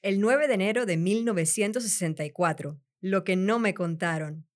[0.00, 4.46] El 9 de enero de 1964, Lo que no me contaron.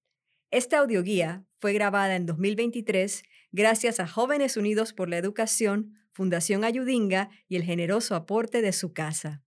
[0.53, 7.29] Esta audioguía fue grabada en 2023 gracias a Jóvenes Unidos por la Educación, Fundación Ayudinga
[7.49, 9.43] y el generoso aporte de su casa.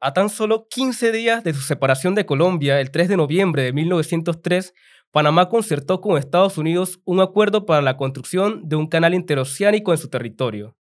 [0.00, 3.72] A tan solo 15 días de su separación de Colombia, el 3 de noviembre de
[3.72, 4.72] 1903,
[5.10, 9.98] Panamá concertó con Estados Unidos un acuerdo para la construcción de un canal interoceánico en
[9.98, 10.76] su territorio.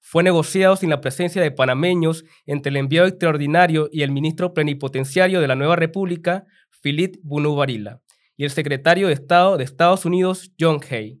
[0.00, 5.40] Fue negociado sin la presencia de panameños entre el enviado extraordinario y el ministro plenipotenciario
[5.40, 6.46] de la nueva república,
[6.82, 8.00] Philippe Bunu Varila,
[8.36, 11.20] y el secretario de Estado de Estados Unidos, John Hay.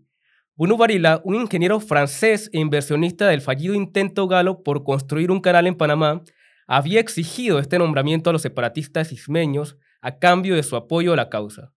[0.54, 5.66] Bunu Varila, un ingeniero francés e inversionista del fallido intento galo por construir un canal
[5.66, 6.22] en Panamá,
[6.66, 11.28] había exigido este nombramiento a los separatistas ismeños a cambio de su apoyo a la
[11.28, 11.72] causa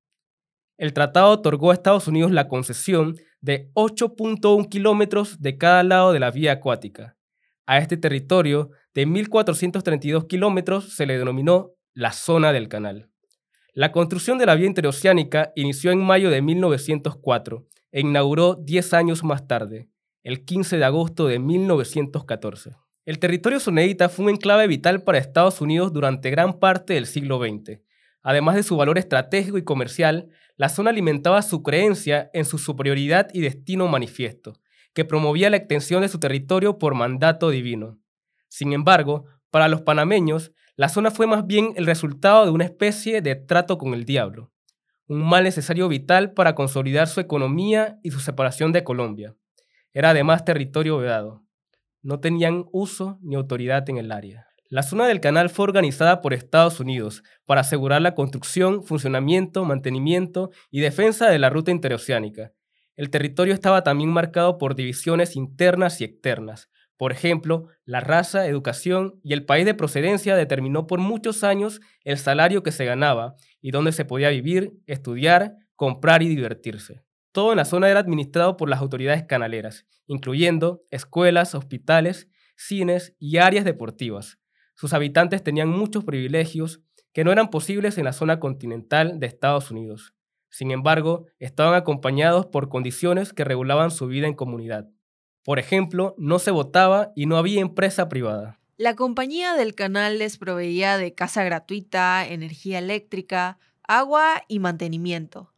[0.78, 6.20] el tratado otorgó a Estados Unidos la concesión de 8.1 kilómetros de cada lado de
[6.22, 7.18] la vía acuática.
[7.66, 13.10] A este territorio de 1.432 kilómetros se le denominó la zona del canal.
[13.74, 19.26] La construcción de la vía interoceánica inició en mayo de 1904 e inauguró 10 años
[19.26, 19.90] más tarde,
[20.24, 22.72] el 15 de agosto de 1914.
[23.06, 27.40] El territorio soneíta fue un enclave vital para Estados Unidos durante gran parte del siglo
[27.40, 27.82] XX.
[28.24, 33.28] Además de su valor estratégico y comercial, la zona alimentaba su creencia en su superioridad
[33.34, 34.54] y destino manifiesto,
[34.94, 38.00] que promovía la extensión de su territorio por mandato divino.
[38.48, 43.22] Sin embargo, para los panameños, la zona fue más bien el resultado de una especie
[43.22, 44.52] de trato con el diablo,
[45.08, 49.36] un mal necesario vital para consolidar su economía y su separación de Colombia.
[49.92, 51.44] Era además territorio vedado.
[52.02, 54.48] No tenían uso ni autoridad en el área.
[54.74, 60.50] La zona del canal fue organizada por Estados Unidos para asegurar la construcción, funcionamiento, mantenimiento
[60.72, 62.54] y defensa de la ruta interoceánica.
[62.96, 66.72] El territorio estaba también marcado por divisiones internas y externas.
[66.98, 72.18] Por ejemplo, la raza, educación y el país de procedencia determinó por muchos años el
[72.18, 77.04] salario que se ganaba y dónde se podía vivir, estudiar, comprar y divertirse.
[77.32, 83.38] Todo en la zona era administrado por las autoridades canaleras, incluyendo escuelas, hospitales, cines y
[83.38, 84.40] áreas deportivas.
[84.74, 86.82] Sus habitantes tenían muchos privilegios
[87.14, 90.14] que no eran posibles en la zona continental de Estados Unidos.
[90.50, 94.90] Sin embargo, estaban acompañados por condiciones que regulaban su vida en comunidad.
[95.44, 98.60] Por ejemplo, no se votaba y no había empresa privada.
[98.78, 105.54] La compañía del canal les proveía de casa gratuita, energía eléctrica, agua y mantenimiento.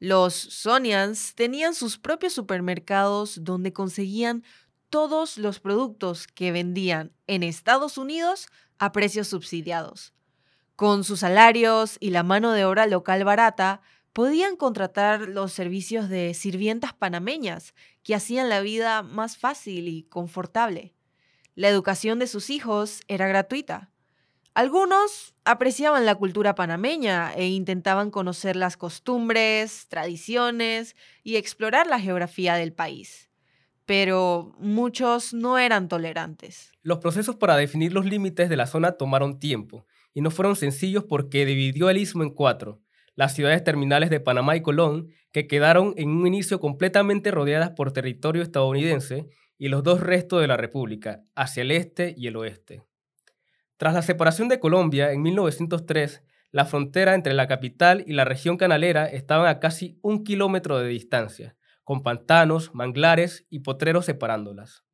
[0.00, 4.44] Los Sonians tenían sus propios supermercados donde conseguían
[4.90, 10.14] todos los productos que vendían en Estados Unidos a precios subsidiados.
[10.76, 13.80] Con sus salarios y la mano de obra local barata,
[14.12, 20.94] podían contratar los servicios de sirvientas panameñas que hacían la vida más fácil y confortable.
[21.54, 23.90] La educación de sus hijos era gratuita.
[24.54, 32.54] Algunos apreciaban la cultura panameña e intentaban conocer las costumbres, tradiciones y explorar la geografía
[32.54, 33.27] del país
[33.88, 36.72] pero muchos no eran tolerantes.
[36.82, 41.04] Los procesos para definir los límites de la zona tomaron tiempo y no fueron sencillos
[41.04, 42.82] porque dividió el istmo en cuatro,
[43.14, 47.92] las ciudades terminales de Panamá y Colón, que quedaron en un inicio completamente rodeadas por
[47.92, 52.82] territorio estadounidense, y los dos restos de la República, hacia el este y el oeste.
[53.78, 56.22] Tras la separación de Colombia en 1903,
[56.52, 60.88] la frontera entre la capital y la región canalera estaba a casi un kilómetro de
[60.88, 61.56] distancia,
[61.88, 64.84] con pantanos, manglares y potreros separándolas.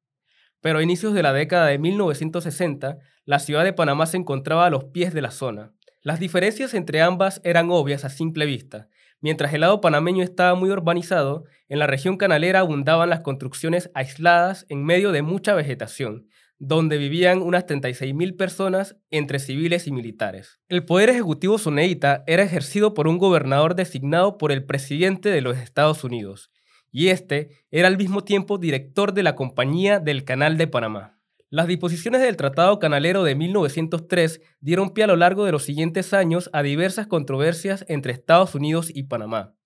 [0.61, 4.71] Pero a inicios de la década de 1960, la ciudad de Panamá se encontraba a
[4.71, 5.73] los pies de la zona.
[6.03, 8.87] Las diferencias entre ambas eran obvias a simple vista.
[9.21, 14.65] Mientras el lado panameño estaba muy urbanizado, en la región canalera abundaban las construcciones aisladas
[14.69, 16.29] en medio de mucha vegetación,
[16.61, 20.61] donde vivían unas 36.000 personas entre civiles y militares.
[20.69, 25.59] El poder ejecutivo soneíta era ejercido por un gobernador designado por el presidente de los
[25.59, 26.53] Estados Unidos,
[26.95, 31.19] y este era al mismo tiempo director de la Compañía del Canal de Panamá.
[31.51, 36.15] Las disposiciones del Tratado Canalero de 1903 dieron pie a lo largo de los siguientes
[36.15, 39.57] años a diversas controversias entre Estados Unidos y Panamá,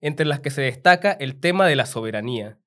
[0.00, 2.58] entre las que se destaca el tema de la soberanía.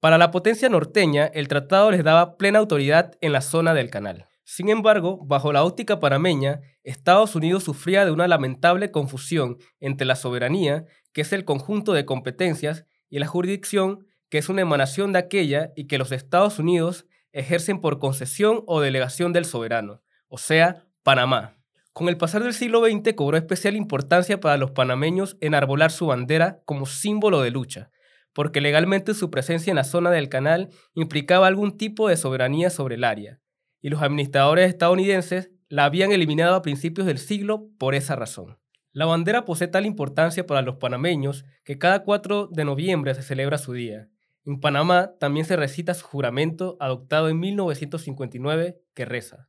[0.00, 4.26] Para la potencia norteña, el tratado les daba plena autoridad en la zona del canal.
[4.44, 10.16] Sin embargo, bajo la óptica panameña, Estados Unidos sufría de una lamentable confusión entre la
[10.16, 15.18] soberanía, que es el conjunto de competencias y la jurisdicción, que es una emanación de
[15.18, 20.86] aquella y que los Estados Unidos ejercen por concesión o delegación del soberano, o sea,
[21.02, 21.58] Panamá.
[21.92, 26.60] Con el pasar del siglo XX cobró especial importancia para los panameños enarbolar su bandera
[26.64, 27.90] como símbolo de lucha,
[28.32, 32.96] porque legalmente su presencia en la zona del canal implicaba algún tipo de soberanía sobre
[32.96, 33.40] el área,
[33.80, 38.58] y los administradores estadounidenses la habían eliminado a principios del siglo por esa razón.
[38.94, 43.58] La bandera posee tal importancia para los panameños que cada 4 de noviembre se celebra
[43.58, 44.08] su día.
[44.46, 49.48] En Panamá también se recita su juramento adoptado en 1959 que reza,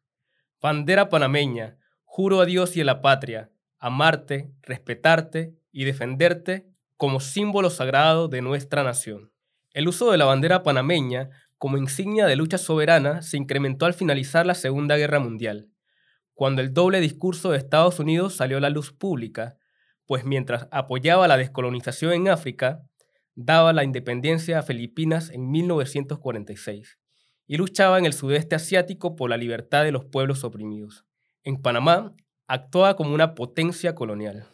[0.60, 6.66] Bandera panameña, juro a Dios y a la patria, amarte, respetarte y defenderte
[6.98, 9.32] como símbolo sagrado de nuestra nación.
[9.74, 14.48] El uso de la bandera panameña como insignia de lucha soberana se incrementó al finalizar
[14.48, 15.70] la Segunda Guerra Mundial,
[16.36, 19.58] cuando el doble discurso de Estados Unidos salió a la luz pública,
[20.06, 22.82] pues mientras apoyaba la descolonización en África,
[23.36, 27.00] daba la independencia a Filipinas en 1946
[27.48, 31.06] y luchaba en el sudeste asiático por la libertad de los pueblos oprimidos.
[31.44, 32.14] En Panamá,
[32.48, 34.46] actuaba como una potencia colonial.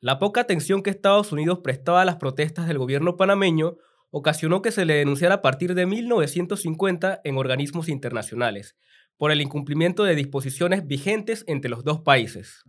[0.00, 3.76] La poca atención que Estados Unidos prestaba a las protestas del gobierno panameño
[4.10, 8.76] ocasionó que se le denunciara a partir de 1950 en organismos internacionales
[9.16, 12.64] por el incumplimiento de disposiciones vigentes entre los dos países.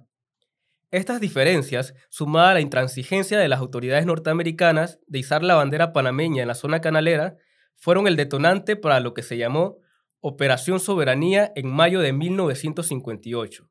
[0.91, 6.43] Estas diferencias, sumadas a la intransigencia de las autoridades norteamericanas de izar la bandera panameña
[6.43, 7.37] en la zona canalera,
[7.75, 9.79] fueron el detonante para lo que se llamó
[10.21, 13.69] Operación Soberanía en mayo de 1958,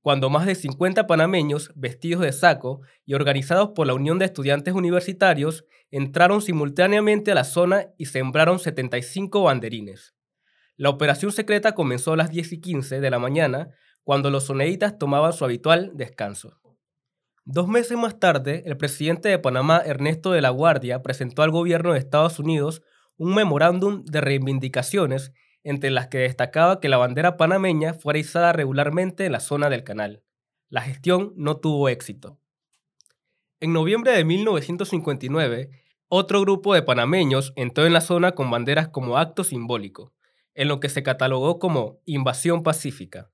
[0.00, 4.72] cuando más de 50 panameños vestidos de saco y organizados por la Unión de Estudiantes
[4.72, 10.14] Universitarios entraron simultáneamente a la zona y sembraron 75 banderines.
[10.80, 13.68] La operación secreta comenzó a las 10 y 15 de la mañana,
[14.02, 16.58] cuando los soneitas tomaban su habitual descanso.
[17.44, 21.92] Dos meses más tarde, el presidente de Panamá, Ernesto de la Guardia, presentó al gobierno
[21.92, 22.80] de Estados Unidos
[23.18, 25.34] un memorándum de reivindicaciones
[25.64, 29.84] entre las que destacaba que la bandera panameña fuera izada regularmente en la zona del
[29.84, 30.22] canal.
[30.70, 32.40] La gestión no tuvo éxito.
[33.60, 35.68] En noviembre de 1959,
[36.08, 40.14] otro grupo de panameños entró en la zona con banderas como acto simbólico,
[40.60, 43.30] en lo que se catalogó como invasión pacífica.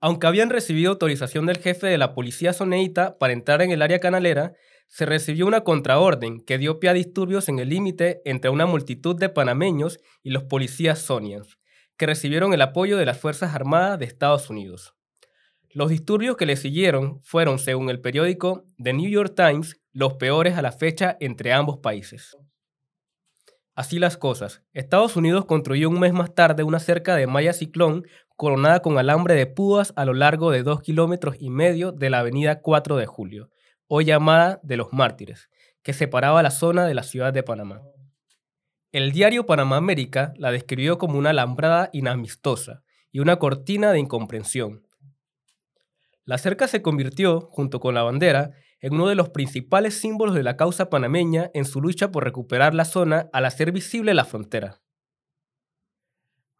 [0.00, 4.00] Aunque habían recibido autorización del jefe de la policía soneíta para entrar en el área
[4.00, 4.54] canalera,
[4.88, 9.14] se recibió una contraorden que dio pie a disturbios en el límite entre una multitud
[9.14, 11.60] de panameños y los policías sonians,
[11.96, 14.96] que recibieron el apoyo de las Fuerzas Armadas de Estados Unidos.
[15.68, 20.56] Los disturbios que le siguieron fueron, según el periódico The New York Times, los peores
[20.58, 22.36] a la fecha entre ambos países.
[23.80, 28.04] Así las cosas, Estados Unidos construyó un mes más tarde una cerca de malla ciclón
[28.36, 32.18] coronada con alambre de púas a lo largo de dos kilómetros y medio de la
[32.18, 33.48] avenida 4 de Julio,
[33.86, 35.48] o llamada de los mártires,
[35.82, 37.80] que separaba la zona de la ciudad de Panamá.
[38.92, 44.86] El diario Panamá América la describió como una alambrada inamistosa y una cortina de incomprensión.
[46.26, 50.42] La cerca se convirtió, junto con la bandera, en uno de los principales símbolos de
[50.42, 54.80] la causa panameña en su lucha por recuperar la zona al hacer visible la frontera.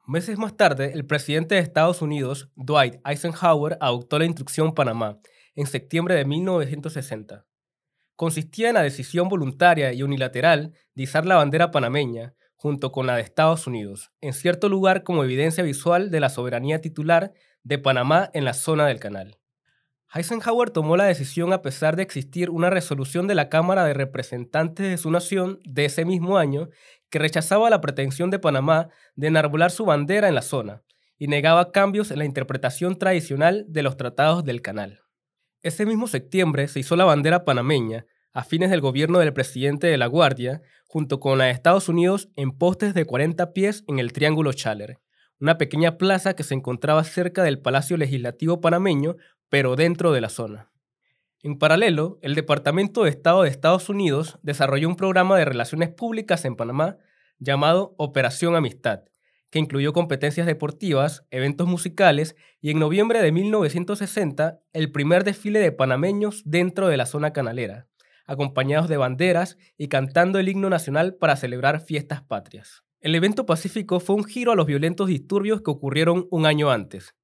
[0.06, 5.20] Meses más tarde, el presidente de Estados Unidos, Dwight Eisenhower, adoptó la Instrucción Panamá,
[5.54, 7.46] en septiembre de 1960.
[8.16, 13.16] Consistía en la decisión voluntaria y unilateral de izar la bandera panameña, junto con la
[13.16, 17.32] de Estados Unidos, en cierto lugar como evidencia visual de la soberanía titular
[17.62, 19.38] de Panamá en la zona del canal.
[20.12, 24.88] Eisenhower tomó la decisión a pesar de existir una resolución de la Cámara de Representantes
[24.88, 26.68] de su nación de ese mismo año
[27.10, 30.82] que rechazaba la pretensión de Panamá de enarbolar su bandera en la zona
[31.16, 35.00] y negaba cambios en la interpretación tradicional de los tratados del canal.
[35.62, 39.98] Ese mismo septiembre se hizo la bandera panameña, a fines del gobierno del presidente de
[39.98, 44.12] la Guardia, junto con la de Estados Unidos en postes de 40 pies en el
[44.12, 44.98] Triángulo Chaler,
[45.40, 49.16] una pequeña plaza que se encontraba cerca del Palacio Legislativo panameño,
[49.50, 50.70] pero dentro de la zona.
[51.42, 56.44] En paralelo, el Departamento de Estado de Estados Unidos desarrolló un programa de relaciones públicas
[56.44, 56.98] en Panamá
[57.38, 59.04] llamado Operación Amistad,
[59.50, 65.72] que incluyó competencias deportivas, eventos musicales y en noviembre de 1960 el primer desfile de
[65.72, 67.88] panameños dentro de la zona canalera,
[68.26, 72.84] acompañados de banderas y cantando el himno nacional para celebrar fiestas patrias.
[73.00, 77.14] El evento pacífico fue un giro a los violentos disturbios que ocurrieron un año antes.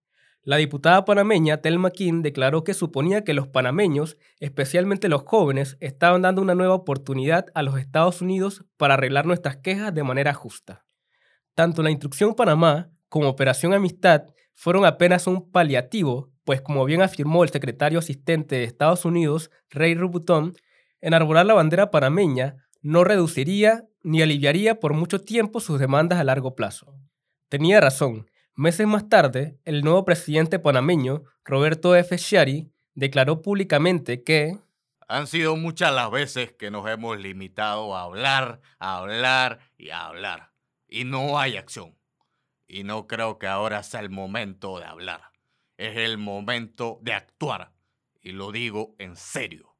[0.46, 6.22] La diputada panameña Telma King declaró que suponía que los panameños, especialmente los jóvenes, estaban
[6.22, 10.84] dando una nueva oportunidad a los Estados Unidos para arreglar nuestras quejas de manera justa.
[11.56, 17.42] Tanto la Instrucción Panamá como Operación Amistad fueron apenas un paliativo, pues como bien afirmó
[17.42, 20.54] el secretario asistente de Estados Unidos, Ray Rubutón,
[21.00, 26.54] enarbolar la bandera panameña no reduciría ni aliviaría por mucho tiempo sus demandas a largo
[26.54, 26.94] plazo.
[27.48, 28.28] Tenía razón.
[28.56, 32.16] Meses más tarde, el nuevo presidente panameño, Roberto F.
[32.16, 34.58] Shari, declaró públicamente que
[35.08, 40.06] han sido muchas las veces que nos hemos limitado a hablar, a hablar y a
[40.06, 40.56] hablar
[40.88, 41.96] y no hay acción.
[42.66, 45.20] Y no creo que ahora sea el momento de hablar.
[45.78, 47.70] es el momento de actuar.
[48.22, 49.76] Y lo digo en serio.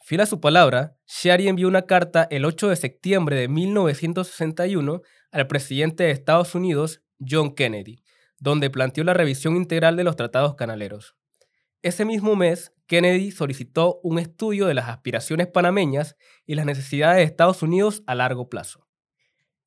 [0.00, 5.46] Fiel a su palabra, Shari envió una carta el 8 de septiembre de 1961 al
[5.46, 8.02] presidente de Estados Unidos, John Kennedy,
[8.38, 11.16] donde planteó la revisión integral de los tratados canaleros.
[11.82, 17.24] Ese mismo mes, Kennedy solicitó un estudio de las aspiraciones panameñas y las necesidades de
[17.24, 18.88] Estados Unidos a largo plazo.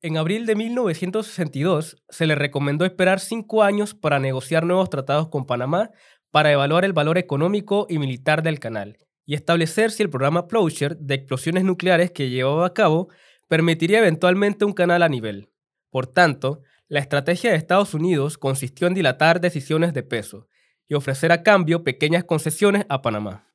[0.02, 5.46] En abril de 1962 se le recomendó esperar cinco años para negociar nuevos tratados con
[5.46, 5.90] Panamá
[6.30, 10.96] para evaluar el valor económico y militar del canal y establecer si el programa Plowshare
[10.98, 13.08] de explosiones nucleares que llevaba a cabo
[13.48, 15.50] permitiría eventualmente un canal a nivel.
[15.90, 16.62] Por tanto,
[16.92, 20.46] la estrategia de Estados Unidos consistió en dilatar decisiones de peso
[20.86, 23.50] y ofrecer a cambio pequeñas concesiones a Panamá.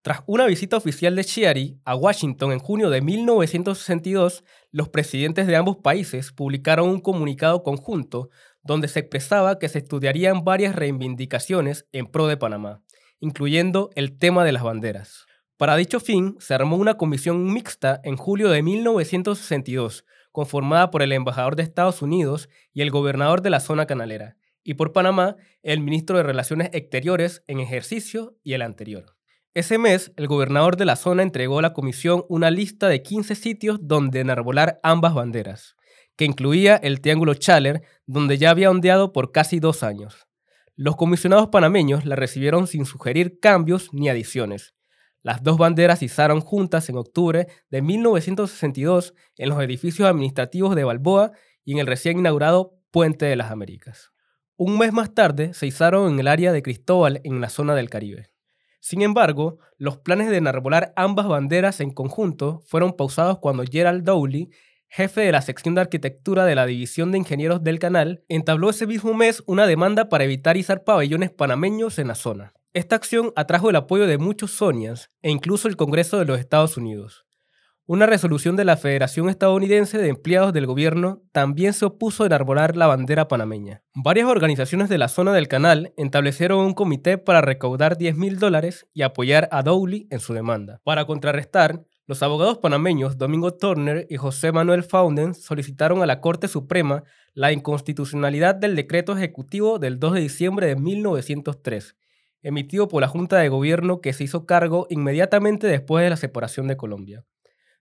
[0.00, 5.56] Tras una visita oficial de Chiari a Washington en junio de 1962, los presidentes de
[5.56, 8.30] ambos países publicaron un comunicado conjunto
[8.62, 12.82] donde se expresaba que se estudiarían varias reivindicaciones en pro de Panamá,
[13.20, 15.26] incluyendo el tema de las banderas.
[15.58, 21.12] Para dicho fin, se armó una comisión mixta en julio de 1962, conformada por el
[21.12, 25.80] embajador de Estados Unidos y el gobernador de la zona canalera, y por Panamá, el
[25.80, 29.16] ministro de Relaciones Exteriores en ejercicio y el anterior.
[29.54, 33.34] Ese mes, el gobernador de la zona entregó a la comisión una lista de 15
[33.34, 35.74] sitios donde enarbolar ambas banderas,
[36.16, 40.28] que incluía el Triángulo Chaler, donde ya había ondeado por casi dos años.
[40.76, 44.74] Los comisionados panameños la recibieron sin sugerir cambios ni adiciones.
[45.22, 51.32] Las dos banderas izaron juntas en octubre de 1962 en los edificios administrativos de Balboa
[51.64, 54.12] y en el recién inaugurado Puente de las Américas.
[54.56, 57.90] Un mes más tarde se izaron en el área de Cristóbal en la zona del
[57.90, 58.30] Caribe.
[58.80, 64.50] Sin embargo, los planes de enarbolar ambas banderas en conjunto fueron pausados cuando Gerald Dowley,
[64.88, 68.86] jefe de la sección de arquitectura de la División de Ingenieros del Canal, entabló ese
[68.86, 72.54] mismo mes una demanda para evitar izar pabellones panameños en la zona.
[72.78, 76.76] Esta acción atrajo el apoyo de muchos Sonias e incluso el Congreso de los Estados
[76.76, 77.26] Unidos.
[77.86, 82.76] Una resolución de la Federación Estadounidense de Empleados del Gobierno también se opuso a enarbolar
[82.76, 83.82] la bandera panameña.
[83.96, 88.86] Varias organizaciones de la zona del canal establecieron un comité para recaudar 10 mil dólares
[88.94, 90.80] y apoyar a Dowley en su demanda.
[90.84, 96.46] Para contrarrestar, los abogados panameños Domingo Turner y José Manuel Faunden solicitaron a la Corte
[96.46, 97.02] Suprema
[97.34, 101.96] la inconstitucionalidad del decreto ejecutivo del 2 de diciembre de 1903,
[102.42, 106.68] emitido por la Junta de Gobierno que se hizo cargo inmediatamente después de la separación
[106.68, 107.24] de Colombia.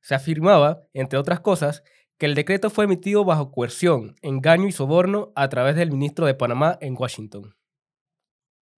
[0.01, 1.83] Se afirmaba, entre otras cosas,
[2.17, 6.33] que el decreto fue emitido bajo coerción, engaño y soborno a través del ministro de
[6.33, 7.55] Panamá en Washington.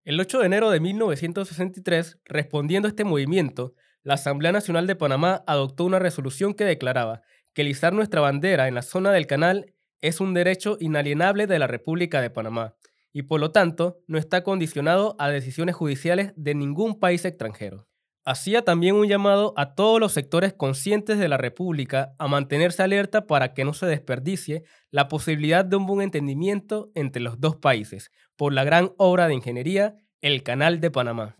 [0.03, 5.43] El 8 de enero de 1963, respondiendo a este movimiento, la Asamblea Nacional de Panamá
[5.45, 7.21] adoptó una resolución que declaraba
[7.53, 11.67] que izar nuestra bandera en la zona del canal es un derecho inalienable de la
[11.67, 12.75] República de Panamá
[13.13, 17.87] y por lo tanto no está condicionado a decisiones judiciales de ningún país extranjero.
[18.25, 23.25] Hacía también un llamado a todos los sectores conscientes de la República a mantenerse alerta
[23.25, 28.11] para que no se desperdicie la posibilidad de un buen entendimiento entre los dos países
[28.35, 31.37] por la gran obra de ingeniería, el Canal de Panamá.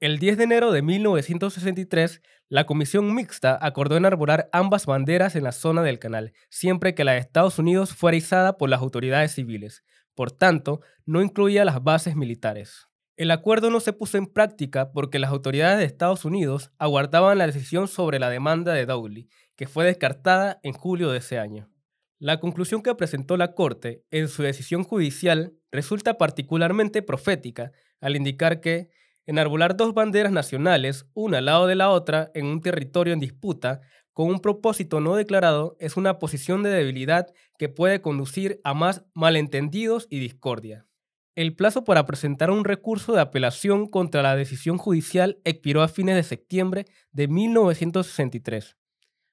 [0.00, 5.52] El 10 de enero de 1963, la Comisión Mixta acordó enarbolar ambas banderas en la
[5.52, 9.82] zona del canal, siempre que la de Estados Unidos fuera izada por las autoridades civiles.
[10.14, 12.88] Por tanto, no incluía las bases militares.
[13.16, 17.46] El acuerdo no se puso en práctica porque las autoridades de Estados Unidos aguardaban la
[17.46, 21.70] decisión sobre la demanda de Dowley, que fue descartada en julio de ese año.
[22.18, 28.60] La conclusión que presentó la Corte en su decisión judicial resulta particularmente profética al indicar
[28.60, 28.88] que
[29.26, 33.80] enarbolar dos banderas nacionales, una al lado de la otra, en un territorio en disputa,
[34.14, 37.26] con un propósito no declarado, es una posición de debilidad
[37.58, 40.86] que puede conducir a más malentendidos y discordia.
[41.34, 46.14] El plazo para presentar un recurso de apelación contra la decisión judicial expiró a fines
[46.14, 48.76] de septiembre de 1963.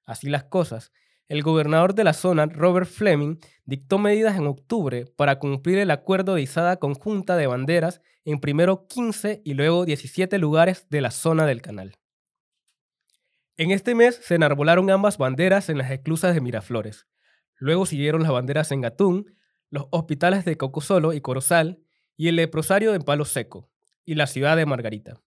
[0.05, 0.91] Así las cosas,
[1.27, 6.33] el gobernador de la zona, Robert Fleming, dictó medidas en octubre para cumplir el acuerdo
[6.33, 11.45] de izada conjunta de banderas en primero 15 y luego 17 lugares de la zona
[11.45, 12.00] del canal.
[13.57, 17.07] En este mes se enarbolaron ambas banderas en las esclusas de Miraflores.
[17.57, 19.35] Luego siguieron las banderas en Gatún,
[19.69, 21.79] los hospitales de Cocosolo y Corozal
[22.17, 23.69] y el leprosario en Palo Seco,
[24.05, 25.21] y la ciudad de Margarita.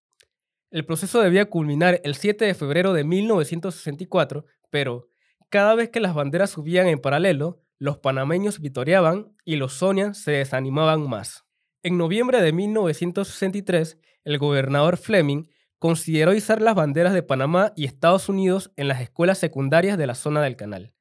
[0.71, 5.09] El proceso debía culminar el 7 de febrero de 1964, pero
[5.49, 10.33] cada vez que las banderas subían en paralelo, los panameños vitoreaban y los sonian se
[10.33, 11.45] desanimaban más.
[11.83, 15.49] En noviembre de 1963, el gobernador Fleming
[15.84, 20.14] consideró izar las banderas de Panamá y Estados Unidos en las escuelas secundarias de la
[20.14, 20.94] zona del canal.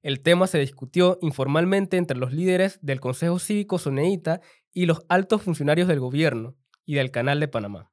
[0.00, 4.40] El tema se discutió informalmente entre los líderes del Consejo Cívico Soneíta
[4.72, 7.90] y los altos funcionarios del gobierno, y del Canal de Panamá.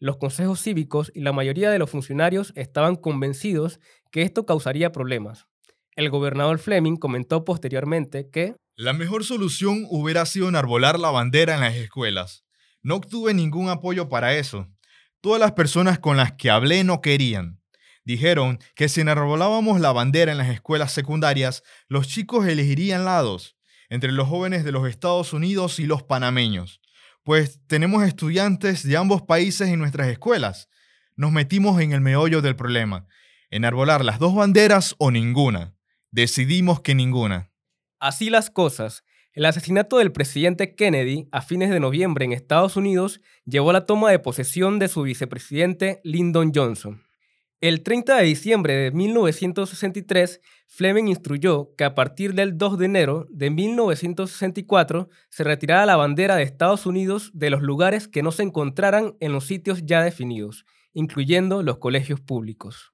[0.00, 3.78] Los consejos cívicos y la mayoría de los funcionarios estaban convencidos
[4.10, 5.46] que esto causaría problemas.
[5.94, 11.60] El gobernador Fleming comentó posteriormente que La mejor solución hubiera sido enarbolar la bandera en
[11.60, 12.44] las escuelas.
[12.82, 14.66] No obtuve ningún apoyo para eso.
[15.20, 17.60] Todas las personas con las que hablé no querían.
[18.04, 23.56] Dijeron que si enarbolábamos la bandera en las escuelas secundarias, los chicos elegirían lados
[23.90, 26.80] entre los jóvenes de los Estados Unidos y los panameños,
[27.22, 30.68] pues tenemos estudiantes de ambos países en nuestras escuelas.
[31.16, 33.06] Nos metimos en el meollo del problema,
[33.50, 35.74] enarbolar las dos banderas o ninguna.
[36.10, 37.50] Decidimos que ninguna.
[37.98, 43.20] Así las cosas, el asesinato del presidente Kennedy a fines de noviembre en Estados Unidos
[43.44, 47.02] llevó a la toma de posesión de su vicepresidente Lyndon Johnson.
[47.60, 53.26] El 30 de diciembre de 1963, Fleming instruyó que a partir del 2 de enero
[53.30, 58.42] de 1964 se retirara la bandera de Estados Unidos de los lugares que no se
[58.42, 62.89] encontraran en los sitios ya definidos, incluyendo los colegios públicos.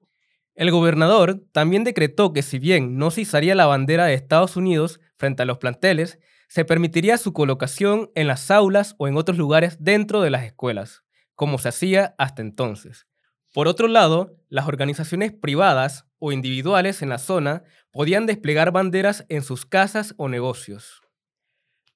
[0.57, 4.99] El gobernador también decretó que si bien no se izaría la bandera de Estados Unidos
[5.15, 6.17] frente a los planteles,
[6.49, 11.03] se permitiría su colocación en las aulas o en otros lugares dentro de las escuelas,
[11.35, 13.05] como se hacía hasta entonces.
[13.53, 19.43] Por otro lado, las organizaciones privadas o individuales en la zona podían desplegar banderas en
[19.43, 21.01] sus casas o negocios.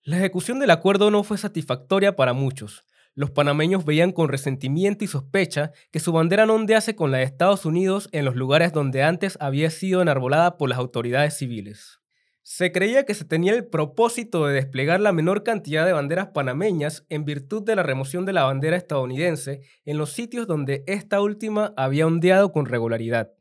[0.03, 2.85] La ejecución del acuerdo no fue satisfactoria para muchos.
[3.13, 7.25] Los panameños veían con resentimiento y sospecha que su bandera no ondease con la de
[7.25, 11.99] Estados Unidos en los lugares donde antes había sido enarbolada por las autoridades civiles.
[12.41, 17.05] Se creía que se tenía el propósito de desplegar la menor cantidad de banderas panameñas
[17.09, 21.73] en virtud de la remoción de la bandera estadounidense en los sitios donde esta última
[21.77, 23.31] había ondeado con regularidad.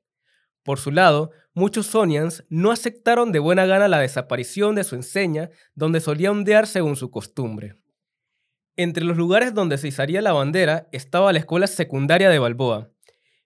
[0.64, 5.50] Por su lado, muchos Sonians no aceptaron de buena gana la desaparición de su enseña
[5.74, 7.76] donde solía ondear según su costumbre.
[8.82, 12.88] Entre los lugares donde se izaría la bandera estaba la escuela secundaria de Balboa.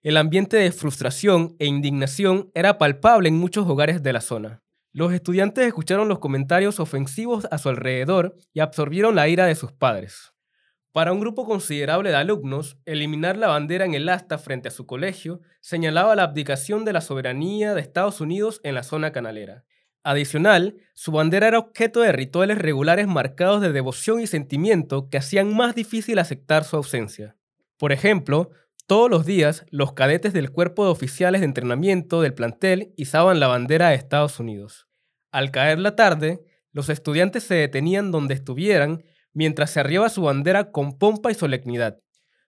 [0.01, 4.63] El ambiente de frustración e indignación era palpable en muchos hogares de la zona.
[4.93, 9.73] Los estudiantes escucharon los comentarios ofensivos a su alrededor y absorbieron la ira de sus
[9.73, 10.31] padres.
[10.93, 14.85] Para un grupo considerable de alumnos, eliminar la bandera en el asta frente a su
[14.85, 19.65] colegio señalaba la abdicación de la soberanía de Estados Unidos en la zona canalera.
[20.07, 25.55] Adicional, su bandera era objeto de rituales regulares marcados de devoción y sentimiento que hacían
[25.55, 27.35] más difícil aceptar su ausencia.
[27.79, 28.51] Por ejemplo,
[28.85, 33.47] todos los días los cadetes del cuerpo de oficiales de entrenamiento del plantel izaban la
[33.47, 34.87] bandera de Estados Unidos.
[35.31, 36.39] Al caer la tarde,
[36.71, 41.99] los estudiantes se detenían donde estuvieran mientras se arriaba su bandera con pompa y solemnidad.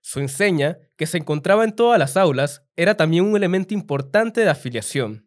[0.02, 4.50] Su enseña, que se encontraba en todas las aulas, era también un elemento importante de
[4.52, 5.27] afiliación.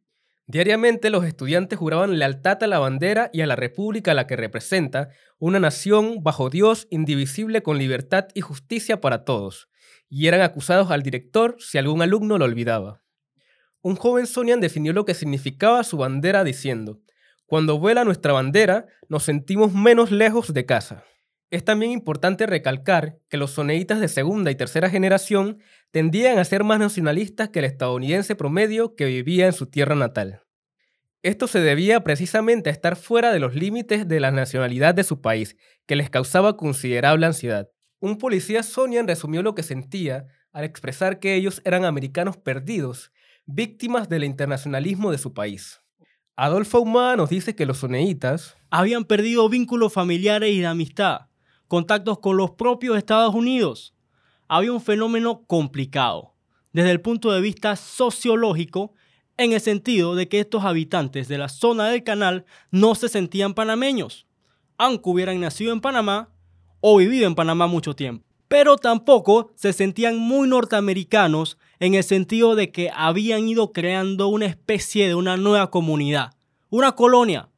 [0.50, 4.34] Diariamente los estudiantes juraban lealtad a la bandera y a la república a la que
[4.34, 9.68] representa, una nación bajo Dios indivisible con libertad y justicia para todos,
[10.08, 13.00] y eran acusados al director si algún alumno lo olvidaba.
[13.80, 16.98] Un joven Sonian definió lo que significaba su bandera diciendo,
[17.46, 21.04] cuando vuela nuestra bandera nos sentimos menos lejos de casa.
[21.50, 25.58] Es también importante recalcar que los soneitas de segunda y tercera generación
[25.90, 30.42] tendían a ser más nacionalistas que el estadounidense promedio que vivía en su tierra natal.
[31.22, 35.20] Esto se debía precisamente a estar fuera de los límites de la nacionalidad de su
[35.20, 37.68] país, que les causaba considerable ansiedad.
[37.98, 43.12] Un policía Sonian resumió lo que sentía al expresar que ellos eran americanos perdidos,
[43.44, 45.80] víctimas del internacionalismo de su país.
[46.36, 51.30] Adolfo Humada nos dice que los soneitas habían perdido vínculos familiares y de amistad,
[51.70, 53.94] contactos con los propios Estados Unidos.
[54.48, 56.35] Había un fenómeno complicado
[56.72, 58.92] desde el punto de vista sociológico
[59.37, 63.54] en el sentido de que estos habitantes de la zona del canal no se sentían
[63.54, 64.26] panameños,
[64.78, 66.30] aunque hubieran nacido en Panamá
[66.80, 68.26] o vivido en Panamá mucho tiempo.
[68.48, 74.46] Pero tampoco se sentían muy norteamericanos en el sentido de que habían ido creando una
[74.46, 76.33] especie de una nueva comunidad,
[76.68, 77.48] una colonia,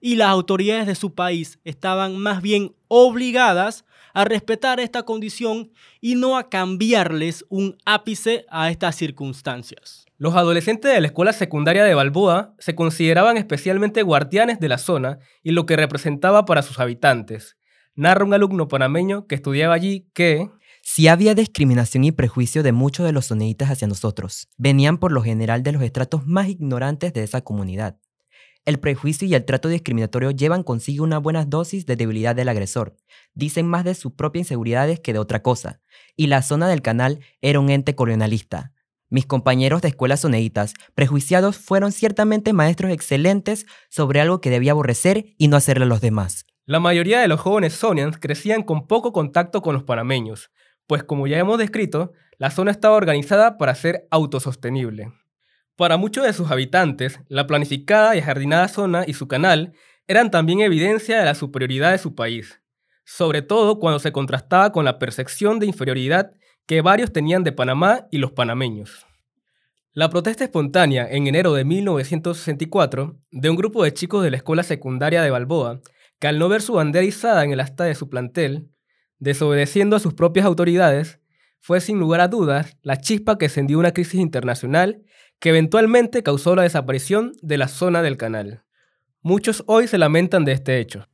[0.00, 6.16] y las autoridades de su país estaban más bien obligadas a respetar esta condición y
[6.16, 10.04] no a cambiarles un ápice a estas circunstancias.
[10.18, 15.20] Los adolescentes de la escuela secundaria de Balboa se consideraban especialmente guardianes de la zona
[15.42, 17.56] y lo que representaba para sus habitantes.
[17.94, 20.50] Narra un alumno panameño que estudiaba allí que...
[20.82, 25.22] Si había discriminación y prejuicio de muchos de los soneitas hacia nosotros, venían por lo
[25.22, 27.98] general de los estratos más ignorantes de esa comunidad.
[28.70, 32.94] El prejuicio y el trato discriminatorio llevan consigo una buena dosis de debilidad del agresor.
[33.34, 35.80] Dicen más de sus propias inseguridades que de otra cosa.
[36.14, 38.72] Y la zona del canal era un ente colonialista.
[39.08, 45.34] Mis compañeros de escuelas soneitas, prejuiciados, fueron ciertamente maestros excelentes sobre algo que debía aborrecer
[45.36, 46.46] y no hacerle a los demás.
[46.64, 50.52] La mayoría de los jóvenes Sonians crecían con poco contacto con los panameños,
[50.86, 55.10] pues como ya hemos descrito, la zona estaba organizada para ser autosostenible.
[55.80, 59.72] Para muchos de sus habitantes, la planificada y ajardinada zona y su canal
[60.06, 62.60] eran también evidencia de la superioridad de su país,
[63.06, 66.32] sobre todo cuando se contrastaba con la percepción de inferioridad
[66.66, 69.06] que varios tenían de Panamá y los panameños.
[69.94, 74.64] La protesta espontánea en enero de 1964 de un grupo de chicos de la escuela
[74.64, 75.80] secundaria de Balboa,
[76.18, 78.68] que al no ver su bandera izada en el asta de su plantel,
[79.18, 81.20] desobedeciendo a sus propias autoridades,
[81.58, 85.04] fue sin lugar a dudas la chispa que encendió una crisis internacional
[85.40, 88.62] que eventualmente causó la desaparición de la zona del canal.
[89.22, 91.08] Muchos hoy se lamentan de este hecho.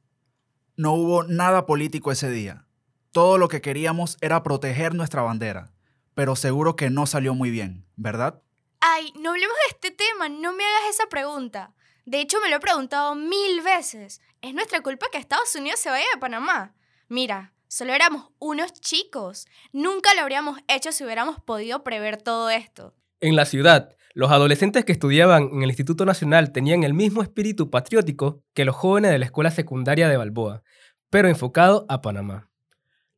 [0.76, 2.66] No hubo nada político ese día.
[3.12, 5.72] Todo lo que queríamos era proteger nuestra bandera,
[6.14, 8.42] pero seguro que no salió muy bien, ¿verdad?
[8.80, 11.72] Ay, no hablemos de este tema, no me hagas esa pregunta.
[12.04, 14.20] De hecho, me lo he preguntado mil veces.
[14.42, 16.74] ¿Es nuestra culpa que Estados Unidos se vaya de Panamá?
[17.08, 19.46] Mira, solo éramos unos chicos.
[19.72, 22.94] Nunca lo habríamos hecho si hubiéramos podido prever todo esto.
[23.20, 27.68] En la ciudad, los adolescentes que estudiaban en el Instituto Nacional tenían el mismo espíritu
[27.68, 30.62] patriótico que los jóvenes de la escuela secundaria de Balboa,
[31.11, 32.50] pero enfocado a Panamá.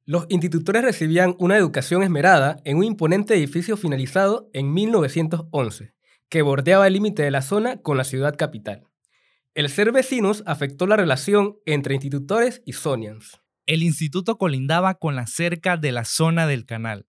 [0.06, 5.94] Los institutores recibían una educación esmerada en un imponente edificio finalizado en 1911,
[6.28, 8.82] que bordeaba el límite de la zona con la ciudad capital.
[9.54, 13.40] El ser vecinos afectó la relación entre institutores y Sonians.
[13.66, 17.06] El instituto colindaba con la cerca de la zona del canal.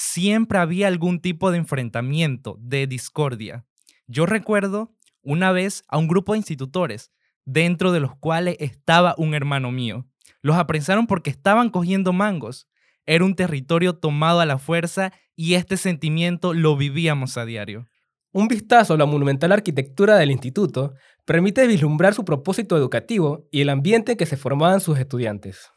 [0.00, 3.66] Siempre había algún tipo de enfrentamiento, de discordia.
[4.06, 7.10] Yo recuerdo una vez a un grupo de institutores,
[7.44, 10.06] dentro de los cuales estaba un hermano mío.
[10.40, 12.68] Los apresaron porque estaban cogiendo mangos.
[13.06, 17.88] Era un territorio tomado a la fuerza y este sentimiento lo vivíamos a diario.
[18.30, 23.68] Un vistazo a la monumental arquitectura del instituto permite vislumbrar su propósito educativo y el
[23.68, 25.72] ambiente que se formaban sus estudiantes.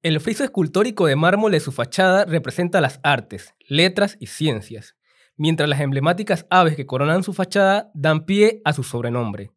[0.00, 4.94] El friso escultórico de mármol de su fachada representa las artes, letras y ciencias,
[5.36, 9.50] mientras las emblemáticas aves que coronan su fachada dan pie a su sobrenombre,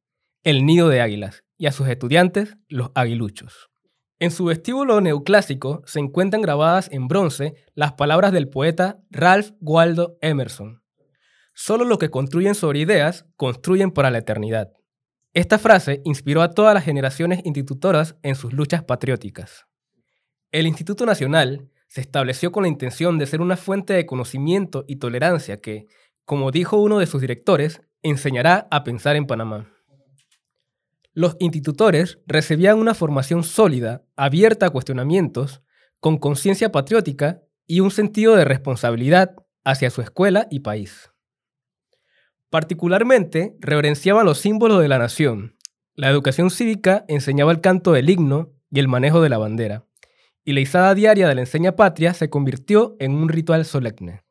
[0.44, 3.70] el nido de águilas, y a sus estudiantes, los aguiluchos.
[4.18, 10.18] En su vestíbulo neoclásico se encuentran grabadas en bronce las palabras del poeta Ralph Waldo
[10.22, 10.82] Emerson.
[11.54, 14.72] Solo los que construyen sobre ideas construyen para la eternidad.
[15.36, 19.68] Esta frase inspiró a todas las generaciones institutoras en sus luchas patrióticas.
[20.52, 24.98] El Instituto Nacional se estableció con la intención de ser una fuente de conocimiento y
[24.98, 25.88] tolerancia que,
[26.26, 29.72] como dijo uno de sus directores, enseñará a pensar en Panamá.
[31.14, 35.62] Los institutores recibían una formación sólida, abierta a cuestionamientos,
[36.02, 41.12] con conciencia patriótica y un sentido de responsabilidad hacia su escuela y país.
[42.50, 45.56] Particularmente, reverenciaban los símbolos de la nación.
[45.96, 49.86] La educación cívica enseñaba el canto del himno y el manejo de la bandera,
[50.44, 54.24] y la izada diaria de la enseña patria se convirtió en un ritual solemne.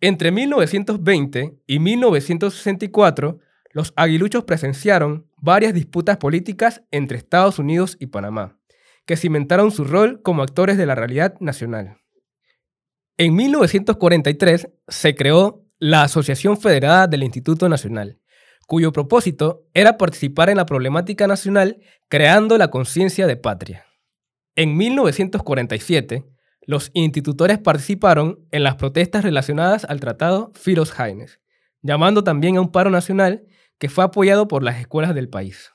[0.00, 3.38] Entre 1920 y 1964,
[3.72, 8.58] los aguiluchos presenciaron varias disputas políticas entre Estados Unidos y Panamá,
[9.04, 11.98] que cimentaron su rol como actores de la realidad nacional.
[13.16, 18.18] En 1943 se creó la Asociación Federada del Instituto Nacional,
[18.66, 23.89] cuyo propósito era participar en la problemática nacional creando la conciencia de patria.
[24.60, 26.26] En 1947,
[26.66, 31.40] los institutores participaron en las protestas relacionadas al Tratado Filos Haines,
[31.80, 33.46] llamando también a un paro nacional
[33.78, 35.72] que fue apoyado por las escuelas del país.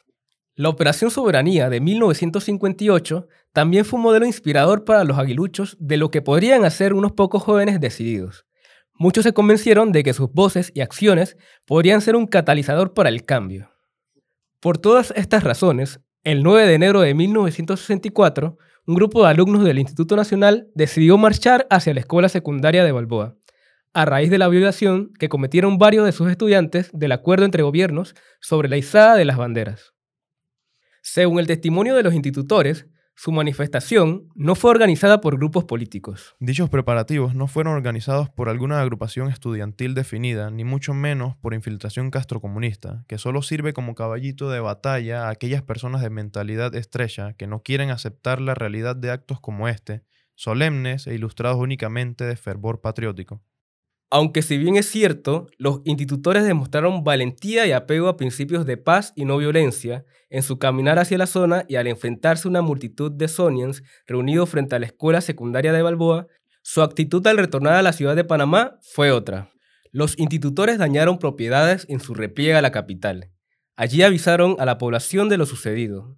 [0.54, 6.12] La Operación Soberanía de 1958 también fue un modelo inspirador para los aguiluchos de lo
[6.12, 8.45] que podrían hacer unos pocos jóvenes decididos.
[8.93, 13.24] Muchos se convencieron de que sus voces y acciones podrían ser un catalizador para el
[13.24, 13.71] cambio.
[14.60, 19.80] Por todas estas razones, el 9 de enero de 1964, un grupo de alumnos del
[19.80, 23.36] Instituto Nacional decidió marchar hacia la escuela secundaria de Balboa,
[23.93, 28.13] a raíz de la violación que cometieron varios de sus estudiantes del acuerdo entre gobiernos
[28.41, 29.93] sobre la izada de las banderas.
[31.02, 36.36] Según el testimonio de los institutores, su manifestación no fue organizada por grupos políticos.
[36.39, 42.12] Dichos preparativos no fueron organizados por alguna agrupación estudiantil definida, ni mucho menos por infiltración
[42.12, 47.47] castrocomunista, que solo sirve como caballito de batalla a aquellas personas de mentalidad estrecha que
[47.47, 50.04] no quieren aceptar la realidad de actos como este,
[50.36, 53.41] solemnes e ilustrados únicamente de fervor patriótico.
[54.10, 59.13] Aunque si bien es cierto, los institutores demostraron valentía y apego a principios de paz
[59.15, 63.12] y no violencia en su caminar hacia la zona y al enfrentarse a una multitud
[63.12, 66.28] de Sonians reunidos frente a la escuela secundaria de Balboa,
[66.62, 69.52] su actitud al retornar a la ciudad de Panamá fue otra.
[69.91, 73.32] Los institutores dañaron propiedades en su repliegue a la capital.
[73.76, 76.18] Allí avisaron a la población de lo sucedido.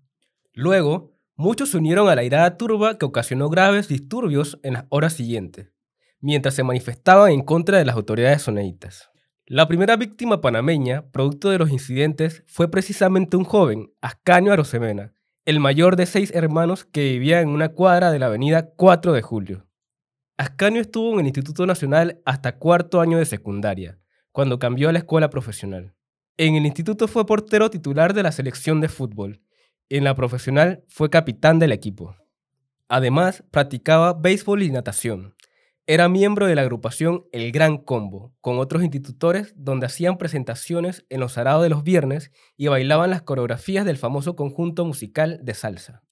[0.54, 5.14] Luego, Muchos se unieron a la irada turba que ocasionó graves disturbios en las horas
[5.14, 5.72] siguientes,
[6.20, 9.10] mientras se manifestaban en contra de las autoridades soneitas.
[9.46, 15.14] La primera víctima panameña, producto de los incidentes, fue precisamente un joven, Ascanio Arosemena,
[15.46, 19.22] el mayor de seis hermanos que vivía en una cuadra de la avenida 4 de
[19.22, 19.68] Julio.
[20.36, 23.98] Ascanio estuvo en el Instituto Nacional hasta cuarto año de secundaria,
[24.34, 25.96] cuando cambió a la escuela profesional.
[26.38, 29.42] En el instituto fue portero titular de la selección de fútbol.
[29.90, 32.16] En la profesional fue capitán del equipo.
[32.90, 35.34] Además, practicaba béisbol y natación.
[35.90, 41.22] Era miembro de la agrupación El Gran Combo, con otros institutores donde hacían presentaciones en
[41.22, 46.04] los arados de los viernes y bailaban las coreografías del famoso conjunto musical de salsa.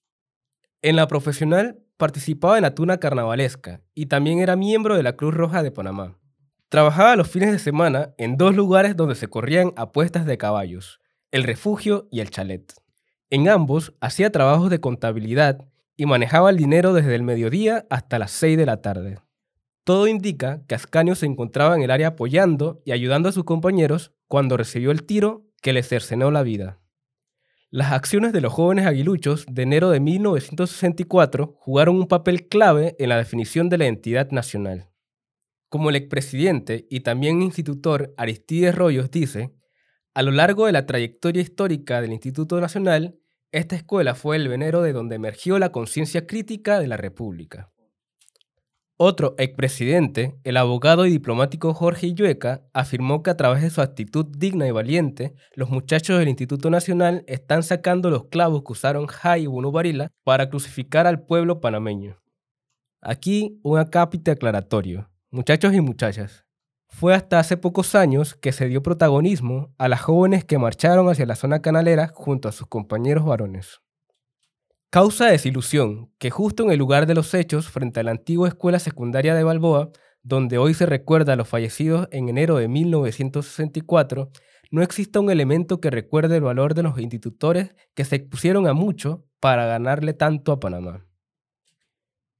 [0.82, 5.34] En la profesional participaba en la tuna carnavalesca y también era miembro de la Cruz
[5.34, 6.18] Roja de Panamá.
[6.70, 11.44] Trabajaba los fines de semana en dos lugares donde se corrían apuestas de caballos, el
[11.44, 12.74] refugio y el chalet.
[13.30, 18.32] En ambos hacía trabajos de contabilidad y manejaba el dinero desde el mediodía hasta las
[18.32, 19.20] 6 de la tarde.
[19.86, 24.14] Todo indica que Ascanio se encontraba en el área apoyando y ayudando a sus compañeros
[24.28, 26.80] cuando recibió el tiro que le cercenó la vida.
[27.70, 33.10] Las acciones de los jóvenes aguiluchos de enero de 1964 jugaron un papel clave en
[33.10, 34.90] la definición de la entidad nacional.
[35.70, 39.54] Como el expresidente y también institutor Aristides Rollos dice,
[40.16, 43.20] a lo largo de la trayectoria histórica del Instituto Nacional,
[43.52, 47.72] esta escuela fue el venero de donde emergió la conciencia crítica de la República.
[48.98, 54.26] Otro expresidente, el abogado y diplomático Jorge Illueca, afirmó que a través de su actitud
[54.26, 59.44] digna y valiente, los muchachos del Instituto Nacional están sacando los clavos que usaron Jai
[59.44, 62.22] y Barila para crucificar al pueblo panameño.
[63.02, 65.10] Aquí un acápite aclaratorio.
[65.30, 66.46] Muchachos y muchachas,
[66.88, 71.26] fue hasta hace pocos años que se dio protagonismo a las jóvenes que marcharon hacia
[71.26, 73.82] la zona canalera junto a sus compañeros varones.
[74.90, 78.80] Causa desilusión que justo en el lugar de los hechos, frente a la antigua escuela
[78.80, 79.92] secundaria de Balboa,
[80.24, 84.32] donde hoy se recuerda a los fallecidos en enero de 1964,
[84.72, 88.74] no exista un elemento que recuerde el valor de los institutores que se expusieron a
[88.74, 91.06] mucho para ganarle tanto a Panamá.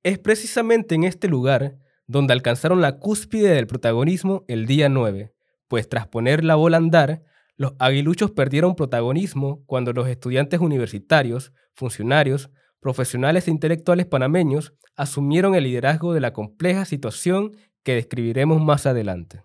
[0.04, 1.78] Es precisamente en este lugar
[2.08, 5.34] donde alcanzaron la cúspide del protagonismo el día 9,
[5.68, 7.24] pues tras poner la bola a andar,
[7.58, 15.64] los aguiluchos perdieron protagonismo cuando los estudiantes universitarios, funcionarios, profesionales e intelectuales panameños asumieron el
[15.64, 19.44] liderazgo de la compleja situación que describiremos más adelante.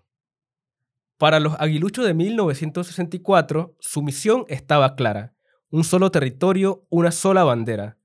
[1.17, 5.33] Para los aguiluchos de 1964, su misión estaba clara,
[5.69, 7.97] un solo territorio, una sola bandera.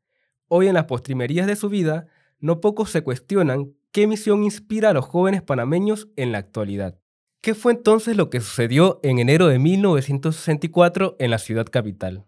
[0.49, 2.07] Hoy en las postrimerías de su vida,
[2.39, 6.99] no pocos se cuestionan qué misión inspira a los jóvenes panameños en la actualidad.
[7.47, 12.27] ¿Qué fue entonces lo que sucedió en enero de 1964 en la ciudad capital?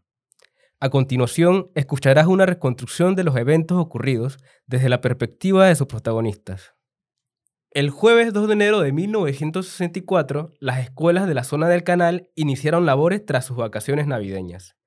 [0.78, 6.74] A continuación, escucharás una reconstrucción de los eventos ocurridos desde la perspectiva de sus protagonistas.
[7.72, 12.86] El jueves 2 de enero de 1964, las escuelas de la zona del canal iniciaron
[12.86, 14.78] labores tras sus vacaciones navideñas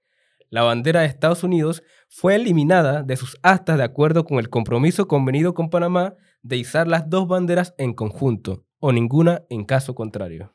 [0.51, 5.07] la bandera de Estados Unidos fue eliminada de sus actas de acuerdo con el compromiso
[5.07, 10.53] convenido con Panamá de izar las dos banderas en conjunto, o ninguna en caso contrario.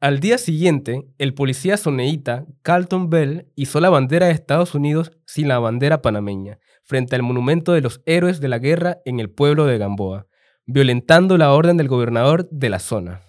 [0.00, 5.46] Al día siguiente, el policía soneíta Carlton Bell izó la bandera de Estados Unidos sin
[5.46, 9.66] la bandera panameña, frente al monumento de los héroes de la guerra en el pueblo
[9.66, 10.26] de Gamboa,
[10.66, 13.22] violentando la orden del gobernador de la zona.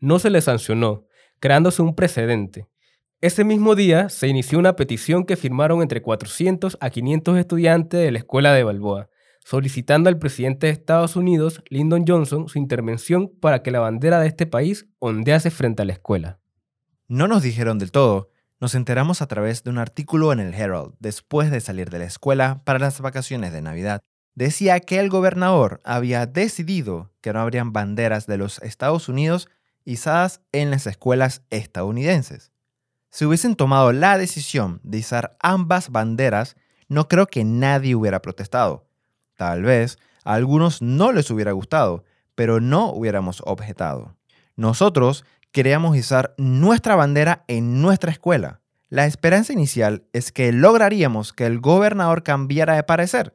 [0.00, 1.06] No se le sancionó,
[1.38, 2.66] creándose un precedente,
[3.20, 8.12] ese mismo día se inició una petición que firmaron entre 400 a 500 estudiantes de
[8.12, 9.10] la escuela de Balboa,
[9.48, 14.28] solicitando al presidente de Estados Unidos, Lyndon Johnson, su intervención para que la bandera de
[14.28, 16.38] este país ondease frente a la escuela.
[17.06, 18.30] No nos dijeron del todo,
[18.60, 22.04] nos enteramos a través de un artículo en el Herald después de salir de la
[22.04, 24.02] escuela para las vacaciones de Navidad.
[24.34, 29.48] Decía que el gobernador había decidido que no habrían banderas de los Estados Unidos
[29.86, 32.52] izadas en las escuelas estadounidenses.
[33.08, 36.54] Si hubiesen tomado la decisión de izar ambas banderas,
[36.88, 38.87] no creo que nadie hubiera protestado.
[39.38, 42.02] Tal vez a algunos no les hubiera gustado,
[42.34, 44.16] pero no hubiéramos objetado.
[44.56, 48.60] Nosotros queríamos izar nuestra bandera en nuestra escuela.
[48.88, 53.32] La esperanza inicial es que lograríamos que el gobernador cambiara de parecer,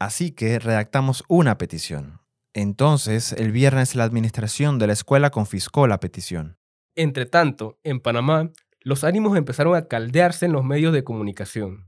[0.00, 2.20] así que redactamos una petición.
[2.52, 6.56] Entonces, el viernes la administración de la escuela confiscó la petición.
[6.96, 11.86] Entre tanto, en Panamá, los ánimos empezaron a caldearse en los medios de comunicación.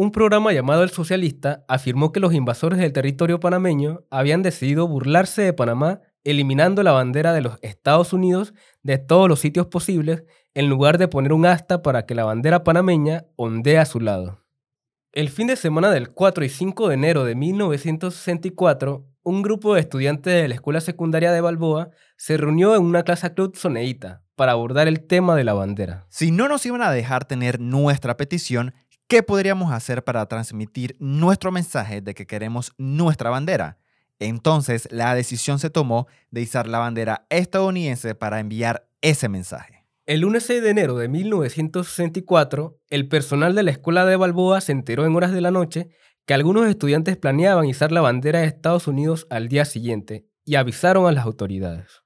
[0.00, 5.42] Un programa llamado El Socialista afirmó que los invasores del territorio panameño habían decidido burlarse
[5.42, 10.22] de Panamá eliminando la bandera de los Estados Unidos de todos los sitios posibles
[10.54, 14.44] en lugar de poner un asta para que la bandera panameña ondee a su lado.
[15.10, 19.80] El fin de semana del 4 y 5 de enero de 1964, un grupo de
[19.80, 24.52] estudiantes de la escuela secundaria de Balboa se reunió en una clase club soneíta para
[24.52, 26.06] abordar el tema de la bandera.
[26.08, 28.72] Si no nos iban a dejar tener nuestra petición,
[29.08, 33.78] ¿qué podríamos hacer para transmitir nuestro mensaje de que queremos nuestra bandera?
[34.20, 39.86] Entonces, la decisión se tomó de izar la bandera estadounidense para enviar ese mensaje.
[40.06, 44.72] El lunes 6 de enero de 1964, el personal de la escuela de Balboa se
[44.72, 45.88] enteró en horas de la noche
[46.26, 51.06] que algunos estudiantes planeaban izar la bandera de Estados Unidos al día siguiente y avisaron
[51.06, 52.02] a las autoridades.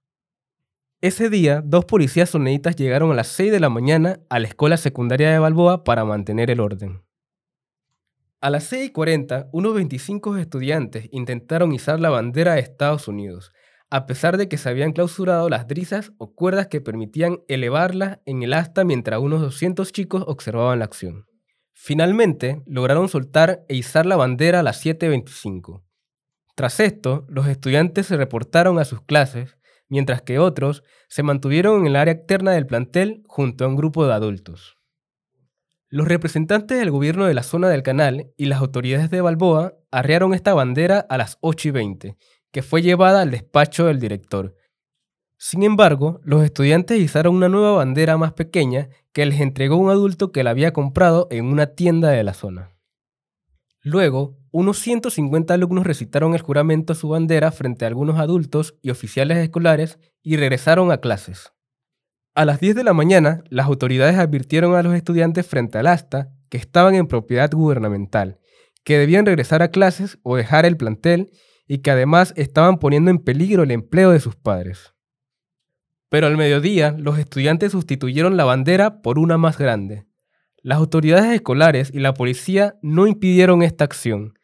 [1.03, 4.77] Ese día, dos policías soneitas llegaron a las 6 de la mañana a la escuela
[4.77, 7.03] secundaria de Balboa para mantener el orden.
[8.41, 13.53] A las 6 y 40, unos 25 estudiantes intentaron izar la bandera de Estados Unidos,
[13.91, 18.45] a pesar de que se habían clausurado las drisas o cuerdas que permitían elevarla en
[18.45, 21.27] el asta mientras unos 200 chicos observaban la acción.
[21.73, 25.83] Finalmente, lograron soltar e izar la bandera a las 7.25.
[26.55, 29.57] Tras esto, los estudiantes se reportaron a sus clases
[29.93, 34.07] mientras que otros se mantuvieron en el área externa del plantel junto a un grupo
[34.07, 34.79] de adultos.
[35.91, 40.33] Los representantes del gobierno de la zona del canal y las autoridades de Balboa arrearon
[40.33, 42.17] esta bandera a las 8 y 20,
[42.51, 44.57] que fue llevada al despacho del director.
[45.37, 50.33] Sin embargo, los estudiantes izaron una nueva bandera más pequeña que les entregó un adulto
[50.33, 52.71] que la había comprado en una tienda de la zona.
[53.83, 58.91] Luego, unos 150 alumnos recitaron el juramento a su bandera frente a algunos adultos y
[58.91, 61.53] oficiales escolares y regresaron a clases.
[62.35, 66.33] A las 10 de la mañana, las autoridades advirtieron a los estudiantes frente al asta
[66.49, 68.39] que estaban en propiedad gubernamental,
[68.85, 71.31] que debían regresar a clases o dejar el plantel
[71.67, 74.95] y que además estaban poniendo en peligro el empleo de sus padres.
[76.09, 80.07] Pero al mediodía, los estudiantes sustituyeron la bandera por una más grande,
[80.63, 84.39] las autoridades escolares y la policía no impidieron esta acción.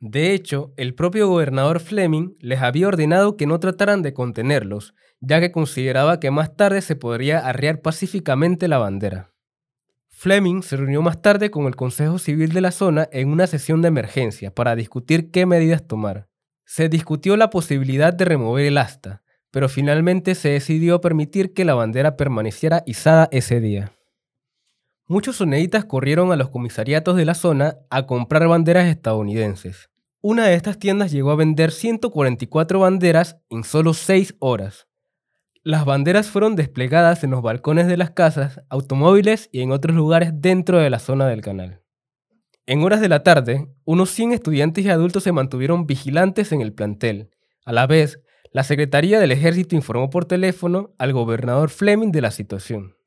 [0.00, 5.40] De hecho, el propio gobernador Fleming les había ordenado que no trataran de contenerlos, ya
[5.40, 9.32] que consideraba que más tarde se podría arriar pacíficamente la bandera.
[10.08, 13.82] Fleming se reunió más tarde con el Consejo Civil de la zona en una sesión
[13.82, 16.28] de emergencia para discutir qué medidas tomar.
[16.64, 21.74] Se discutió la posibilidad de remover el asta, pero finalmente se decidió permitir que la
[21.74, 23.97] bandera permaneciera izada ese día.
[25.10, 29.88] Muchos soneitas corrieron a los comisariatos de la zona a comprar banderas estadounidenses.
[30.20, 34.86] Una de estas tiendas llegó a vender 144 banderas en solo 6 horas.
[35.62, 40.32] Las banderas fueron desplegadas en los balcones de las casas, automóviles y en otros lugares
[40.34, 41.80] dentro de la zona del canal.
[42.66, 46.74] En horas de la tarde, unos 100 estudiantes y adultos se mantuvieron vigilantes en el
[46.74, 47.30] plantel.
[47.64, 48.20] A la vez,
[48.52, 52.97] la Secretaría del Ejército informó por teléfono al gobernador Fleming de la situación.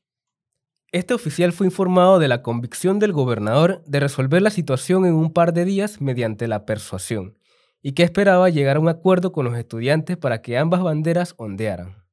[0.91, 5.31] Este oficial fue informado de la convicción del gobernador de resolver la situación en un
[5.31, 7.37] par de días mediante la persuasión,
[7.81, 12.03] y que esperaba llegar a un acuerdo con los estudiantes para que ambas banderas ondearan.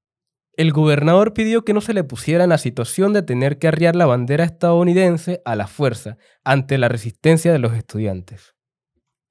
[0.52, 3.96] El gobernador pidió que no se le pusiera en la situación de tener que arriar
[3.96, 8.54] la bandera estadounidense a la fuerza ante la resistencia de los estudiantes.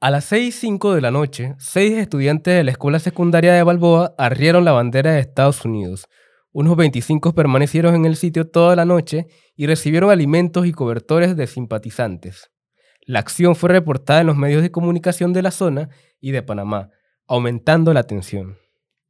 [0.01, 3.63] A las 6 y 5 de la noche, seis estudiantes de la escuela secundaria de
[3.63, 6.07] Balboa arriaron la bandera de Estados Unidos,
[6.60, 11.46] unos 25 permanecieron en el sitio toda la noche y recibieron alimentos y cobertores de
[11.46, 12.50] simpatizantes.
[13.06, 15.89] La acción fue reportada en los medios de comunicación de la zona
[16.20, 16.89] y de Panamá,
[17.28, 18.58] aumentando la tensión.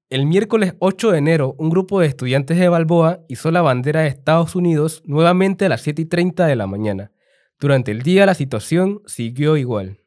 [0.10, 4.08] El miércoles 8 de enero, un grupo de estudiantes de Balboa hizo la bandera de
[4.08, 7.14] Estados Unidos nuevamente a las 7 y 30 de la mañana.
[7.62, 10.02] Durante el día la situación siguió igual.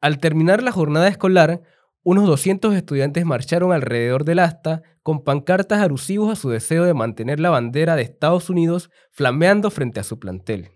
[0.00, 1.62] Al terminar la jornada escolar,
[2.10, 7.38] unos 200 estudiantes marcharon alrededor del asta con pancartas alusivos a su deseo de mantener
[7.38, 10.70] la bandera de Estados Unidos flameando frente a su plantel.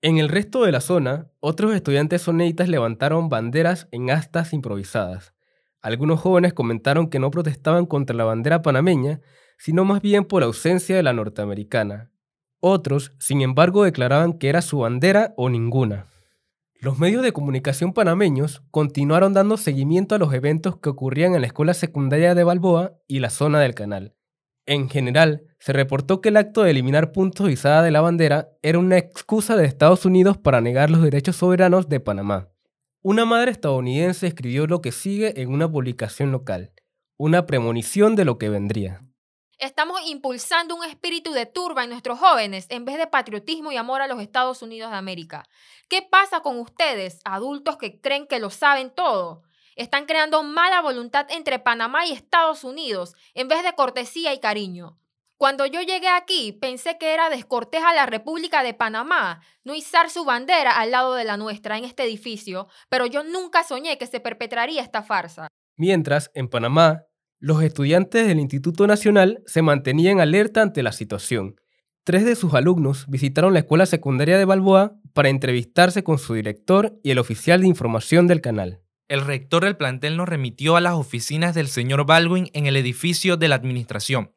[0.00, 5.34] En el resto de la zona, otros estudiantes soneitas levantaron banderas en astas improvisadas.
[5.80, 9.20] Algunos jóvenes comentaron que no protestaban contra la bandera panameña,
[9.58, 12.12] sino más bien por la ausencia de la norteamericana.
[12.60, 16.06] Otros, sin embargo, declaraban que era su bandera o ninguna.
[16.78, 21.46] Los medios de comunicación panameños continuaron dando seguimiento a los eventos que ocurrían en la
[21.46, 24.14] escuela secundaria de Balboa y la zona del canal.
[24.66, 28.78] En general, se reportó que el acto de eliminar puntos izada de la bandera era
[28.78, 32.50] una excusa de Estados Unidos para negar los derechos soberanos de Panamá.
[33.00, 36.72] Una madre estadounidense escribió lo que sigue en una publicación local,
[37.16, 39.02] una premonición de lo que vendría.
[39.58, 44.02] Estamos impulsando un espíritu de turba en nuestros jóvenes en vez de patriotismo y amor
[44.02, 45.48] a los Estados Unidos de América.
[45.88, 49.44] ¿Qué pasa con ustedes, adultos que creen que lo saben todo?
[49.74, 54.98] Están creando mala voluntad entre Panamá y Estados Unidos en vez de cortesía y cariño.
[55.38, 60.10] Cuando yo llegué aquí, pensé que era descortés a la República de Panamá no izar
[60.10, 64.06] su bandera al lado de la nuestra en este edificio, pero yo nunca soñé que
[64.06, 65.48] se perpetraría esta farsa.
[65.76, 67.04] Mientras, en Panamá,
[67.38, 71.60] los estudiantes del Instituto Nacional se mantenían alerta ante la situación.
[72.02, 76.98] Tres de sus alumnos visitaron la escuela secundaria de Balboa para entrevistarse con su director
[77.02, 78.80] y el oficial de información del canal.
[79.08, 83.36] El rector del plantel nos remitió a las oficinas del señor Baldwin en el edificio
[83.36, 84.32] de la administración.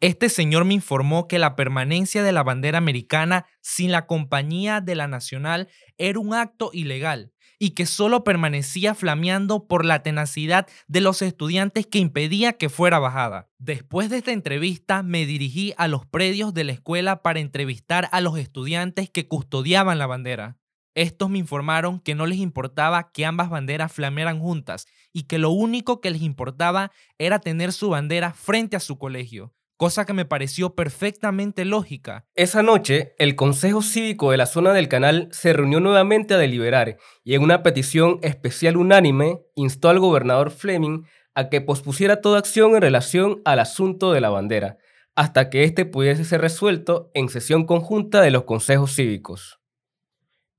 [0.00, 4.94] Este señor me informó que la permanencia de la bandera americana sin la compañía de
[4.94, 7.33] la nacional era un acto ilegal
[7.64, 12.98] y que solo permanecía flameando por la tenacidad de los estudiantes que impedía que fuera
[12.98, 13.48] bajada.
[13.56, 18.20] Después de esta entrevista me dirigí a los predios de la escuela para entrevistar a
[18.20, 20.58] los estudiantes que custodiaban la bandera.
[20.94, 25.48] Estos me informaron que no les importaba que ambas banderas flamearan juntas y que lo
[25.48, 30.24] único que les importaba era tener su bandera frente a su colegio cosa que me
[30.24, 32.26] pareció perfectamente lógica.
[32.34, 36.98] Esa noche, el Consejo Cívico de la zona del canal se reunió nuevamente a deliberar
[37.24, 41.04] y en una petición especial unánime instó al gobernador Fleming
[41.34, 44.78] a que pospusiera toda acción en relación al asunto de la bandera,
[45.16, 49.60] hasta que éste pudiese ser resuelto en sesión conjunta de los consejos cívicos.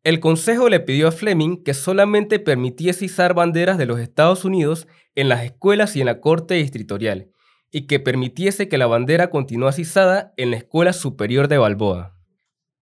[0.03, 4.87] El consejo le pidió a Fleming que solamente permitiese izar banderas de los Estados Unidos
[5.15, 7.31] en las escuelas y en la corte distritorial,
[7.71, 12.17] y que permitiese que la bandera continuase izada en la Escuela Superior de Balboa.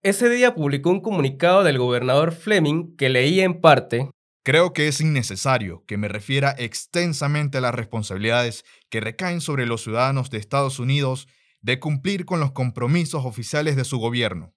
[0.02, 4.10] Ese día publicó un comunicado del gobernador Fleming que leía en parte
[4.46, 9.84] Creo que es innecesario que me refiera extensamente a las responsabilidades que recaen sobre los
[9.84, 11.30] ciudadanos de Estados Unidos
[11.62, 14.54] de cumplir con los compromisos oficiales de su gobierno.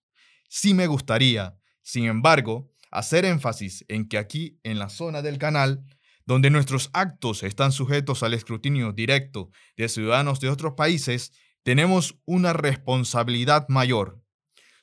[0.49, 5.85] Sí me gustaría, sin embargo, hacer énfasis en que aquí, en la zona del canal,
[6.27, 12.53] donde nuestros actos están sujetos al escrutinio directo de ciudadanos de otros países, tenemos una
[12.53, 14.21] responsabilidad mayor.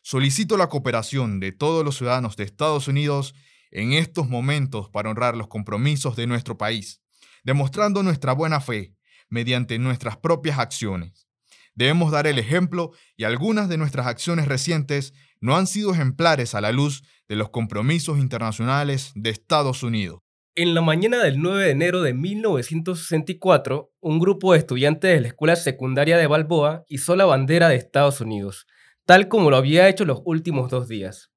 [0.02, 3.36] Solicito la cooperación de todos los ciudadanos de Estados Unidos
[3.72, 7.02] en estos momentos para honrar los compromisos de nuestro país,
[7.44, 8.96] demostrando nuestra buena fe
[9.30, 11.28] mediante nuestras propias acciones.
[11.76, 16.62] Debemos dar el ejemplo y algunas de nuestras acciones recientes no han sido ejemplares a
[16.62, 20.23] la luz de los compromisos internacionales de Estados Unidos.
[20.56, 25.30] En la mañana del 9 de enero de 1964, un grupo de estudiantes de la
[25.30, 28.68] escuela secundaria de Balboa hizo la bandera de Estados Unidos,
[29.08, 31.32] tal como lo había hecho los últimos dos días.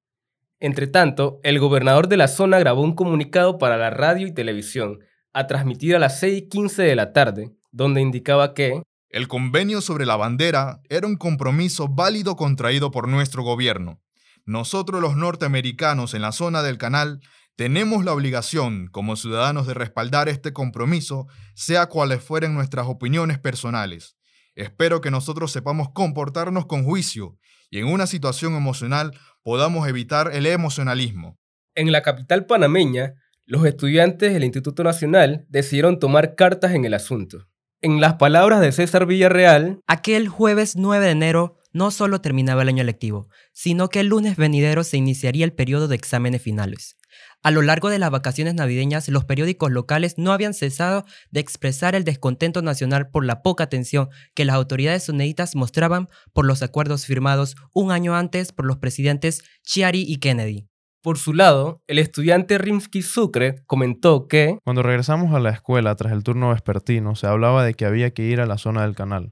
[0.59, 4.99] Entretanto, el gobernador de la zona grabó un comunicado para la radio y televisión,
[5.33, 9.81] a transmitir a las 6 y 15 de la tarde, donde indicaba que el convenio
[9.81, 13.99] sobre la bandera era un compromiso válido contraído por nuestro gobierno.
[14.45, 17.19] Nosotros los norteamericanos en la zona del canal
[17.57, 24.15] tenemos la obligación como ciudadanos de respaldar este compromiso, sea cuales fueren nuestras opiniones personales.
[24.53, 27.35] Espero que nosotros sepamos comportarnos con juicio
[27.71, 31.39] y en una situación emocional podamos evitar el emocionalismo.
[31.73, 33.15] En la capital panameña,
[33.47, 37.47] los estudiantes del Instituto Nacional decidieron tomar cartas en el asunto.
[37.81, 42.69] En las palabras de César Villarreal, aquel jueves 9 de enero no solo terminaba el
[42.69, 46.96] año lectivo, sino que el lunes venidero se iniciaría el periodo de exámenes finales.
[47.43, 51.95] A lo largo de las vacaciones navideñas, los periódicos locales no habían cesado de expresar
[51.95, 57.05] el descontento nacional por la poca atención que las autoridades sunnitas mostraban por los acuerdos
[57.05, 60.67] firmados un año antes por los presidentes Chiari y Kennedy.
[61.01, 66.11] Por su lado, el estudiante Rimsky Sucre comentó que Cuando regresamos a la escuela tras
[66.11, 69.31] el turno vespertino, se hablaba de que había que ir a la zona del canal.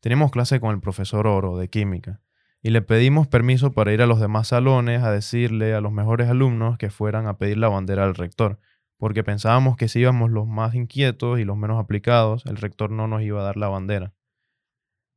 [0.00, 2.20] Teníamos clase con el profesor Oro de química
[2.64, 6.30] y le pedimos permiso para ir a los demás salones a decirle a los mejores
[6.30, 8.58] alumnos que fueran a pedir la bandera al rector,
[8.96, 13.06] porque pensábamos que si íbamos los más inquietos y los menos aplicados, el rector no
[13.06, 14.14] nos iba a dar la bandera.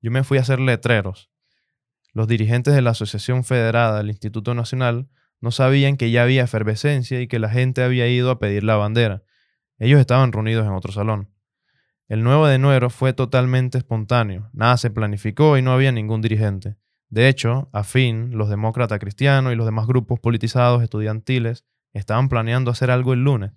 [0.01, 1.31] Yo me fui a hacer letreros.
[2.11, 5.07] Los dirigentes de la Asociación Federada del Instituto Nacional
[5.39, 8.75] no sabían que ya había efervescencia y que la gente había ido a pedir la
[8.75, 9.23] bandera.
[9.79, 11.29] Ellos estaban reunidos en otro salón.
[12.09, 16.75] El 9 de enero fue totalmente espontáneo, nada se planificó y no había ningún dirigente.
[17.09, 22.71] De hecho, a fin, los demócratas cristianos y los demás grupos politizados estudiantiles estaban planeando
[22.71, 23.53] hacer algo el lunes.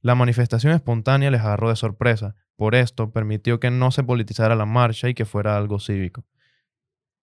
[0.00, 4.66] La manifestación espontánea les agarró de sorpresa, por esto permitió que no se politizara la
[4.66, 6.24] marcha y que fuera algo cívico.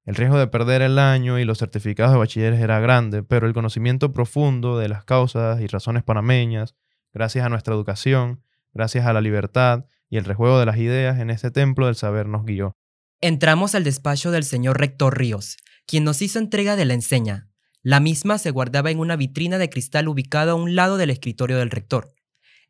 [0.03, 3.53] El riesgo de perder el año y los certificados de bachilleres era grande, pero el
[3.53, 6.75] conocimiento profundo de las causas y razones panameñas,
[7.13, 8.41] gracias a nuestra educación,
[8.73, 12.25] gracias a la libertad y el rejuego de las ideas en este templo del saber
[12.25, 12.75] nos guió.
[13.23, 17.47] Entramos al despacho del señor rector Ríos, quien nos hizo entrega de la enseña.
[17.83, 21.59] La misma se guardaba en una vitrina de cristal ubicada a un lado del escritorio
[21.59, 22.15] del rector.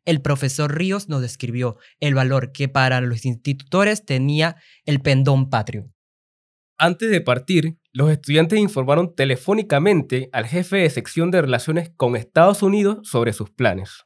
[0.04, 5.90] El profesor Ríos nos describió el valor que para los institutores tenía el pendón patrio.
[6.76, 12.62] Antes de partir, los estudiantes informaron telefónicamente al jefe de sección de relaciones con Estados
[12.62, 14.04] Unidos sobre sus planes.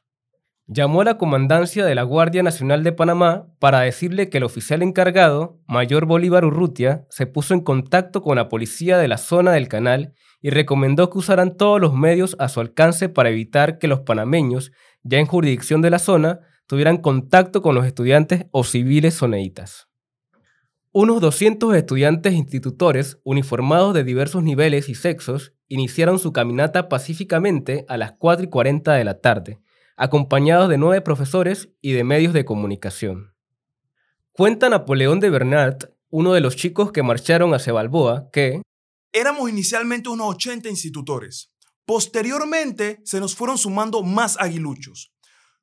[0.69, 4.81] Llamó a la comandancia de la Guardia Nacional de Panamá para decirle que el oficial
[4.81, 9.69] encargado, Mayor Bolívar Urrutia, se puso en contacto con la policía de la zona del
[9.69, 14.01] canal y recomendó que usaran todos los medios a su alcance para evitar que los
[14.01, 19.87] panameños, ya en jurisdicción de la zona, tuvieran contacto con los estudiantes o civiles soneitas.
[20.91, 27.95] Unos 200 estudiantes institutores, uniformados de diversos niveles y sexos, iniciaron su caminata pacíficamente a
[27.95, 29.61] las 4 y 40 de la tarde,
[29.97, 33.33] acompañados de nueve profesores y de medios de comunicación.
[34.31, 38.61] Cuenta Napoleón de Bernard, uno de los chicos que marcharon hacia Balboa, que
[39.11, 41.51] Éramos inicialmente unos 80 institutores.
[41.85, 45.11] Posteriormente se nos fueron sumando más aguiluchos.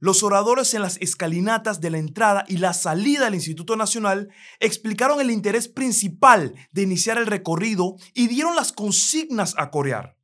[0.00, 4.28] Los oradores en las escalinatas de la entrada y la salida del Instituto Nacional
[4.58, 10.16] explicaron el interés principal de iniciar el recorrido y dieron las consignas a corear.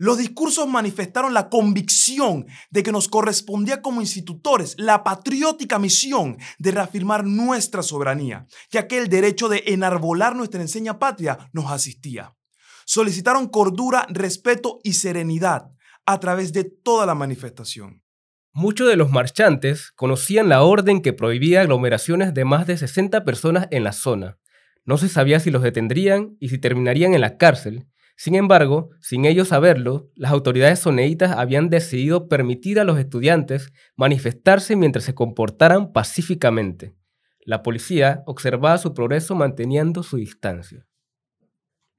[0.00, 6.70] Los discursos manifestaron la convicción de que nos correspondía como institutores la patriótica misión de
[6.70, 12.36] reafirmar nuestra soberanía, ya que el derecho de enarbolar nuestra enseña patria nos asistía.
[12.86, 15.72] Solicitaron cordura, respeto y serenidad
[16.06, 18.02] a través de toda la manifestación.
[18.52, 23.66] Muchos de los marchantes conocían la orden que prohibía aglomeraciones de más de 60 personas
[23.72, 24.38] en la zona.
[24.84, 27.88] No se sabía si los detendrían y si terminarían en la cárcel.
[28.18, 34.76] Sin embargo, sin ellos saberlo, las autoridades soneitas habían decidido permitir a los estudiantes manifestarse
[34.76, 36.94] mientras se comportaran pacíficamente.
[37.40, 40.84] La policía observaba su progreso manteniendo su distancia.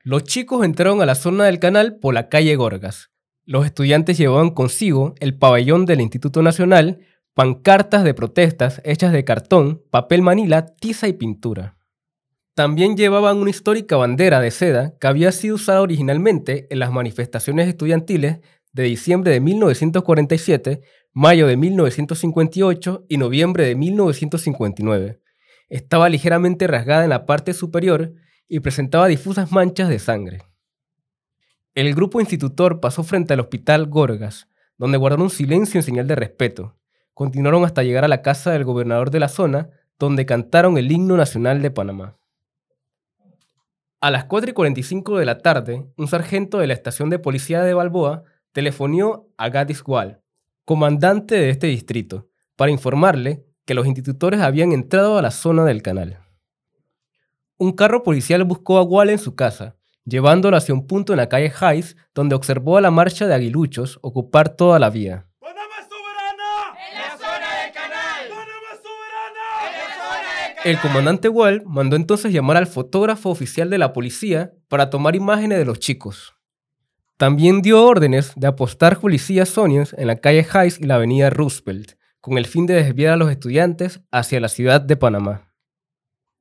[0.04, 3.10] Los chicos entraron a la zona del canal por la calle Gorgas,
[3.50, 7.00] los estudiantes llevaban consigo el pabellón del Instituto Nacional,
[7.34, 11.79] pancartas de protestas hechas de cartón, papel manila, tiza y pintura.
[12.60, 17.70] También llevaban una histórica bandera de seda que había sido usada originalmente en las manifestaciones
[17.70, 18.42] estudiantiles
[18.74, 20.82] de diciembre de 1947,
[21.14, 25.22] mayo de 1958 y noviembre de 1959.
[25.70, 28.12] Estaba ligeramente rasgada en la parte superior
[28.50, 30.42] y presentaba difusas manchas de sangre.
[31.76, 36.76] El grupo institutor pasó frente al hospital Gorgas, donde guardaron silencio en señal de respeto.
[37.14, 41.16] Continuaron hasta llegar a la casa del gobernador de la zona, donde cantaron el himno
[41.16, 42.19] nacional de Panamá.
[44.02, 47.64] A las 4 y 45 de la tarde, un sargento de la estación de policía
[47.64, 48.24] de Balboa
[48.54, 50.22] telefonió a Gadis Gual,
[50.64, 55.82] comandante de este distrito, para informarle que los institutores habían entrado a la zona del
[55.82, 56.20] canal.
[57.58, 59.76] Un carro policial buscó a Gual en su casa,
[60.06, 64.00] llevándolo hacia un punto en la calle Hayes, donde observó a la marcha de aguiluchos
[64.02, 65.29] ocupar toda la vía.
[70.66, 75.58] El comandante Wall mandó entonces llamar al fotógrafo oficial de la policía para tomar imágenes
[75.58, 76.36] de los chicos.
[77.16, 81.94] También dio órdenes de apostar policías sonios en la calle Hayes y la avenida Roosevelt,
[82.20, 85.54] con el fin de desviar a los estudiantes hacia la ciudad de Panamá.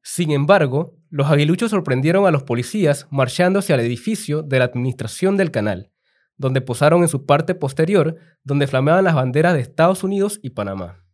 [0.02, 5.36] Sin embargo, los aguiluchos sorprendieron a los policías marchando hacia el edificio de la administración
[5.36, 5.92] del canal,
[6.36, 11.04] donde posaron en su parte posterior, donde flameaban las banderas de Estados Unidos y Panamá.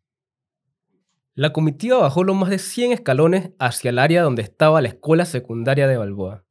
[1.37, 5.25] La comitiva bajó los más de 100 escalones hacia el área donde estaba la escuela
[5.25, 6.45] secundaria de Balboa.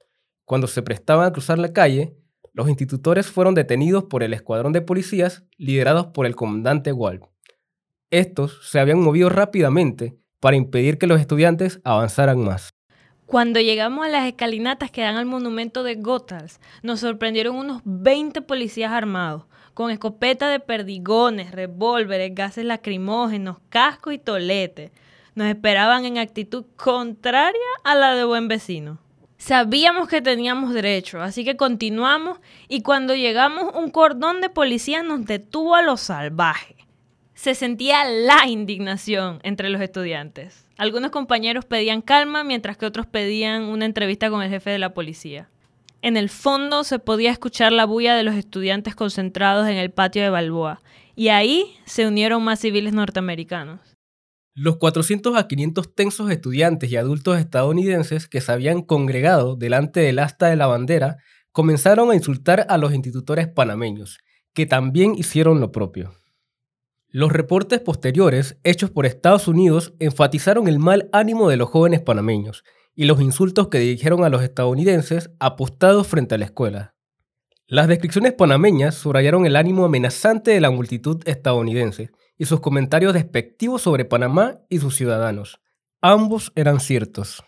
[0.44, 2.18] Cuando se prestaban a cruzar la calle,
[2.52, 7.22] los institutores fueron detenidos por el escuadrón de policías liderados por el comandante Wall.
[8.12, 12.70] Estos se habían movido rápidamente para impedir que los estudiantes avanzaran más.
[13.26, 18.42] Cuando llegamos a las escalinatas que dan al monumento de Gothals, nos sorprendieron unos 20
[18.42, 24.92] policías armados, con escopeta de perdigones, revólveres, gases lacrimógenos, casco y tolete.
[25.36, 27.54] Nos esperaban en actitud contraria
[27.84, 29.00] a la de buen vecino.
[29.38, 35.26] Sabíamos que teníamos derecho, así que continuamos y cuando llegamos un cordón de policías nos
[35.26, 36.84] detuvo a lo salvaje
[37.44, 40.66] se sentía la indignación entre los estudiantes.
[40.78, 44.94] Algunos compañeros pedían calma mientras que otros pedían una entrevista con el jefe de la
[44.94, 45.50] policía.
[46.04, 50.22] En el fondo se podía escuchar la bulla de los estudiantes concentrados en el patio
[50.22, 50.82] de Balboa,
[51.16, 53.80] y ahí se unieron más civiles norteamericanos.
[54.54, 60.20] Los 400 a 500 tensos estudiantes y adultos estadounidenses que se habían congregado delante del
[60.20, 61.20] asta de la bandera
[61.54, 64.18] comenzaron a insultar a los institutores panameños,
[64.54, 66.20] que también hicieron lo propio.
[67.08, 72.66] Los reportes posteriores hechos por Estados Unidos enfatizaron el mal ánimo de los jóvenes panameños
[72.96, 76.96] y los insultos que dirigieron a los estadounidenses apostados frente a la escuela.
[77.66, 83.82] Las descripciones panameñas subrayaron el ánimo amenazante de la multitud estadounidense y sus comentarios despectivos
[83.82, 85.60] sobre Panamá y sus ciudadanos.
[86.02, 87.44] Ambos eran ciertos.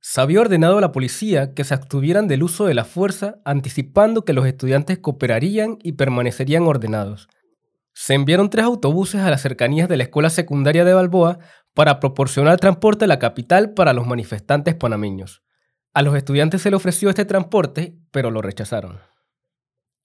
[0.00, 4.26] Se había ordenado a la policía que se abstuvieran del uso de la fuerza, anticipando
[4.26, 7.28] que los estudiantes cooperarían y permanecerían ordenados.
[7.94, 11.38] Se enviaron tres autobuses a las cercanías de la escuela secundaria de Balboa
[11.74, 15.42] para proporcionar transporte a la capital para los manifestantes panameños.
[15.92, 18.98] A los estudiantes se les ofreció este transporte, pero lo rechazaron.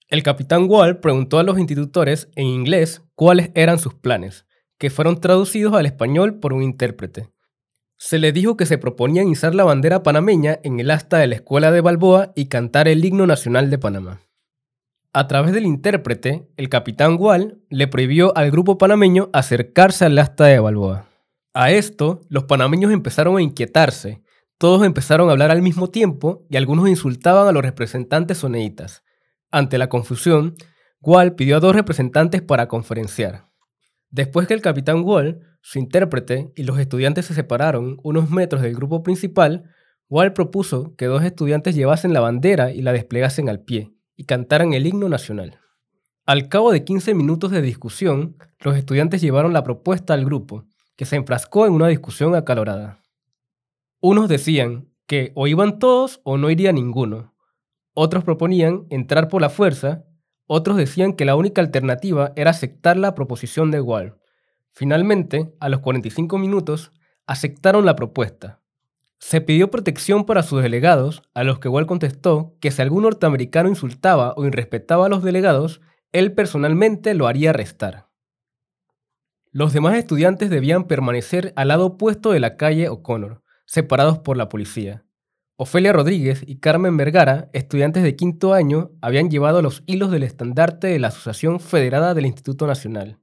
[0.07, 4.45] El capitán Wall preguntó a los institutores en inglés cuáles eran sus planes,
[4.79, 7.29] que fueron traducidos al español por un intérprete.
[7.97, 11.35] Se le dijo que se proponían izar la bandera panameña en el asta de la
[11.35, 14.21] escuela de Balboa y cantar el himno nacional de Panamá.
[15.11, 20.45] A través del intérprete, el capitán Wall le prohibió al grupo panameño acercarse al asta
[20.45, 21.08] de Balboa.
[21.53, 24.21] A esto, los panameños empezaron a inquietarse,
[24.57, 29.03] todos empezaron a hablar al mismo tiempo y algunos insultaban a los representantes soneitas.
[29.51, 30.55] Ante la confusión,
[31.01, 33.47] Wall pidió a dos representantes para conferenciar.
[34.11, 38.75] Después que el capitán Wall su intérprete y los estudiantes se separaron unos metros del
[38.75, 39.63] grupo principal,
[40.09, 44.73] Wall propuso que dos estudiantes llevasen la bandera y la desplegasen al pie y cantaran
[44.73, 45.59] el himno nacional.
[46.25, 50.65] Al cabo de 15 minutos de discusión, los estudiantes llevaron la propuesta al grupo,
[50.99, 53.01] que se enfrascó en una discusión acalorada.
[54.01, 57.33] Unos decían que o iban todos o no iría ninguno.
[57.93, 60.03] Otros proponían entrar por la fuerza,
[60.45, 64.17] otros decían que la única alternativa era aceptar la proposición de Wall.
[64.71, 66.91] Finalmente, a los 45 minutos,
[67.25, 68.59] aceptaron la propuesta.
[69.19, 73.69] Se pidió protección para sus delegados, a los que Wall contestó que si algún norteamericano
[73.69, 75.79] insultaba o irrespetaba a los delegados,
[76.11, 78.08] él personalmente lo haría arrestar.
[79.51, 84.49] Los demás estudiantes debían permanecer al lado opuesto de la calle O'Connor, separados por la
[84.49, 85.03] policía.
[85.55, 90.87] Ofelia Rodríguez y Carmen Vergara, estudiantes de quinto año, habían llevado los hilos del estandarte
[90.87, 93.19] de la Asociación Federada del Instituto Nacional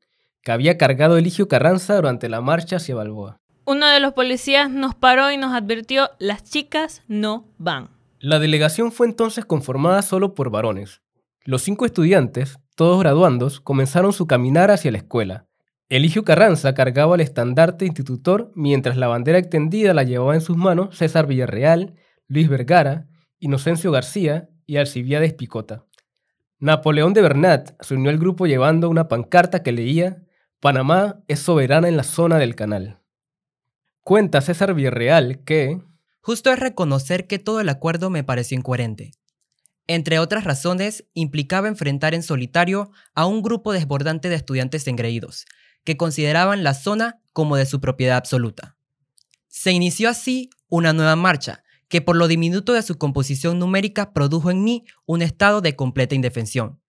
[0.46, 3.40] que había cargado Eligio Carranza durante la marcha hacia Balboa.
[3.64, 7.90] Uno de los policías nos paró y nos advirtió, las chicas no van.
[8.20, 11.02] La delegación fue entonces conformada solo por varones.
[11.44, 15.46] Los cinco estudiantes, todos graduandos, comenzaron su caminar hacia la escuela.
[15.89, 20.97] Eligio Carranza cargaba el estandarte institutor mientras la bandera extendida la llevaba en sus manos
[20.97, 21.95] César Villarreal,
[22.26, 23.07] Luis Vergara,
[23.39, 25.87] Inocencio García y Alcibiades Picota.
[26.59, 30.24] Napoleón de Bernat se unió al grupo llevando una pancarta que leía
[30.59, 33.01] Panamá es soberana en la zona del canal.
[34.03, 35.80] Cuenta César Villarreal que...
[36.20, 39.12] Justo es reconocer que todo el acuerdo me pareció incoherente.
[39.87, 45.47] Entre otras razones, implicaba enfrentar en solitario a un grupo desbordante de estudiantes engreídos,
[45.87, 48.76] que consideraban la zona como de su propiedad absoluta.
[49.49, 54.51] Se inició así una nueva marcha, que por lo diminuto de su composición numérica produjo
[54.51, 56.82] en mí un estado de completa indefensión.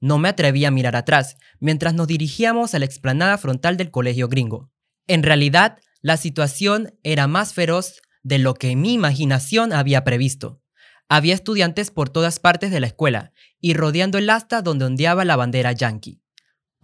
[0.00, 4.28] No me atreví a mirar atrás mientras nos dirigíamos a la explanada frontal del colegio
[4.28, 4.70] gringo.
[5.06, 10.60] En realidad, la situación era más feroz de lo que mi imaginación había previsto.
[11.08, 15.36] Había estudiantes por todas partes de la escuela y rodeando el asta donde ondeaba la
[15.36, 16.23] bandera yankee.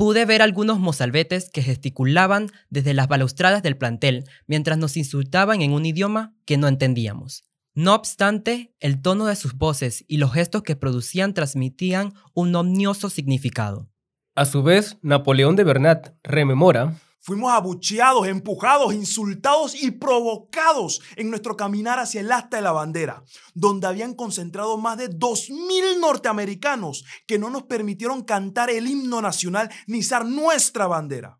[0.00, 5.74] Pude ver algunos mozalbetes que gesticulaban desde las balaustradas del plantel mientras nos insultaban en
[5.74, 7.44] un idioma que no entendíamos.
[7.74, 13.10] No obstante, el tono de sus voces y los gestos que producían transmitían un omnioso
[13.10, 13.90] significado.
[14.34, 21.56] A su vez, Napoleón de Bernat rememora Fuimos abucheados, empujados, insultados y provocados en nuestro
[21.56, 23.22] caminar hacia el asta de la bandera,
[23.54, 29.70] donde habían concentrado más de 2.000 norteamericanos que no nos permitieron cantar el himno nacional
[29.86, 31.38] ni izar nuestra bandera.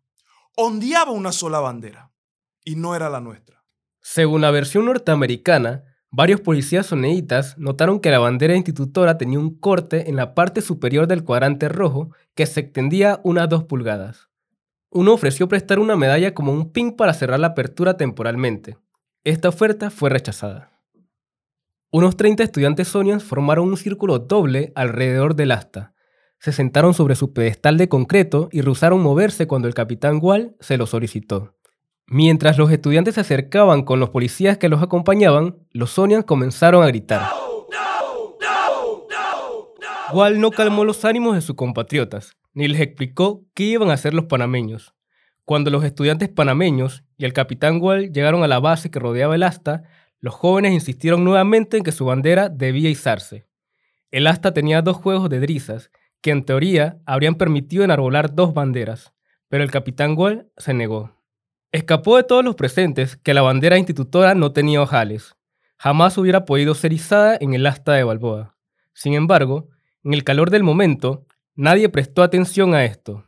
[0.55, 2.11] Ondeaba una sola bandera
[2.63, 3.63] y no era la nuestra.
[4.01, 10.09] Según la versión norteamericana, Varios policías soneitas notaron que la bandera institutora tenía un corte
[10.09, 14.30] en la parte superior del cuadrante rojo que se extendía unas dos pulgadas.
[14.93, 18.77] Uno ofreció prestar una medalla como un pin para cerrar la apertura temporalmente.
[19.23, 20.81] Esta oferta fue rechazada.
[21.91, 25.93] Unos 30 estudiantes sonians formaron un círculo doble alrededor del asta.
[26.39, 30.77] Se sentaron sobre su pedestal de concreto y rehusaron moverse cuando el capitán Wall se
[30.77, 31.55] lo solicitó.
[32.05, 36.87] Mientras los estudiantes se acercaban con los policías que los acompañaban, los Sonians comenzaron a
[36.87, 37.29] gritar.
[40.13, 44.13] Wall no calmó los ánimos de sus compatriotas, ni les explicó qué iban a hacer
[44.13, 44.93] los panameños.
[45.45, 49.43] Cuando los estudiantes panameños y el capitán Wall llegaron a la base que rodeaba el
[49.43, 49.83] asta,
[50.19, 53.47] los jóvenes insistieron nuevamente en que su bandera debía izarse.
[54.11, 55.91] El asta tenía dos juegos de drizas,
[56.21, 59.13] que en teoría habrían permitido enarbolar dos banderas,
[59.49, 61.17] pero el capitán Wall se negó.
[61.71, 65.35] Escapó de todos los presentes que la bandera institutora no tenía ojales.
[65.77, 68.57] Jamás hubiera podido ser izada en el asta de Balboa.
[68.93, 69.69] Sin embargo,
[70.03, 71.25] en el calor del momento,
[71.55, 73.25] nadie prestó atención a esto.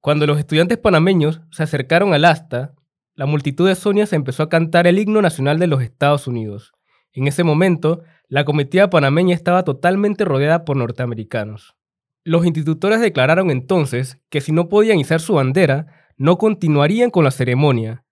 [0.00, 2.74] Cuando los estudiantes panameños se acercaron al asta,
[3.14, 6.72] la multitud de Sonias empezó a cantar el himno nacional de los Estados Unidos.
[7.12, 11.76] En ese momento, la comitiva panameña estaba totalmente rodeada por norteamericanos.
[12.24, 17.30] Los institutores declararon entonces que si no podían izar su bandera, no continuarían con la
[17.30, 18.04] ceremonia.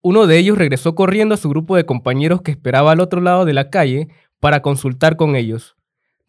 [0.00, 3.44] Uno de ellos regresó corriendo a su grupo de compañeros que esperaba al otro lado
[3.44, 4.08] de la calle
[4.40, 5.77] para consultar con ellos.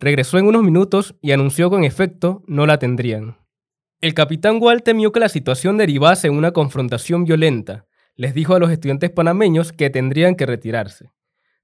[0.02, 3.36] Regresó en unos minutos y anunció que en efecto no la tendrían.
[4.00, 7.86] El capitán Wall temió que la situación derivase en una confrontación violenta.
[8.16, 11.12] Les dijo a los estudiantes panameños que tendrían que retirarse.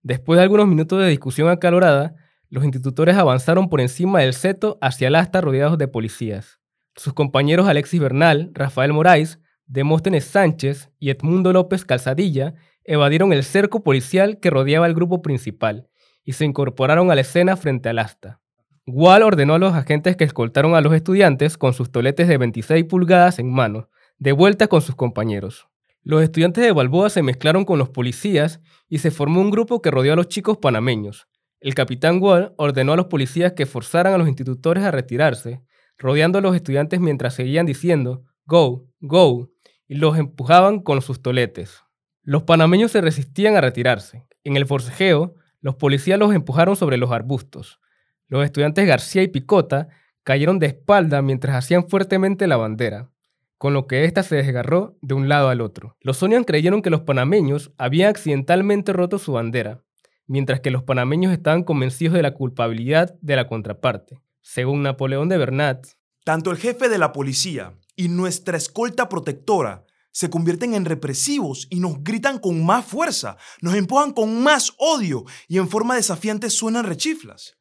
[0.02, 2.16] Después de algunos minutos de discusión acalorada,
[2.50, 6.60] los institutores avanzaron por encima del seto hacia el asta rodeados de policías.
[6.98, 13.82] Sus compañeros Alexis Bernal, Rafael Moraes, Demóstenes Sánchez y Edmundo López Calzadilla evadieron el cerco
[13.82, 15.88] policial que rodeaba el grupo principal
[16.26, 18.42] y se incorporaron a la escena frente al asta.
[18.88, 22.84] Wall ordenó a los agentes que escoltaron a los estudiantes con sus toletes de 26
[22.86, 25.68] pulgadas en mano, de vuelta con sus compañeros.
[26.04, 29.90] Los estudiantes de Balboa se mezclaron con los policías y se formó un grupo que
[29.90, 31.28] rodeó a los chicos panameños.
[31.60, 35.62] El capitán Wall ordenó a los policías que forzaran a los institutores a retirarse,
[35.98, 39.50] rodeando a los estudiantes mientras seguían diciendo Go, go,
[39.88, 41.82] y los empujaban con sus toletes.
[42.22, 44.28] Los panameños se resistían a retirarse.
[44.44, 45.36] En el forcejeo,
[45.66, 47.80] los policías los empujaron sobre los arbustos.
[48.28, 49.88] Los estudiantes García y Picota
[50.22, 53.10] cayeron de espalda mientras hacían fuertemente la bandera,
[53.58, 55.98] con lo que ésta se desgarró de un lado al otro.
[56.02, 59.82] Los Sonian creyeron que los panameños habían accidentalmente roto su bandera,
[60.28, 64.22] mientras que los panameños estaban convencidos de la culpabilidad de la contraparte.
[64.42, 65.88] Según Napoleón de Bernat,
[66.24, 69.85] tanto el jefe de la policía y nuestra escolta protectora
[70.16, 75.26] se convierten en represivos y nos gritan con más fuerza, nos empujan con más odio
[75.50, 77.58] y en forma desafiante suenan rechiflas.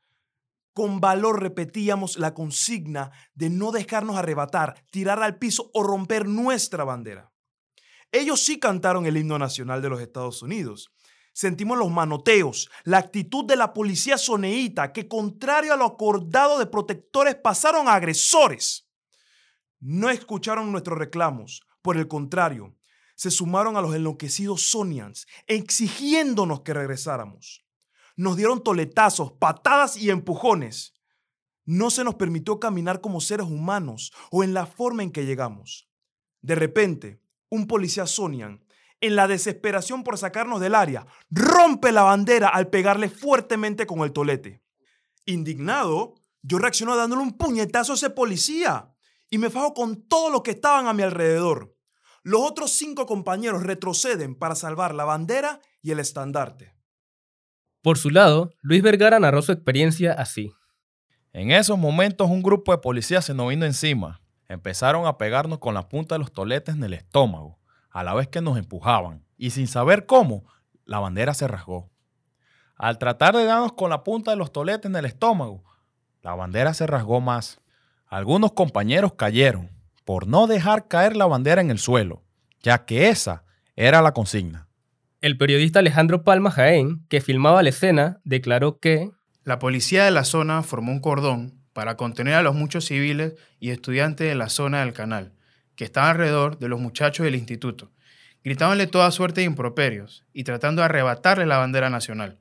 [0.73, 6.85] Con valor repetíamos la consigna de no dejarnos arrebatar, tirar al piso o romper nuestra
[6.85, 7.33] bandera.
[8.13, 10.93] Ellos sí cantaron el himno nacional de los Estados Unidos.
[11.33, 16.67] Sentimos los manoteos, la actitud de la policía soneíta que contrario a lo acordado de
[16.67, 18.89] protectores pasaron a agresores.
[19.81, 22.75] No escucharon nuestros reclamos, por el contrario,
[23.15, 27.63] se sumaron a los enloquecidos Sonians, exigiéndonos que regresáramos.
[28.17, 30.95] Nos dieron toletazos, patadas y empujones.
[31.67, 35.91] No se nos permitió caminar como seres humanos o en la forma en que llegamos.
[36.41, 37.21] De repente,
[37.51, 38.65] un policía Sonian,
[39.03, 44.13] en la desesperación por sacarnos del área, rompe la bandera al pegarle fuertemente con el
[44.13, 44.63] tolete.
[45.27, 48.91] Indignado, yo reacciono dándole un puñetazo a ese policía
[49.29, 51.74] y me fajo con todos los que estaban a mi alrededor.
[52.27, 56.75] Los otros cinco compañeros retroceden para salvar la bandera y el estandarte.
[57.83, 60.55] Por su lado, Luis Vergara narró su experiencia así.
[61.35, 64.23] En esos momentos un grupo de policías se nos vino encima.
[64.49, 67.59] Empezaron a pegarnos con la punta de los toletes en el estómago,
[67.91, 69.27] a la vez que nos empujaban.
[69.37, 70.47] Y sin saber cómo,
[70.87, 71.91] la bandera se rasgó.
[72.77, 75.63] Al tratar de darnos con la punta de los toletes en el estómago,
[76.23, 77.61] la bandera se rasgó más.
[78.07, 79.74] Algunos compañeros cayeron
[80.05, 82.25] por no dejar caer la bandera en el suelo,
[82.63, 83.45] ya que esa
[83.77, 84.69] era la consigna.
[85.21, 89.11] El periodista Alejandro Palma Jaén, que filmaba la escena, declaró que
[89.43, 93.71] la policía de la zona formó un cordón para contener a los muchos civiles y
[93.71, 95.33] estudiantes de la zona del canal,
[95.77, 97.91] que estaban alrededor de los muchachos del instituto,
[98.43, 102.39] gritándole toda suerte de improperios y tratando de arrebatarle la bandera nacional.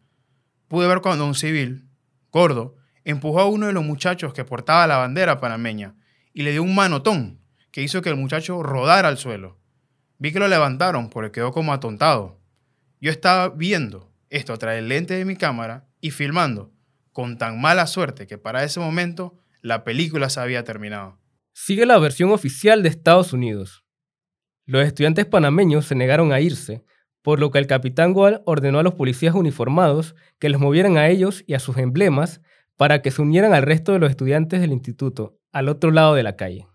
[0.68, 1.88] Pude ver cuando un civil,
[2.32, 5.95] gordo, empujó a uno de los muchachos que portaba la bandera panameña
[6.34, 7.43] y le dio un manotón
[7.74, 9.57] que hizo que el muchacho rodara al suelo.
[10.19, 12.39] Vi que lo levantaron porque quedó como atontado.
[13.01, 16.71] Yo estaba viendo esto a través del lente de mi cámara y filmando,
[17.11, 21.19] con tan mala suerte que para ese momento la película se había terminado.
[21.51, 23.84] Sigue la versión oficial de Estados Unidos.
[24.65, 26.84] Los estudiantes panameños se negaron a irse,
[27.24, 31.07] por lo que el capitán Wall ordenó a los policías uniformados que los movieran a
[31.07, 32.39] ellos y a sus emblemas
[32.78, 36.21] para que se unieran al resto de los estudiantes del instituto, al otro lado de
[36.21, 36.67] la calle.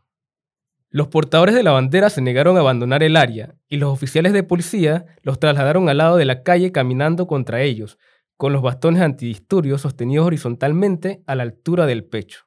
[0.91, 4.43] Los portadores de la bandera se negaron a abandonar el área y los oficiales de
[4.43, 7.99] policía los trasladaron al lado de la calle caminando contra ellos,
[8.36, 12.47] con los bastones antidisturbios sostenidos horizontalmente a la altura del pecho.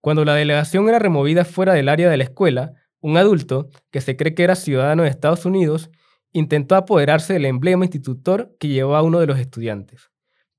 [0.00, 4.16] Cuando la delegación era removida fuera del área de la escuela, un adulto, que se
[4.16, 5.90] cree que era ciudadano de Estados Unidos,
[6.32, 10.10] intentó apoderarse del emblema institutor que llevaba uno de los estudiantes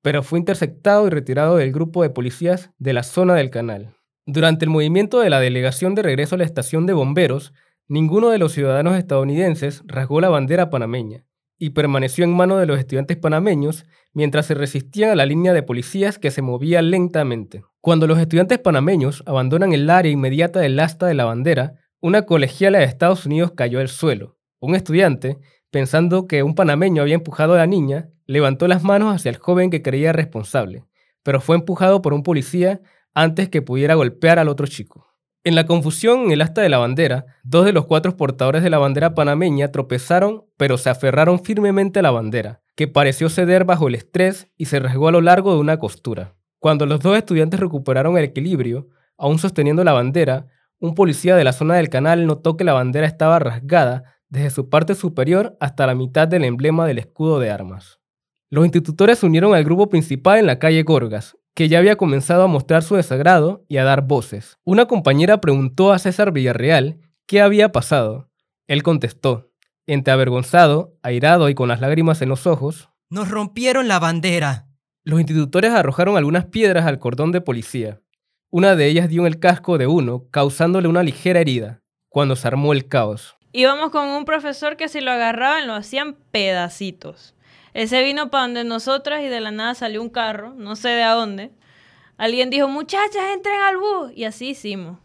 [0.07, 3.96] pero fue interceptado y retirado del grupo de policías de la zona del canal.
[4.29, 7.53] Durante el movimiento de la delegación de regreso a la estación de bomberos,
[7.87, 11.23] ninguno de los ciudadanos estadounidenses rasgó la bandera panameña
[11.57, 15.63] y permaneció en manos de los estudiantes panameños mientras se resistían a la línea de
[15.63, 17.63] policías que se movía lentamente.
[17.79, 22.79] Cuando los estudiantes panameños abandonan el área inmediata del asta de la bandera, una colegiala
[22.79, 24.35] de Estados Unidos cayó al suelo.
[24.59, 25.37] Un estudiante,
[25.71, 29.69] pensando que un panameño había empujado a la niña, levantó las manos hacia el joven
[29.69, 30.83] que creía responsable,
[31.23, 32.81] pero fue empujado por un policía
[33.17, 35.07] antes que pudiera golpear al otro chico.
[35.43, 38.69] En la confusión en el asta de la bandera, dos de los cuatro portadores de
[38.69, 43.87] la bandera panameña tropezaron, pero se aferraron firmemente a la bandera, que pareció ceder bajo
[43.87, 46.35] el estrés y se rasgó a lo largo de una costura.
[46.59, 50.45] Cuando los dos estudiantes recuperaron el equilibrio, aún sosteniendo la bandera,
[50.77, 54.69] un policía de la zona del canal notó que la bandera estaba rasgada desde su
[54.69, 57.99] parte superior hasta la mitad del emblema del escudo de armas.
[58.49, 62.43] Los institutores se unieron al grupo principal en la calle Gorgas, que ya había comenzado
[62.43, 64.59] a mostrar su desagrado y a dar voces.
[64.63, 68.29] Una compañera preguntó a César Villarreal qué había pasado.
[68.67, 69.49] Él contestó,
[69.87, 74.67] entre avergonzado, airado y con las lágrimas en los ojos, Nos rompieron la bandera.
[75.03, 78.01] Los institutores arrojaron algunas piedras al cordón de policía.
[78.51, 82.47] Una de ellas dio en el casco de uno, causándole una ligera herida, cuando se
[82.47, 83.35] armó el caos.
[83.51, 87.33] Íbamos con un profesor que si lo agarraban lo hacían pedacitos.
[87.77, 91.03] Ese vino para donde nosotras y de la nada salió un carro, no sé de
[91.03, 91.51] a dónde.
[92.17, 94.11] Alguien dijo, muchachas, entren al bus.
[94.15, 94.97] Y así hicimos.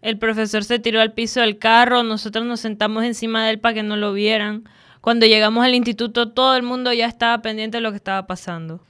[0.00, 3.74] El profesor se tiró al piso del carro, nosotros nos sentamos encima de él para
[3.74, 4.64] que no lo vieran.
[5.02, 8.80] Cuando llegamos al instituto, todo el mundo ya estaba pendiente de lo que estaba pasando.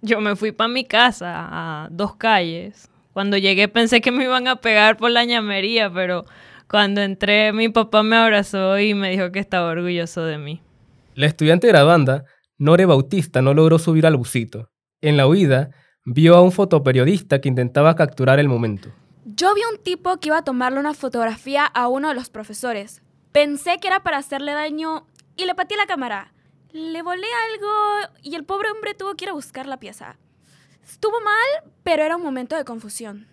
[0.00, 2.88] Yo me fui para mi casa, a dos calles.
[3.12, 6.26] Cuando llegué pensé que me iban a pegar por la ñamería, pero
[6.70, 10.60] cuando entré mi papá me abrazó y me dijo que estaba orgulloso de mí.
[11.16, 12.24] La estudiante graduanda,
[12.62, 14.70] Nore Bautista, no logró subir al busito.
[15.00, 15.72] En la huida,
[16.04, 18.88] vio a un fotoperiodista que intentaba capturar el momento.
[19.24, 22.30] Yo vi a un tipo que iba a tomarle una fotografía a uno de los
[22.30, 23.02] profesores.
[23.32, 26.34] Pensé que era para hacerle daño y le pateé la cámara.
[26.70, 30.20] Le volé algo y el pobre hombre tuvo que ir a buscar la pieza.
[30.84, 33.26] Estuvo mal, pero era un momento de confusión.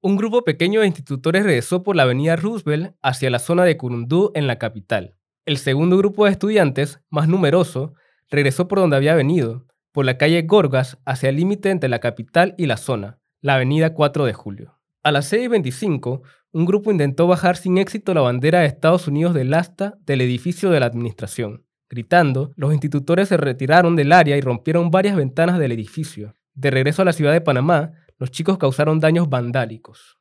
[0.00, 4.32] Un grupo pequeño de institutores regresó por la avenida Roosevelt hacia la zona de Curundú
[4.34, 5.16] en la capital.
[5.44, 7.92] El segundo grupo de estudiantes, más numeroso,
[8.30, 12.54] regresó por donde había venido, por la calle Gorgas hacia el límite entre la capital
[12.56, 14.78] y la zona, la avenida 4 de Julio.
[15.02, 16.22] A las 6.25,
[16.52, 20.70] un grupo intentó bajar sin éxito la bandera de Estados Unidos del asta del edificio
[20.70, 21.64] de la administración.
[21.88, 26.34] Gritando, los institutores se retiraron del área y rompieron varias ventanas del edificio.
[26.54, 30.18] De regreso a la ciudad de Panamá, los chicos causaron daños vandálicos.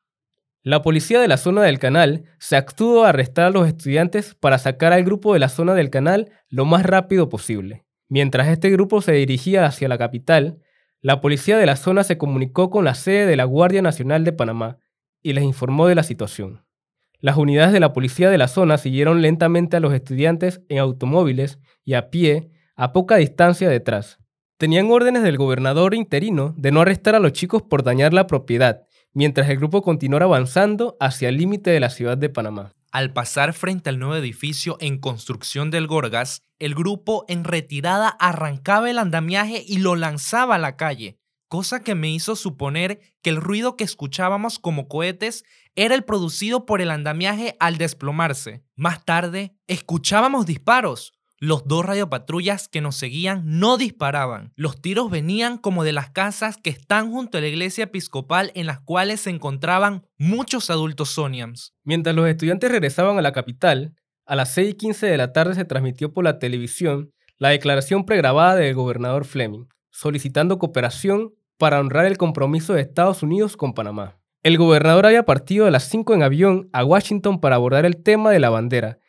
[0.63, 4.57] La policía de la zona del canal se actuó a arrestar a los estudiantes para
[4.57, 7.85] sacar al grupo de la zona del canal lo más rápido posible.
[8.09, 10.59] Mientras este grupo se dirigía hacia la capital,
[10.99, 14.33] la policía de la zona se comunicó con la sede de la Guardia Nacional de
[14.33, 14.79] Panamá
[15.21, 16.65] y les informó de la situación.
[17.21, 21.59] Las unidades de la policía de la zona siguieron lentamente a los estudiantes en automóviles
[21.85, 24.17] y a pie a poca distancia detrás.
[24.57, 28.83] Tenían órdenes del gobernador interino de no arrestar a los chicos por dañar la propiedad,
[29.13, 32.73] mientras el grupo continuara avanzando hacia el límite de la ciudad de Panamá.
[32.91, 38.89] Al pasar frente al nuevo edificio en construcción del Gorgas, el grupo en retirada arrancaba
[38.89, 43.37] el andamiaje y lo lanzaba a la calle, cosa que me hizo suponer que el
[43.37, 45.43] ruido que escuchábamos como cohetes
[45.75, 48.63] era el producido por el andamiaje al desplomarse.
[48.75, 51.13] Más tarde, escuchábamos disparos.
[51.41, 54.51] Los dos radiopatrullas que nos seguían no disparaban.
[54.57, 58.65] Los tiros venían como de las casas que están junto a la iglesia episcopal en
[58.65, 61.73] las cuales se encontraban muchos adultos soniams.
[61.85, 63.93] Mientras los estudiantes regresaban a la capital,
[64.25, 68.05] a las 6 y 15 de la tarde se transmitió por la televisión la declaración
[68.05, 74.19] pregrabada del gobernador Fleming, solicitando cooperación para honrar el compromiso de Estados Unidos con Panamá.
[74.43, 78.29] El gobernador había partido a las 5 en avión a Washington para abordar el tema
[78.31, 78.99] de la bandera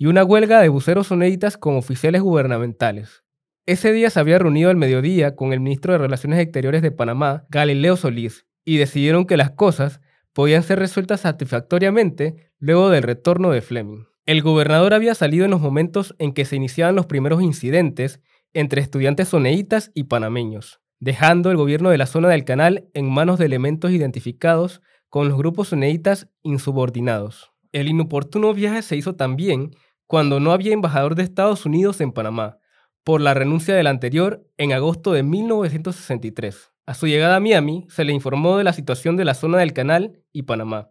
[0.00, 3.22] y una huelga de buceros soneditas con oficiales gubernamentales.
[3.66, 7.44] Ese día se había reunido al mediodía con el ministro de Relaciones Exteriores de Panamá,
[7.50, 10.00] Galileo Solís, y decidieron que las cosas
[10.32, 14.06] podían ser resueltas satisfactoriamente luego del retorno de Fleming.
[14.24, 18.22] El gobernador había salido en los momentos en que se iniciaban los primeros incidentes
[18.54, 23.38] entre estudiantes soneitas y panameños, dejando el gobierno de la zona del canal en manos
[23.38, 24.80] de elementos identificados
[25.10, 27.52] con los grupos soneitas insubordinados.
[27.72, 29.72] El inoportuno viaje se hizo también
[30.10, 32.58] cuando no había embajador de Estados Unidos en Panamá,
[33.04, 36.72] por la renuncia del anterior en agosto de 1963.
[36.84, 39.72] A su llegada a Miami, se le informó de la situación de la zona del
[39.72, 40.90] canal y Panamá.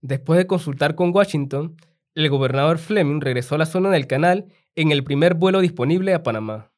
[0.00, 1.76] Después de consultar con Washington,
[2.16, 6.24] el gobernador Fleming regresó a la zona del canal en el primer vuelo disponible a
[6.24, 6.72] Panamá.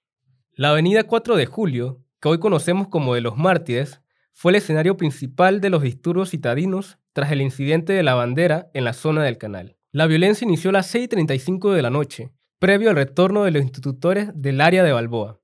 [0.53, 4.03] La avenida 4 de Julio, que hoy conocemos como de los Mártires,
[4.35, 8.85] fue el escenario principal de los disturbios citadinos tras el incidente de la bandera en
[8.85, 9.80] la zona del canal.
[9.93, 12.30] La violencia inició a las 6.35 de la noche,
[12.61, 15.41] previo al retorno de los institutores del área de Balboa,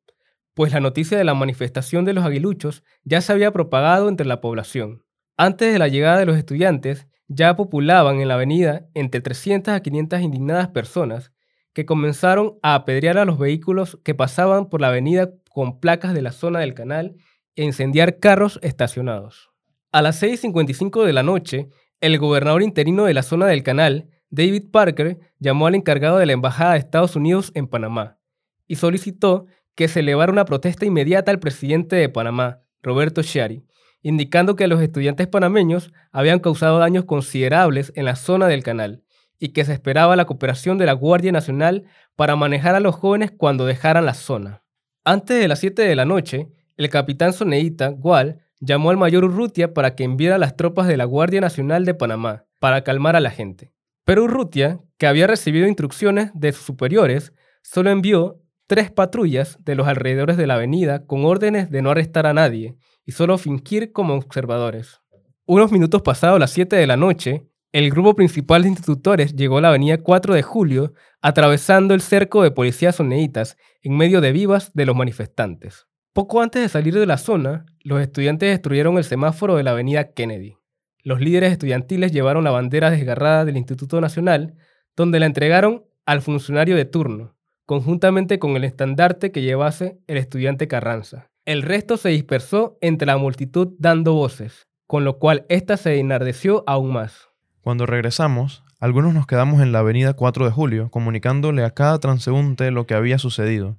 [0.55, 4.41] pues la noticia de la manifestación de los aguiluchos ya se había propagado entre la
[4.41, 5.03] población.
[5.37, 9.81] Antes de la llegada de los estudiantes, ya populaban en la avenida entre 300 a
[9.81, 11.33] 500 indignadas personas
[11.73, 16.23] que comenzaron a apedrear a los vehículos que pasaban por la avenida con placas de
[16.23, 17.17] la zona del canal
[17.57, 19.51] e incendiar carros estacionados.
[19.91, 21.69] A las 6.55 de la noche,
[22.01, 26.33] el gobernador interino de la zona del canal, David Parker, llamó al encargado de la
[26.33, 28.19] Embajada de Estados Unidos en Panamá
[28.67, 33.65] y solicitó que se elevara una protesta inmediata al presidente de Panamá, Roberto Chiari,
[34.03, 39.03] indicando que los estudiantes panameños habían causado daños considerables en la zona del canal
[39.39, 43.31] y que se esperaba la cooperación de la Guardia Nacional para manejar a los jóvenes
[43.31, 44.63] cuando dejaran la zona.
[45.05, 49.75] Antes de las 7 de la noche, el capitán Soneita, Gual, llamó al mayor Urrutia
[49.75, 53.31] para que enviara las tropas de la Guardia Nacional de Panamá para calmar a la
[53.31, 53.76] gente.
[54.07, 57.33] Pero Urrutia, que había recibido instrucciones de sus superiores,
[57.63, 62.25] solo envió tres patrullas de los alrededores de la avenida con órdenes de no arrestar
[62.25, 65.01] a nadie y solo fingir como observadores.
[65.45, 69.63] Unos minutos pasados las 7 de la noche, el grupo principal de institutores llegó a
[69.63, 74.73] la avenida 4 de julio, atravesando el cerco de policías soneitas en medio de vivas
[74.73, 75.89] de los manifestantes.
[76.13, 80.13] Poco antes de salir de la zona, los estudiantes destruyeron el semáforo de la avenida
[80.13, 80.59] Kennedy.
[81.07, 84.57] Los líderes estudiantiles llevaron la bandera desgarrada del Instituto Nacional,
[84.97, 90.67] donde la entregaron al funcionario de turno, conjuntamente con el estandarte que llevase el estudiante
[90.67, 91.31] Carranza.
[91.45, 96.65] El resto se dispersó entre la multitud dando voces, con lo cual ésta se enardeció
[96.67, 97.29] aún más.
[97.61, 102.73] Cuando regresamos, algunos nos quedamos en la avenida 4 de julio, comunicándole a cada transeúnte
[102.73, 103.79] lo que había sucedido.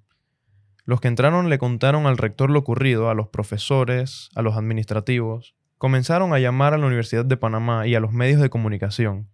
[0.86, 5.57] Los que entraron le contaron al rector lo ocurrido, a los profesores, a los administrativos.
[5.78, 9.28] Comenzaron a llamar a la Universidad de Panamá y a los medios de comunicación.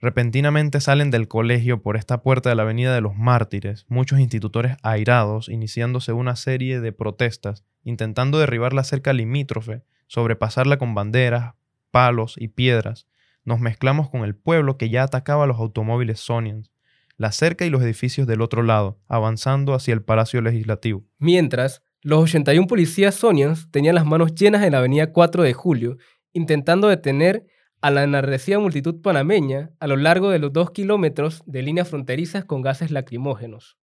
[0.00, 4.78] Repentinamente salen del colegio por esta puerta de la Avenida de los Mártires, muchos institutores
[4.82, 11.54] airados, iniciándose una serie de protestas, intentando derribar la cerca limítrofe, sobrepasarla con banderas,
[11.90, 13.06] palos y piedras.
[13.44, 16.72] Nos mezclamos con el pueblo que ya atacaba los automóviles Sonians,
[17.18, 21.04] la cerca y los edificios del otro lado, avanzando hacia el Palacio Legislativo.
[21.18, 25.98] Mientras, los 81 policías Sonians tenían las manos llenas en la avenida 4 de julio,
[26.32, 27.46] intentando detener
[27.80, 32.44] a la enardecida multitud panameña a lo largo de los dos kilómetros de líneas fronterizas
[32.44, 33.78] con gases lacrimógenos,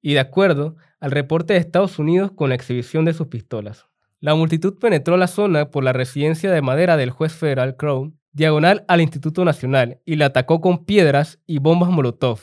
[0.00, 3.86] y de acuerdo al reporte de Estados Unidos con la exhibición de sus pistolas.
[4.18, 8.84] La multitud penetró la zona por la residencia de madera del juez federal Crown, diagonal
[8.88, 12.40] al Instituto Nacional, y la atacó con piedras y bombas Molotov,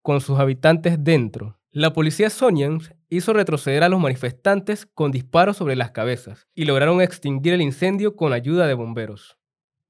[0.00, 1.58] con sus habitantes dentro.
[1.70, 7.02] La policía Sonians hizo retroceder a los manifestantes con disparos sobre las cabezas y lograron
[7.02, 9.36] extinguir el incendio con ayuda de bomberos.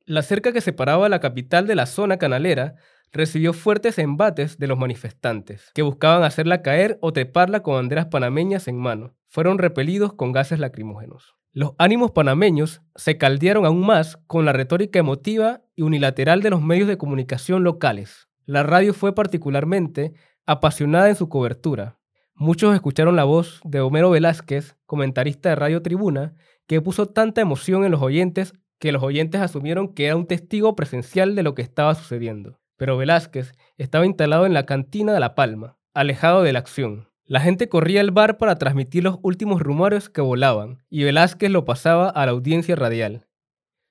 [0.05, 2.75] La cerca que separaba la capital de la zona canalera
[3.13, 8.67] recibió fuertes embates de los manifestantes, que buscaban hacerla caer o treparla con banderas panameñas
[8.67, 9.15] en mano.
[9.29, 11.37] Fueron repelidos con gases lacrimógenos.
[11.53, 16.63] Los ánimos panameños se caldearon aún más con la retórica emotiva y unilateral de los
[16.63, 18.29] medios de comunicación locales.
[18.47, 20.15] La radio fue particularmente
[20.45, 21.99] apasionada en su cobertura.
[22.35, 26.35] Muchos escucharon la voz de Homero Velázquez, comentarista de Radio Tribuna,
[26.67, 30.75] que puso tanta emoción en los oyentes que los oyentes asumieron que era un testigo
[30.75, 32.59] presencial de lo que estaba sucediendo.
[32.77, 37.09] Pero Velázquez estaba instalado en la cantina de La Palma, alejado de la acción.
[37.25, 41.65] La gente corría al bar para transmitir los últimos rumores que volaban, y Velázquez lo
[41.65, 43.29] pasaba a la audiencia radial.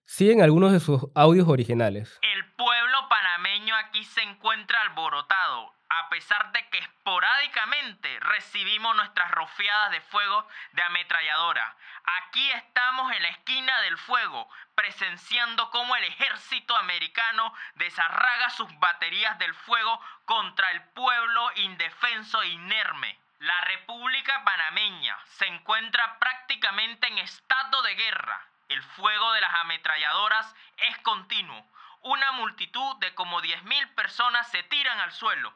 [0.04, 2.20] Siguen algunos de sus audios originales.
[2.22, 9.92] El pueblo panameño aquí se encuentra alborotado, a pesar de que esporádicamente recibimos nuestras rofiadas
[9.92, 11.76] de fuego de ametralladora.
[12.24, 19.38] Aquí estamos en la esquina del fuego, presenciando cómo el ejército americano desarraga sus baterías
[19.40, 23.20] del fuego contra el pueblo indefenso e inerme.
[23.40, 28.46] La República Panameña se encuentra prácticamente en estado de guerra.
[28.70, 31.66] El fuego de las ametralladoras es continuo.
[32.04, 35.54] Una multitud de como 10.000 personas se tiran al suelo.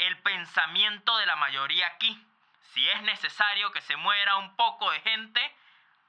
[0.00, 2.18] El pensamiento de la mayoría aquí.
[2.72, 5.40] Si es necesario que se muera un poco de gente,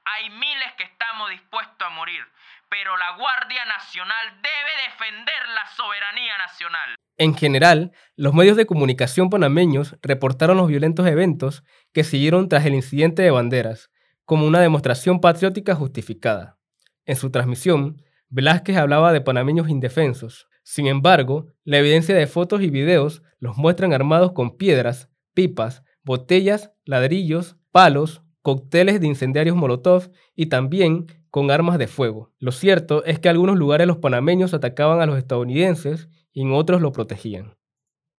[0.04, 2.22] hay miles que estamos dispuestos a morir,
[2.70, 6.94] pero la Guardia Nacional debe defender la soberanía nacional.
[7.18, 11.62] En general, los medios de comunicación panameños reportaron los violentos eventos
[11.92, 13.90] que siguieron tras el incidente de banderas,
[14.24, 16.56] como una demostración patriótica justificada.
[17.04, 20.48] En su transmisión, Velázquez hablaba de panameños indefensos.
[20.72, 26.72] Sin embargo, la evidencia de fotos y videos los muestran armados con piedras, pipas, botellas,
[26.86, 32.32] ladrillos, palos, cócteles de incendiarios Molotov y también con armas de fuego.
[32.38, 36.52] Lo cierto es que en algunos lugares los panameños atacaban a los estadounidenses y en
[36.52, 37.58] otros lo protegían.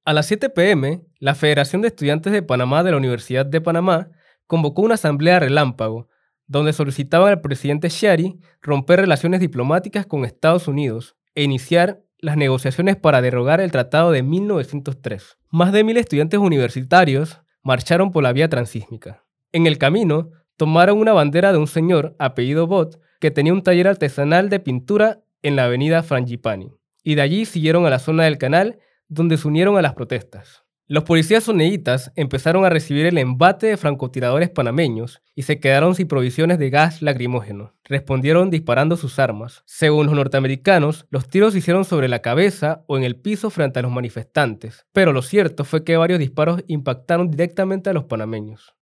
[0.06, 4.12] A las 7 pm, la Federación de Estudiantes de Panamá de la Universidad de Panamá
[4.46, 6.08] convocó una asamblea relámpago
[6.46, 12.96] donde solicitaban al presidente Shari romper relaciones diplomáticas con Estados Unidos e iniciar las negociaciones
[12.96, 15.38] para derogar el Tratado de 1903.
[15.52, 19.26] Más de mil estudiantes universitarios marcharon por la vía transísmica.
[19.52, 23.90] En el camino, tomaron una bandera de un señor apellido Bott que tenía un taller
[23.90, 26.72] artesanal de pintura en la avenida Frangipani,
[27.04, 30.63] y de allí siguieron a la zona del canal donde se unieron a las protestas.
[30.86, 36.10] Los policías soneitas empezaron a recibir el embate de francotiradores panameños y se quedaron sin
[36.10, 37.74] provisiones de gas lacrimógeno.
[37.86, 39.64] Respondieron disparando sus armas.
[39.66, 43.80] Según los norteamericanos, los tiros se hicieron sobre la cabeza o en el piso frente
[43.80, 48.76] a los manifestantes, pero lo cierto fue que varios disparos impactaron directamente a los panameños.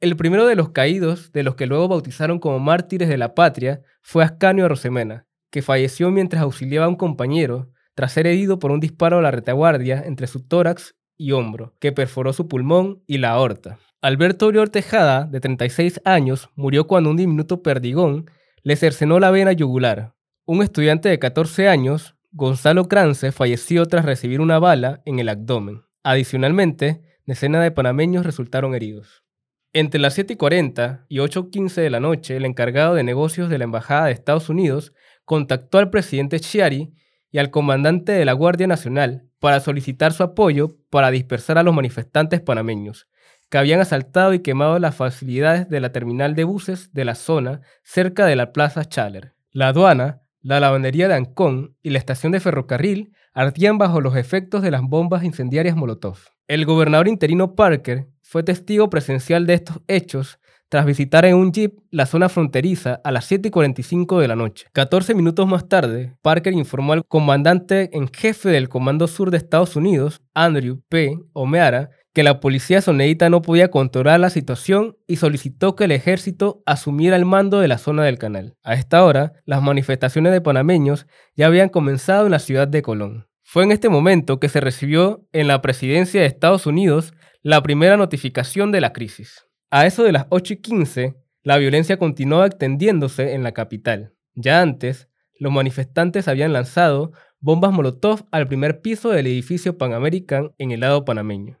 [0.00, 3.82] El primero de los caídos, de los que luego bautizaron como mártires de la patria,
[4.02, 8.80] fue Ascanio Rosemena, que falleció mientras auxiliaba a un compañero tras ser herido por un
[8.80, 13.30] disparo a la retaguardia entre su tórax y hombro, que perforó su pulmón y la
[13.32, 13.78] aorta.
[14.00, 18.30] Alberto Oriol Tejada, de 36 años, murió cuando un diminuto perdigón
[18.62, 20.14] le cercenó la vena yugular.
[20.46, 25.82] Un estudiante de 14 años, Gonzalo Crance, falleció tras recibir una bala en el abdomen.
[26.04, 29.24] Adicionalmente, decenas de panameños resultaron heridos.
[29.72, 33.58] Entre las 7 y 40 y 8.15 de la noche, el encargado de negocios de
[33.58, 34.94] la Embajada de Estados Unidos
[35.24, 36.94] contactó al presidente Chiari
[37.30, 41.74] y al comandante de la Guardia Nacional para solicitar su apoyo para dispersar a los
[41.74, 43.08] manifestantes panameños,
[43.50, 47.60] que habían asaltado y quemado las facilidades de la terminal de buses de la zona
[47.82, 49.34] cerca de la Plaza Chaler.
[49.50, 54.62] La aduana, la lavandería de Ancón y la estación de ferrocarril ardían bajo los efectos
[54.62, 56.18] de las bombas incendiarias Molotov.
[56.46, 60.38] El gobernador interino Parker fue testigo presencial de estos hechos
[60.68, 64.36] tras visitar en un jeep la zona fronteriza a las 7 y 45 de la
[64.36, 64.66] noche.
[64.72, 69.76] 14 minutos más tarde, Parker informó al comandante en jefe del Comando Sur de Estados
[69.76, 71.18] Unidos, Andrew P.
[71.32, 76.62] O'Meara, que la policía soneíta no podía controlar la situación y solicitó que el ejército
[76.66, 78.56] asumiera el mando de la zona del canal.
[78.62, 81.06] A esta hora, las manifestaciones de panameños
[81.36, 83.28] ya habían comenzado en la ciudad de Colón.
[83.44, 87.96] Fue en este momento que se recibió en la presidencia de Estados Unidos la primera
[87.96, 89.47] notificación de la crisis.
[89.70, 94.14] A eso de las 8 y 15, la violencia continuaba extendiéndose en la capital.
[94.34, 95.08] Ya antes,
[95.38, 100.80] los manifestantes habían lanzado bombas Molotov al primer piso del edificio Pan American en el
[100.80, 101.60] lado panameño.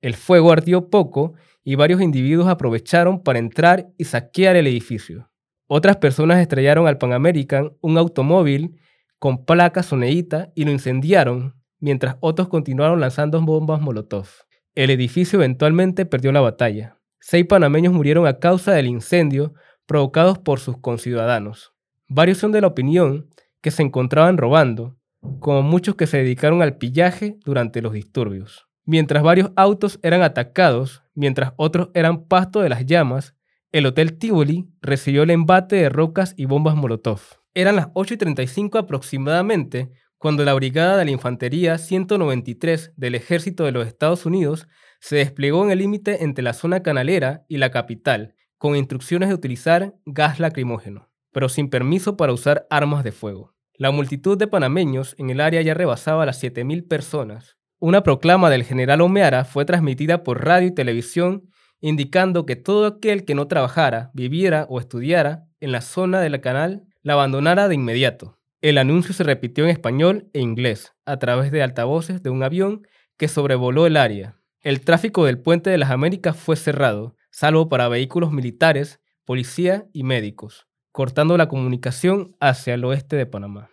[0.00, 5.30] El fuego ardió poco y varios individuos aprovecharon para entrar y saquear el edificio.
[5.66, 8.80] Otras personas estrellaron al Pan American un automóvil
[9.18, 14.26] con placa soneíta y lo incendiaron, mientras otros continuaron lanzando bombas Molotov.
[14.74, 17.01] El edificio eventualmente perdió la batalla.
[17.24, 19.54] Seis panameños murieron a causa del incendio
[19.86, 21.72] provocados por sus conciudadanos.
[22.08, 23.28] Varios son de la opinión
[23.60, 24.98] que se encontraban robando,
[25.38, 28.66] como muchos que se dedicaron al pillaje durante los disturbios.
[28.84, 33.36] Mientras varios autos eran atacados, mientras otros eran pasto de las llamas,
[33.70, 37.20] el Hotel Tivoli recibió el embate de rocas y bombas Molotov.
[37.54, 43.64] Eran las 8 y 35 aproximadamente cuando la Brigada de la Infantería 193 del Ejército
[43.64, 44.66] de los Estados Unidos
[45.02, 49.34] se desplegó en el límite entre la zona canalera y la capital, con instrucciones de
[49.34, 53.52] utilizar gas lacrimógeno, pero sin permiso para usar armas de fuego.
[53.74, 57.56] La multitud de panameños en el área ya rebasaba las 7.000 personas.
[57.80, 61.48] Una proclama del general Omeara fue transmitida por radio y televisión
[61.80, 66.84] indicando que todo aquel que no trabajara, viviera o estudiara en la zona del canal
[67.02, 68.38] la abandonara de inmediato.
[68.60, 72.86] El anuncio se repitió en español e inglés a través de altavoces de un avión
[73.16, 74.38] que sobrevoló el área.
[74.62, 80.04] El tráfico del Puente de las Américas fue cerrado, salvo para vehículos militares, policía y
[80.04, 83.70] médicos, cortando la comunicación hacia el oeste de Panamá.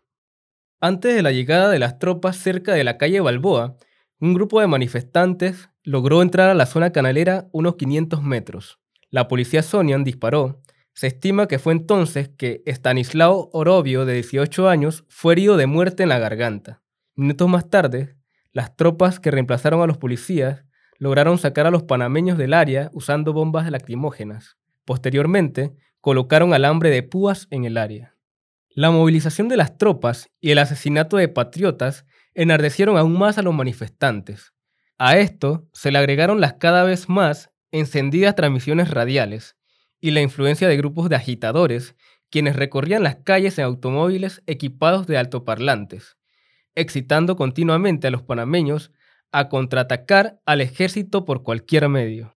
[0.81, 3.77] Antes de la llegada de las tropas cerca de la calle Balboa,
[4.19, 8.79] un grupo de manifestantes logró entrar a la zona canalera unos 500 metros.
[9.11, 10.59] La policía Sonian disparó.
[10.93, 16.01] Se estima que fue entonces que Stanislao Orobio, de 18 años, fue herido de muerte
[16.01, 16.81] en la garganta.
[17.13, 18.15] Minutos más tarde,
[18.53, 20.65] las tropas que reemplazaron a los policías
[20.99, 24.57] lograron sacar a los panameños del área usando bombas lacrimógenas.
[24.85, 28.15] Posteriormente, colocaron alambre de púas en el área.
[28.69, 33.53] La movilización de las tropas y el asesinato de patriotas enardecieron aún más a los
[33.53, 34.53] manifestantes.
[34.97, 39.55] A esto se le agregaron las cada vez más encendidas transmisiones radiales
[40.01, 41.95] y la influencia de grupos de agitadores
[42.29, 46.17] quienes recorrían las calles en automóviles equipados de altoparlantes,
[46.75, 48.91] excitando continuamente a los panameños
[49.31, 52.35] a contraatacar al ejército por cualquier medio.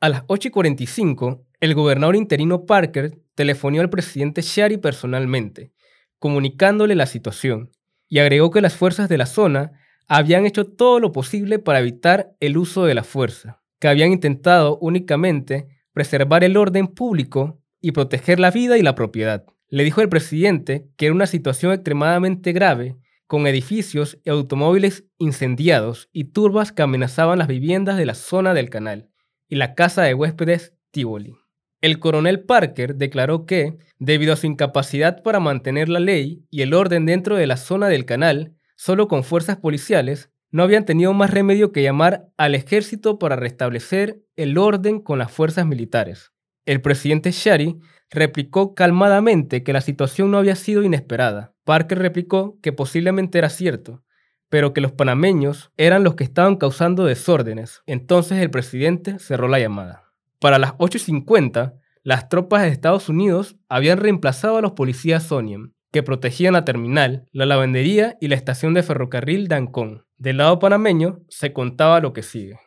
[0.00, 5.72] A las 8 y 45, el gobernador interino Parker telefonió al presidente Shari personalmente,
[6.18, 7.70] comunicándole la situación,
[8.08, 9.72] y agregó que las fuerzas de la zona
[10.08, 14.78] habían hecho todo lo posible para evitar el uso de la fuerza, que habían intentado
[14.78, 19.44] únicamente preservar el orden público y proteger la vida y la propiedad.
[19.68, 22.96] Le dijo el presidente que era una situación extremadamente grave
[23.32, 28.68] con edificios y automóviles incendiados y turbas que amenazaban las viviendas de la zona del
[28.68, 29.08] canal
[29.48, 31.34] y la casa de huéspedes Tivoli.
[31.80, 36.74] El coronel Parker declaró que, debido a su incapacidad para mantener la ley y el
[36.74, 41.30] orden dentro de la zona del canal, solo con fuerzas policiales, no habían tenido más
[41.30, 46.32] remedio que llamar al ejército para restablecer el orden con las fuerzas militares.
[46.66, 47.78] El presidente Shari
[48.10, 51.51] replicó calmadamente que la situación no había sido inesperada.
[51.64, 54.02] Parker replicó que posiblemente era cierto,
[54.48, 57.82] pero que los panameños eran los que estaban causando desórdenes.
[57.86, 60.12] Entonces el presidente cerró la llamada.
[60.40, 66.02] Para las 8.50, las tropas de Estados Unidos habían reemplazado a los policías Sonian, que
[66.02, 70.04] protegían la terminal, la lavandería y la estación de ferrocarril de Ancón.
[70.16, 72.58] Del lado panameño se contaba lo que sigue.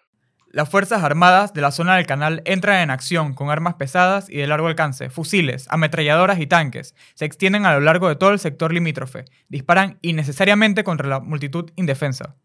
[0.55, 4.37] Las Fuerzas Armadas de la zona del canal entran en acción con armas pesadas y
[4.37, 6.95] de largo alcance, fusiles, ametralladoras y tanques.
[7.13, 9.25] Se extienden a lo largo de todo el sector limítrofe.
[9.49, 12.37] Disparan innecesariamente contra la multitud indefensa.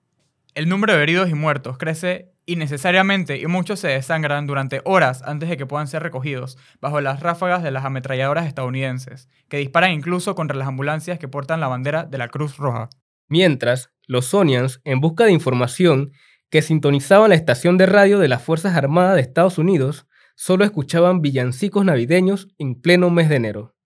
[0.56, 5.48] El número de heridos y muertos crece innecesariamente y muchos se desangran durante horas antes
[5.48, 10.34] de que puedan ser recogidos bajo las ráfagas de las ametralladoras estadounidenses, que disparan incluso
[10.34, 12.90] contra las ambulancias que portan la bandera de la Cruz Roja.
[13.28, 16.10] Mientras, los Sonians, en busca de información,
[16.50, 21.20] que sintonizaban la estación de radio de las Fuerzas Armadas de Estados Unidos, solo escuchaban
[21.20, 23.76] villancicos navideños en pleno mes de enero.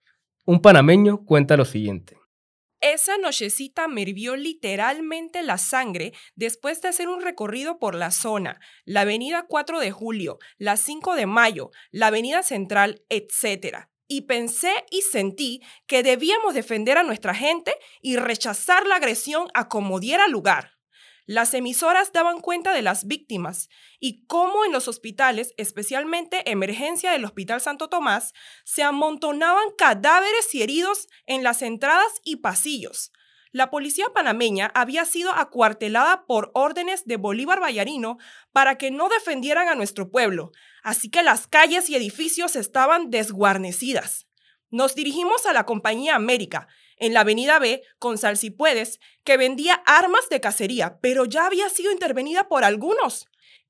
[0.46, 2.16] Un panameño cuenta lo siguiente.
[2.80, 8.60] Esa nochecita me hirvió literalmente la sangre después de hacer un recorrido por la zona,
[8.84, 13.86] la avenida 4 de julio, la 5 de mayo, la avenida central, etc.
[14.06, 19.68] Y pensé y sentí que debíamos defender a nuestra gente y rechazar la agresión a
[19.68, 20.73] como diera lugar.
[21.26, 27.24] Las emisoras daban cuenta de las víctimas y cómo en los hospitales, especialmente emergencia del
[27.24, 28.34] Hospital Santo Tomás,
[28.64, 33.10] se amontonaban cadáveres y heridos en las entradas y pasillos.
[33.52, 38.18] La policía panameña había sido acuartelada por órdenes de Bolívar Vallarino
[38.52, 40.50] para que no defendieran a nuestro pueblo,
[40.82, 44.26] así que las calles y edificios estaban desguarnecidas.
[44.70, 46.66] Nos dirigimos a la compañía América,
[46.98, 51.92] en la avenida B, con Salsipuedes, que vendía armas de cacería, pero ya había sido
[51.92, 53.26] intervenida por algunos.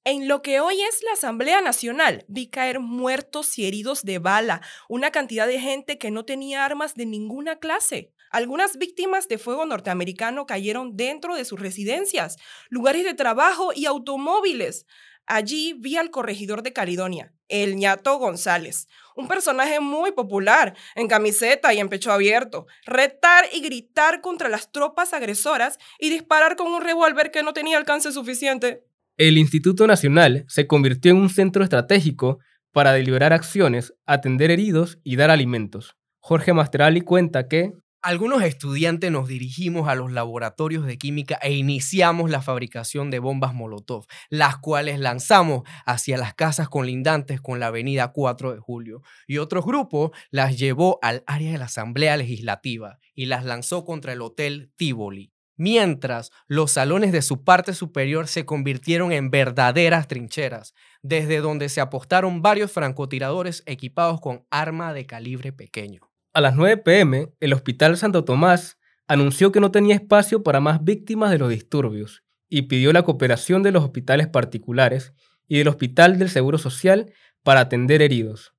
[0.07, 4.61] En lo que hoy es la Asamblea Nacional, vi caer muertos y heridos de bala,
[4.87, 8.13] una cantidad de gente que no tenía armas de ninguna clase.
[8.31, 12.37] Algunas víctimas de fuego norteamericano cayeron dentro de sus residencias,
[12.69, 14.85] lugares de trabajo y automóviles.
[15.25, 21.73] Allí vi al corregidor de Caledonia, el ñato González, un personaje muy popular, en camiseta
[21.73, 26.83] y en pecho abierto, retar y gritar contra las tropas agresoras y disparar con un
[26.83, 28.85] revólver que no tenía alcance suficiente.
[29.17, 32.41] El Instituto Nacional se convirtió en un centro estratégico
[32.73, 35.97] para deliberar acciones, atender heridos y dar alimentos.
[36.19, 37.73] Jorge Masterali cuenta que
[38.05, 43.55] algunos estudiantes nos dirigimos a los laboratorios de química e iniciamos la fabricación de bombas
[43.55, 49.01] Molotov, las cuales lanzamos hacia las casas colindantes con la avenida 4 de julio.
[49.27, 54.13] Y otro grupo las llevó al área de la Asamblea Legislativa y las lanzó contra
[54.13, 55.33] el Hotel Tivoli.
[55.57, 61.81] Mientras los salones de su parte superior se convirtieron en verdaderas trincheras, desde donde se
[61.81, 66.14] apostaron varios francotiradores equipados con arma de calibre pequeño.
[66.37, 70.83] A las 9 pm, el Hospital Santo Tomás anunció que no tenía espacio para más
[70.83, 75.13] víctimas de los disturbios y pidió la cooperación de los hospitales particulares
[75.47, 77.13] y del Hospital del Seguro Social
[77.45, 78.53] para atender heridos.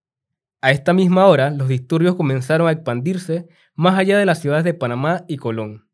[0.61, 4.73] A esta misma hora, los disturbios comenzaron a expandirse más allá de las ciudades de
[4.73, 5.89] Panamá y Colón.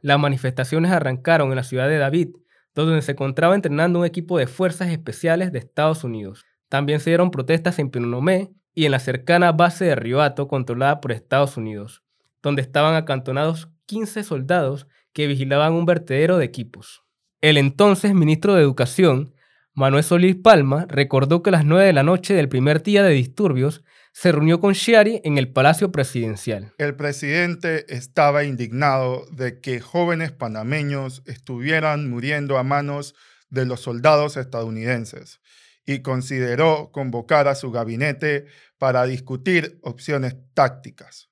[0.00, 2.30] Las manifestaciones arrancaron en la ciudad de David,
[2.74, 6.46] donde se encontraba entrenando un equipo de fuerzas especiales de Estados Unidos.
[6.70, 11.10] También se dieron protestas en Pinonomé y en la cercana base de Riohato controlada por
[11.10, 12.04] Estados Unidos,
[12.42, 17.02] donde estaban acantonados 15 soldados que vigilaban un vertedero de equipos.
[17.40, 19.34] El entonces ministro de Educación,
[19.74, 23.10] Manuel Solís Palma, recordó que a las 9 de la noche del primer día de
[23.10, 23.82] disturbios
[24.12, 26.72] se reunió con Chiari en el Palacio Presidencial.
[26.78, 33.16] El presidente estaba indignado de que jóvenes panameños estuvieran muriendo a manos
[33.50, 35.40] de los soldados estadounidenses
[35.88, 38.44] y consideró convocar a su gabinete
[38.78, 41.30] para discutir opciones tácticas.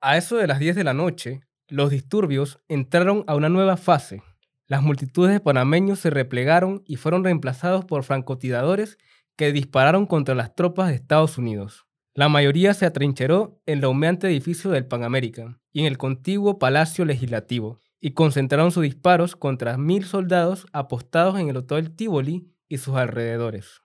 [0.00, 4.22] A eso de las 10 de la noche, los disturbios entraron a una nueva fase.
[4.66, 8.98] Las multitudes de panameños se replegaron y fueron reemplazados por francotiradores
[9.36, 11.86] que dispararon contra las tropas de Estados Unidos.
[12.14, 16.58] La mayoría se atrincheró en el humeante edificio del Pan American y en el contiguo
[16.58, 22.78] Palacio Legislativo, y concentraron sus disparos contra mil soldados apostados en el Hotel Tivoli y
[22.78, 23.81] sus alrededores.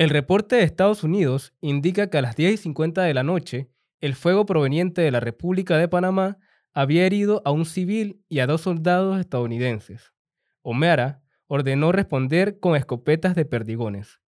[0.00, 3.68] El reporte de Estados Unidos indica que a las 10 y 50 de la noche,
[4.00, 6.38] el fuego proveniente de la República de Panamá
[6.72, 10.14] había herido a un civil y a dos soldados estadounidenses.
[10.62, 14.22] O'Meara ordenó responder con escopetas de perdigones,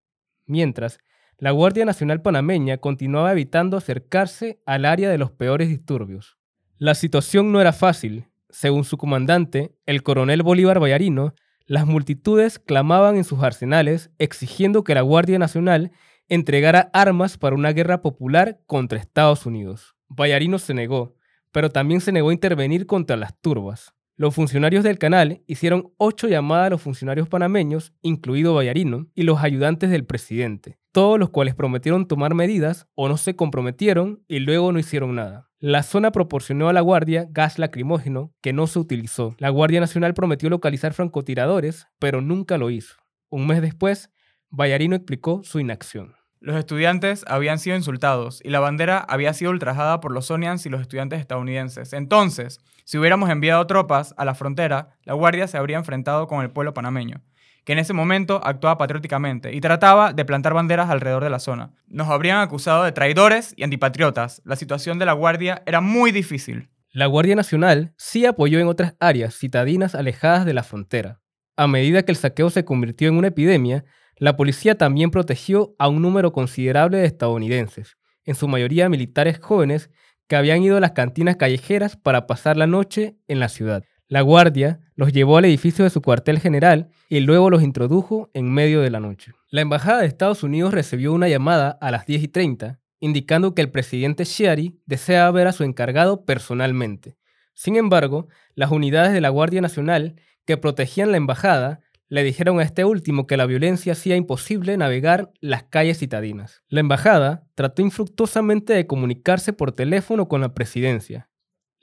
[0.46, 1.00] mientras
[1.38, 6.38] la Guardia Nacional panameña continuaba evitando acercarse al área de los peores disturbios.
[6.80, 8.28] La situación no era fácil.
[8.50, 11.34] Según su comandante, el coronel Bolívar Vallarino,
[11.72, 15.94] las multitudes clamaban en sus arsenales exigiendo que la Guardia Nacional
[16.28, 19.96] entregara armas para una guerra popular contra Estados Unidos.
[20.10, 21.16] Vallarino se negó,
[21.54, 23.94] pero también se negó a intervenir contra las turbas.
[24.18, 29.42] Los funcionarios del canal hicieron ocho llamadas a los funcionarios panameños, incluido Vallarino, y los
[29.42, 34.74] ayudantes del presidente, todos los cuales prometieron tomar medidas o no se comprometieron y luego
[34.74, 35.51] no hicieron nada.
[35.64, 39.36] La zona proporcionó a la Guardia gas lacrimógeno que no se utilizó.
[39.38, 42.96] La Guardia Nacional prometió localizar francotiradores, pero nunca lo hizo.
[43.30, 44.10] Un mes después,
[44.50, 46.16] Vallarino explicó su inacción.
[46.40, 50.70] Los estudiantes habían sido insultados y la bandera había sido ultrajada por los Sonians y
[50.70, 51.94] los estudiantes estadounidenses.
[51.94, 56.50] Entonces, si hubiéramos enviado tropas a la frontera, la Guardia se habría enfrentado con el
[56.50, 57.22] pueblo panameño,
[57.64, 61.74] que en ese momento actuaba patrióticamente y trataba de plantar banderas alrededor de la zona.
[61.88, 64.42] Nos habrían acusado de traidores y antipatriotas.
[64.46, 66.70] La situación de la Guardia era muy difícil.
[66.92, 71.22] La Guardia Nacional sí apoyó en otras áreas citadinas alejadas de la frontera.
[71.56, 73.86] A medida que el saqueo se convirtió en una epidemia,
[74.18, 79.90] la policía también protegió a un número considerable de estadounidenses, en su mayoría militares jóvenes
[80.28, 83.84] que habían ido a las cantinas callejeras para pasar la noche en la ciudad.
[84.12, 88.52] La guardia los llevó al edificio de su cuartel general y luego los introdujo en
[88.52, 89.32] medio de la noche.
[89.50, 93.62] La Embajada de Estados Unidos recibió una llamada a las 10 y 30 indicando que
[93.62, 97.16] el presidente Sherry desea ver a su encargado personalmente.
[97.54, 101.80] Sin embargo, las unidades de la Guardia Nacional que protegían la embajada
[102.10, 106.64] le dijeron a este último que la violencia hacía imposible navegar las calles citadinas.
[106.68, 111.31] La embajada trató infructuosamente de comunicarse por teléfono con la presidencia.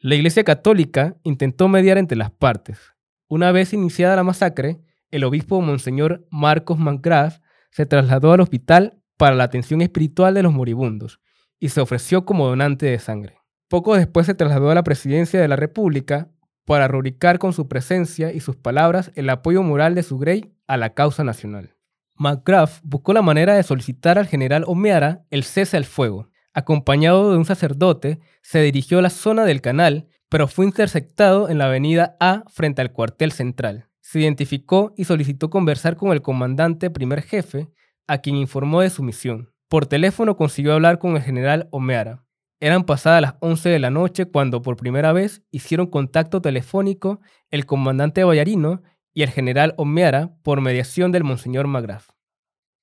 [0.00, 2.78] La Iglesia Católica intentó mediar entre las partes.
[3.26, 4.80] Una vez iniciada la masacre,
[5.10, 7.40] el obispo Monseñor Marcos Mangraf
[7.72, 11.18] se trasladó al hospital para la atención espiritual de los moribundos
[11.58, 13.38] y se ofreció como donante de sangre.
[13.66, 16.30] Poco después se trasladó a la presidencia de la República
[16.64, 20.76] para rubricar con su presencia y sus palabras el apoyo moral de su grey a
[20.76, 21.74] la causa nacional.
[22.14, 26.28] McGrath buscó la manera de solicitar al general Omeara el cese al fuego.
[26.58, 31.58] Acompañado de un sacerdote, se dirigió a la zona del canal, pero fue interceptado en
[31.58, 33.86] la avenida A frente al cuartel central.
[34.00, 37.68] Se identificó y solicitó conversar con el comandante primer jefe,
[38.08, 39.52] a quien informó de su misión.
[39.68, 42.24] Por teléfono consiguió hablar con el general Omeara.
[42.58, 47.20] Eran pasadas las 11 de la noche cuando por primera vez hicieron contacto telefónico
[47.52, 48.82] el comandante Vallarino
[49.14, 52.17] y el general Omeara por mediación del Monseñor Magraf.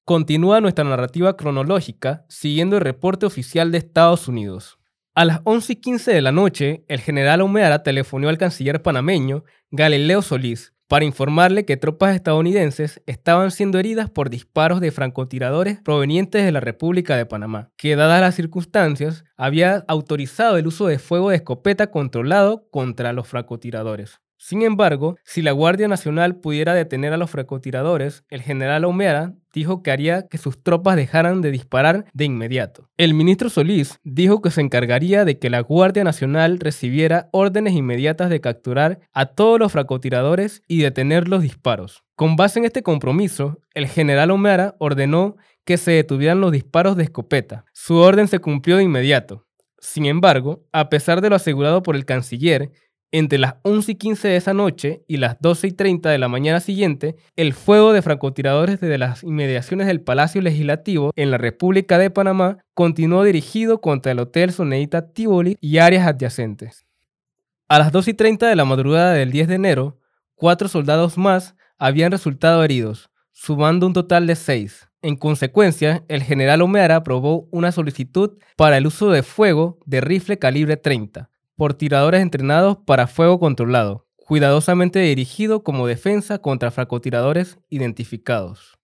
[0.05, 4.77] Continúa nuestra narrativa cronológica siguiendo el reporte oficial de Estados Unidos.
[5.15, 9.45] A las 11 y 15 de la noche, el general Omeara telefonó al canciller panameño
[9.71, 16.45] Galileo Solís para informarle que tropas estadounidenses estaban siendo heridas por disparos de francotiradores provenientes
[16.45, 21.31] de la República de Panamá, que dadas las circunstancias había autorizado el uso de fuego
[21.31, 24.21] de escopeta controlado contra los francotiradores.
[24.37, 29.81] Sin embargo, si la Guardia Nacional pudiera detener a los francotiradores, el general O'Meara dijo
[29.81, 32.89] que haría que sus tropas dejaran de disparar de inmediato.
[32.97, 38.29] El ministro Solís dijo que se encargaría de que la Guardia Nacional recibiera órdenes inmediatas
[38.29, 42.03] de capturar a todos los francotiradores y detener los disparos.
[42.15, 47.03] Con base en este compromiso, el general O'Meara ordenó que se detuvieran los disparos de
[47.03, 47.65] escopeta.
[47.73, 49.45] Su orden se cumplió de inmediato.
[49.79, 52.71] Sin embargo, a pesar de lo asegurado por el canciller,
[53.11, 56.27] entre las 11 y 15 de esa noche y las 12 y 30 de la
[56.27, 61.97] mañana siguiente, el fuego de francotiradores desde las inmediaciones del Palacio Legislativo en la República
[61.97, 66.85] de Panamá continuó dirigido contra el Hotel Soneita Tivoli y áreas adyacentes.
[67.67, 69.99] A las 2 y 30 de la madrugada del 10 de enero,
[70.35, 74.89] cuatro soldados más habían resultado heridos, sumando un total de seis.
[75.01, 80.37] En consecuencia, el general Omeara aprobó una solicitud para el uso de fuego de rifle
[80.39, 88.77] calibre 30 por tiradores entrenados para fuego controlado, cuidadosamente dirigido como defensa contra francotiradores identificados.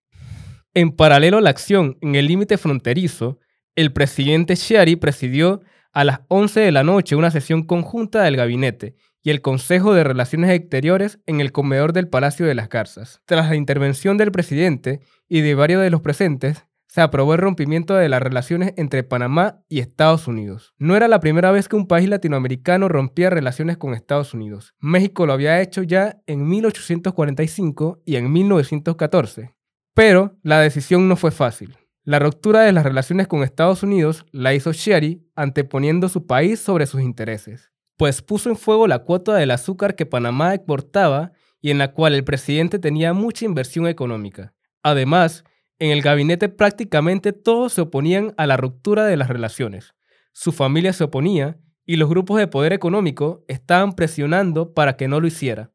[0.74, 3.38] En paralelo a la acción en el límite fronterizo,
[3.74, 5.60] el presidente Sherry presidió
[5.92, 10.04] a las 11 de la noche una sesión conjunta del gabinete y el Consejo de
[10.04, 13.20] Relaciones Exteriores en el comedor del Palacio de las Garzas.
[13.24, 17.94] Tras la intervención del presidente y de varios de los presentes, se aprobó el rompimiento
[17.94, 20.74] de las relaciones entre Panamá y Estados Unidos.
[20.76, 24.74] No era la primera vez que un país latinoamericano rompía relaciones con Estados Unidos.
[24.78, 29.54] México lo había hecho ya en 1845 y en 1914.
[29.94, 31.78] Pero la decisión no fue fácil.
[32.04, 36.84] La ruptura de las relaciones con Estados Unidos la hizo Sherry anteponiendo su país sobre
[36.84, 37.72] sus intereses.
[37.96, 41.32] pues puso en fuego la cuota del azúcar que Panamá exportaba
[41.62, 44.52] y en la cual el presidente tenía mucha inversión económica.
[44.82, 45.44] Además,
[45.78, 49.94] en el gabinete prácticamente todos se oponían a la ruptura de las relaciones.
[50.32, 55.20] Su familia se oponía y los grupos de poder económico estaban presionando para que no
[55.20, 55.72] lo hiciera,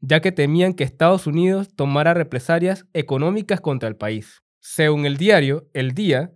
[0.00, 4.42] ya que temían que Estados Unidos tomara represalias económicas contra el país.
[4.60, 6.32] Según el diario El Día,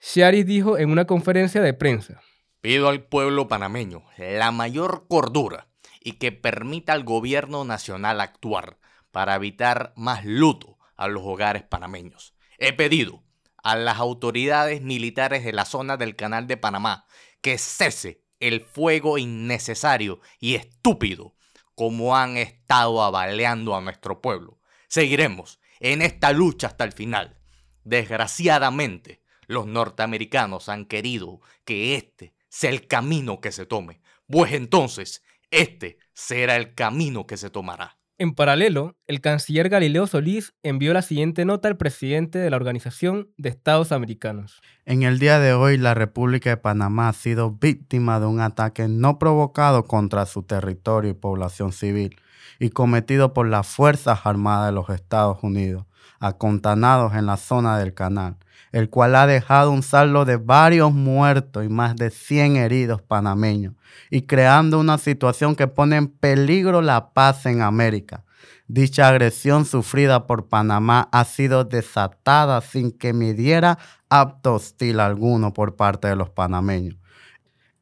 [0.00, 2.20] Shari dijo en una conferencia de prensa,
[2.60, 5.68] Pido al pueblo panameño la mayor cordura
[6.00, 8.78] y que permita al gobierno nacional actuar
[9.10, 12.35] para evitar más luto a los hogares panameños.
[12.58, 13.22] He pedido
[13.62, 17.06] a las autoridades militares de la zona del Canal de Panamá
[17.40, 21.34] que cese el fuego innecesario y estúpido
[21.74, 24.60] como han estado abaleando a nuestro pueblo.
[24.88, 27.38] Seguiremos en esta lucha hasta el final.
[27.84, 35.22] Desgraciadamente, los norteamericanos han querido que este sea el camino que se tome, pues entonces
[35.50, 37.95] este será el camino que se tomará.
[38.18, 43.28] En paralelo, el canciller Galileo Solís envió la siguiente nota al presidente de la Organización
[43.36, 44.62] de Estados Americanos.
[44.86, 48.88] En el día de hoy, la República de Panamá ha sido víctima de un ataque
[48.88, 52.16] no provocado contra su territorio y población civil
[52.58, 55.84] y cometido por las Fuerzas Armadas de los Estados Unidos,
[56.18, 58.38] acontanados en la zona del canal,
[58.72, 63.74] el cual ha dejado un saldo de varios muertos y más de 100 heridos panameños,
[64.10, 68.24] y creando una situación que pone en peligro la paz en América.
[68.68, 73.78] Dicha agresión sufrida por Panamá ha sido desatada sin que midiera
[74.08, 76.96] apto hostil alguno por parte de los panameños.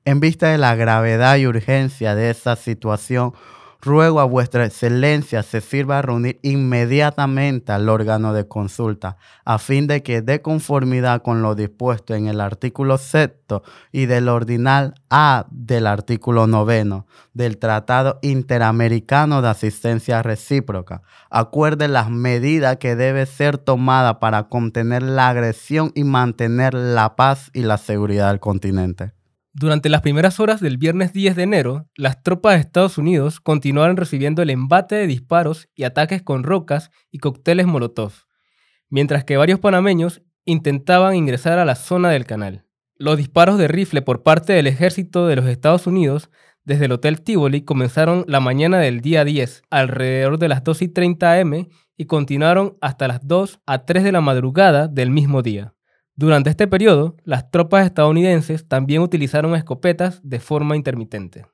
[0.04, 3.32] En vista de la gravedad y urgencia de esa situación,
[3.84, 9.86] ruego a vuestra excelencia se sirva a reunir inmediatamente al órgano de consulta, a fin
[9.86, 13.62] de que dé conformidad con lo dispuesto en el artículo sexto
[13.92, 22.10] y del ordinal A del artículo noveno del Tratado Interamericano de Asistencia Recíproca, acuerde las
[22.10, 27.76] medidas que debe ser tomada para contener la agresión y mantener la paz y la
[27.76, 29.12] seguridad del continente.
[29.56, 33.96] Durante las primeras horas del viernes 10 de enero, las tropas de Estados Unidos continuaron
[33.96, 38.12] recibiendo el embate de disparos y ataques con rocas y cócteles Molotov,
[38.90, 42.66] mientras que varios panameños intentaban ingresar a la zona del canal.
[42.96, 46.30] Los disparos de rifle por parte del ejército de los Estados Unidos
[46.64, 50.88] desde el Hotel Tivoli comenzaron la mañana del día 10, alrededor de las 2 y
[50.88, 55.74] 30 am, y continuaron hasta las 2 a 3 de la madrugada del mismo día.
[56.16, 61.46] Durante este periodo, las tropas estadounidenses también utilizaron escopetas de forma intermitente.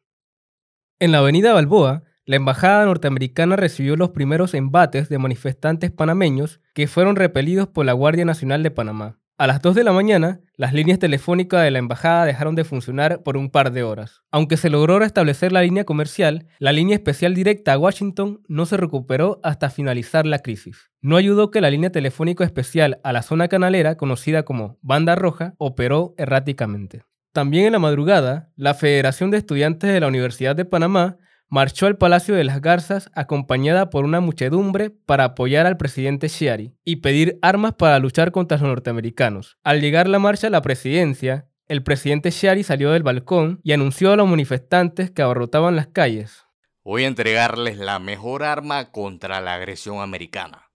[0.99, 6.89] En la avenida Balboa, la embajada norteamericana recibió los primeros embates de manifestantes panameños que
[6.89, 9.20] fueron repelidos por la Guardia Nacional de Panamá.
[9.41, 13.23] A las 2 de la mañana, las líneas telefónicas de la embajada dejaron de funcionar
[13.23, 14.21] por un par de horas.
[14.31, 18.77] Aunque se logró restablecer la línea comercial, la línea especial directa a Washington no se
[18.77, 20.91] recuperó hasta finalizar la crisis.
[21.01, 25.55] No ayudó que la línea telefónica especial a la zona canalera, conocida como Banda Roja,
[25.57, 27.05] operó erráticamente.
[27.33, 31.17] También en la madrugada, la Federación de Estudiantes de la Universidad de Panamá
[31.51, 36.73] marchó al Palacio de las Garzas acompañada por una muchedumbre para apoyar al presidente Chiari
[36.85, 39.59] y pedir armas para luchar contra los norteamericanos.
[39.65, 44.13] Al llegar la marcha a la presidencia, el presidente Chiari salió del balcón y anunció
[44.13, 46.47] a los manifestantes que abarrotaban las calles.
[46.85, 50.71] Voy a entregarles la mejor arma contra la agresión americana.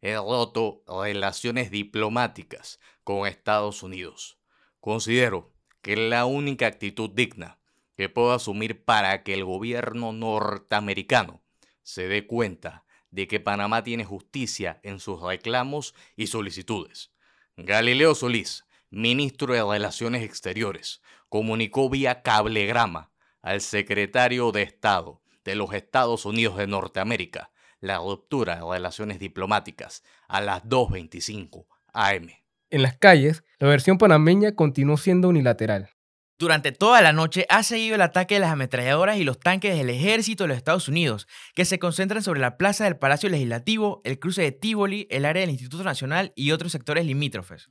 [0.00, 4.38] He roto relaciones diplomáticas con Estados Unidos.
[4.80, 7.58] Considero que es la única actitud digna
[7.96, 11.42] que puedo asumir para que el gobierno norteamericano
[11.82, 17.12] se dé cuenta de que Panamá tiene justicia en sus reclamos y solicitudes.
[17.56, 23.10] Galileo Solís, ministro de Relaciones Exteriores, comunicó vía cablegrama
[23.40, 27.50] al secretario de Estado de los Estados Unidos de Norteamérica
[27.80, 32.28] la ruptura de relaciones diplomáticas a las 2.25 am.
[32.68, 35.90] En las calles, la versión panameña continuó siendo unilateral.
[36.38, 39.88] Durante toda la noche ha seguido el ataque de las ametralladoras y los tanques del
[39.88, 44.18] ejército de los Estados Unidos, que se concentran sobre la plaza del Palacio Legislativo, el
[44.18, 47.70] cruce de Tivoli, el área del Instituto Nacional y otros sectores limítrofes.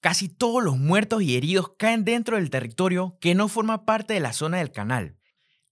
[0.00, 4.20] Casi todos los muertos y heridos caen dentro del territorio que no forma parte de
[4.20, 5.16] la zona del canal.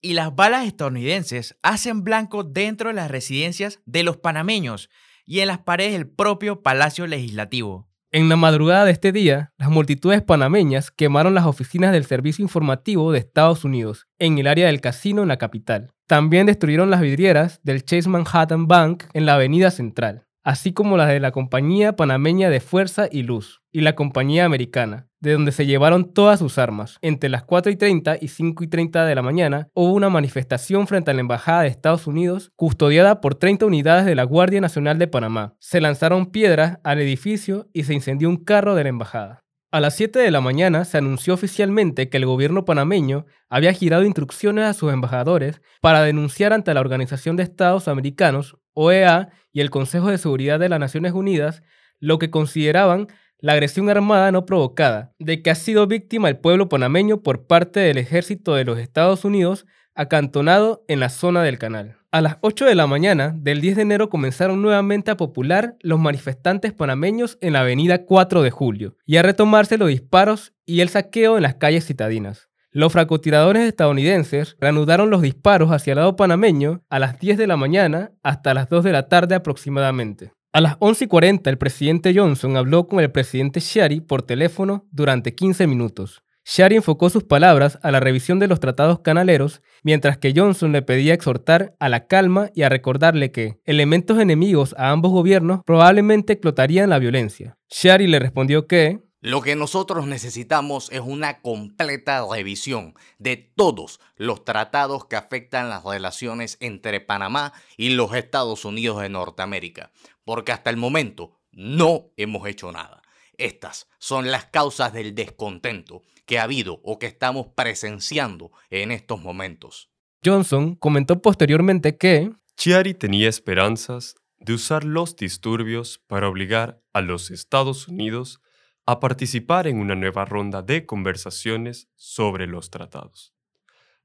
[0.00, 4.90] Y las balas estadounidenses hacen blanco dentro de las residencias de los panameños
[5.26, 7.91] y en las paredes del propio Palacio Legislativo.
[8.14, 13.10] En la madrugada de este día, las multitudes panameñas quemaron las oficinas del Servicio Informativo
[13.10, 15.94] de Estados Unidos en el área del casino en la capital.
[16.06, 20.26] También destruyeron las vidrieras del Chase Manhattan Bank en la Avenida Central.
[20.42, 25.08] Así como las de la Compañía Panameña de Fuerza y Luz y la Compañía Americana,
[25.20, 26.98] de donde se llevaron todas sus armas.
[27.00, 30.86] Entre las 4 y 30 y 5 y 30 de la mañana hubo una manifestación
[30.86, 34.98] frente a la Embajada de Estados Unidos, custodiada por 30 unidades de la Guardia Nacional
[34.98, 35.54] de Panamá.
[35.58, 39.42] Se lanzaron piedras al edificio y se incendió un carro de la Embajada.
[39.74, 44.04] A las 7 de la mañana se anunció oficialmente que el gobierno panameño había girado
[44.04, 49.70] instrucciones a sus embajadores para denunciar ante la Organización de Estados Americanos, OEA, y el
[49.70, 51.62] Consejo de Seguridad de las Naciones Unidas
[52.00, 53.06] lo que consideraban
[53.38, 57.80] la agresión armada no provocada, de que ha sido víctima el pueblo panameño por parte
[57.80, 61.96] del ejército de los Estados Unidos acantonado en la zona del canal.
[62.10, 65.98] A las 8 de la mañana del 10 de enero comenzaron nuevamente a popular los
[65.98, 70.90] manifestantes panameños en la avenida 4 de julio y a retomarse los disparos y el
[70.90, 72.50] saqueo en las calles citadinas.
[72.70, 77.56] Los francotiradores estadounidenses reanudaron los disparos hacia el lado panameño a las 10 de la
[77.56, 80.32] mañana hasta las 2 de la tarde aproximadamente.
[80.54, 84.86] A las 11 y 40 el presidente Johnson habló con el presidente Shari por teléfono
[84.90, 86.22] durante 15 minutos.
[86.44, 90.82] Shari enfocó sus palabras a la revisión de los tratados canaleros, mientras que Johnson le
[90.82, 96.32] pedía exhortar a la calma y a recordarle que elementos enemigos a ambos gobiernos probablemente
[96.32, 97.56] explotarían la violencia.
[97.70, 104.44] Shari le respondió que lo que nosotros necesitamos es una completa revisión de todos los
[104.44, 109.92] tratados que afectan las relaciones entre Panamá y los Estados Unidos de Norteamérica,
[110.24, 113.02] porque hasta el momento no hemos hecho nada.
[113.38, 116.02] Estas son las causas del descontento
[116.32, 119.90] que ha habido o que estamos presenciando en estos momentos.
[120.24, 127.30] Johnson comentó posteriormente que Chiari tenía esperanzas de usar los disturbios para obligar a los
[127.30, 128.40] Estados Unidos
[128.86, 133.34] a participar en una nueva ronda de conversaciones sobre los tratados.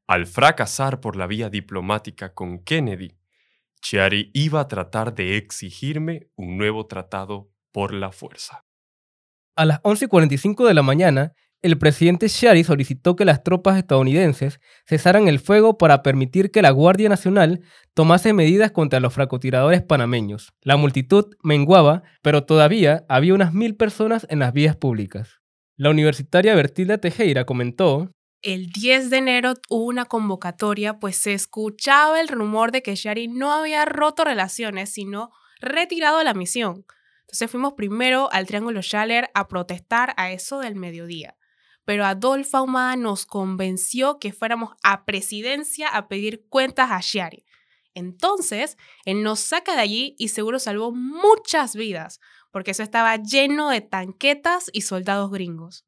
[0.05, 3.15] Al fracasar por la vía diplomática con Kennedy,
[3.81, 8.65] Chiari iba a tratar de exigirme un nuevo tratado por la fuerza.
[9.55, 15.27] A las 11.45 de la mañana, el presidente Shari solicitó que las tropas estadounidenses cesaran
[15.27, 17.61] el fuego para permitir que la Guardia Nacional
[17.93, 20.53] tomase medidas contra los francotiradores panameños.
[20.61, 25.41] La multitud menguaba, pero todavía había unas mil personas en las vías públicas.
[25.75, 28.11] La universitaria Bertilda Tejera comentó
[28.43, 33.27] el 10 de enero hubo una convocatoria, pues se escuchaba el rumor de que Shari
[33.27, 36.85] no había roto relaciones, sino retirado la misión.
[37.21, 41.35] Entonces fuimos primero al Triángulo Schaller a protestar a eso del mediodía
[41.87, 47.45] pero Adolfo Ahumada nos convenció que fuéramos a presidencia a pedir cuentas a Shari.
[47.93, 52.19] Entonces, él nos saca de allí y seguro salvó muchas vidas,
[52.51, 55.85] porque eso estaba lleno de tanquetas y soldados gringos.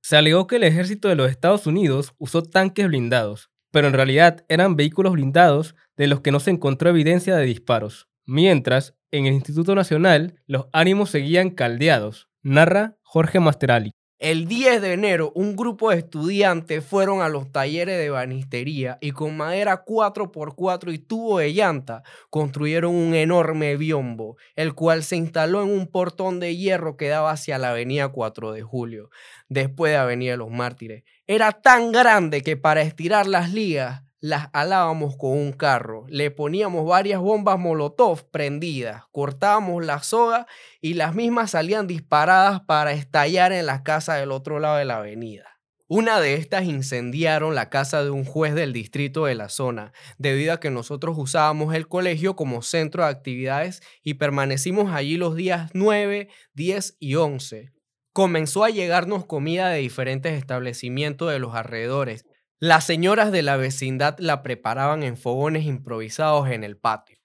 [0.00, 4.44] Se alegó que el ejército de los Estados Unidos usó tanques blindados, pero en realidad
[4.48, 8.08] eran vehículos blindados de los que no se encontró evidencia de disparos.
[8.26, 13.92] Mientras, en el Instituto Nacional, los ánimos seguían caldeados, narra Jorge Masterali.
[14.22, 19.10] El 10 de enero, un grupo de estudiantes fueron a los talleres de banistería y
[19.10, 25.64] con madera 4x4 y tubo de llanta construyeron un enorme biombo, el cual se instaló
[25.64, 29.10] en un portón de hierro que daba hacia la avenida 4 de Julio,
[29.48, 31.02] después de Avenida Los Mártires.
[31.26, 36.86] Era tan grande que para estirar las ligas las alábamos con un carro, le poníamos
[36.86, 40.46] varias bombas molotov prendidas, cortábamos la soga
[40.80, 44.98] y las mismas salían disparadas para estallar en la casa del otro lado de la
[44.98, 45.58] avenida.
[45.88, 50.52] Una de estas incendiaron la casa de un juez del distrito de la zona, debido
[50.52, 55.70] a que nosotros usábamos el colegio como centro de actividades y permanecimos allí los días
[55.74, 57.72] 9, 10 y 11.
[58.12, 62.24] Comenzó a llegarnos comida de diferentes establecimientos de los alrededores
[62.62, 67.18] las señoras de la vecindad la preparaban en fogones improvisados en el patio.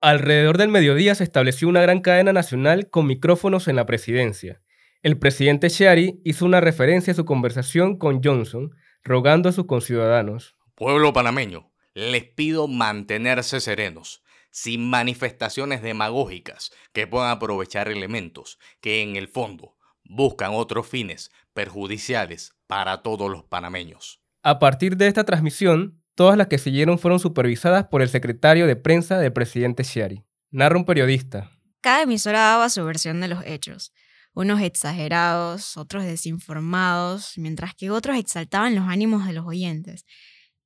[0.00, 4.62] Alrededor del mediodía se estableció una gran cadena nacional con micrófonos en la presidencia.
[5.02, 8.70] El presidente Shari hizo una referencia a su conversación con Johnson,
[9.02, 10.54] rogando a sus conciudadanos.
[10.76, 14.22] Pueblo panameño, les pido mantenerse serenos,
[14.52, 22.54] sin manifestaciones demagógicas que puedan aprovechar elementos que en el fondo buscan otros fines perjudiciales
[22.68, 24.23] para todos los panameños.
[24.46, 28.76] A partir de esta transmisión, todas las que siguieron fueron supervisadas por el secretario de
[28.76, 30.22] prensa del presidente Shari.
[30.50, 31.50] Narra un periodista.
[31.80, 33.94] Cada emisora daba su versión de los hechos.
[34.34, 40.04] Unos exagerados, otros desinformados, mientras que otros exaltaban los ánimos de los oyentes.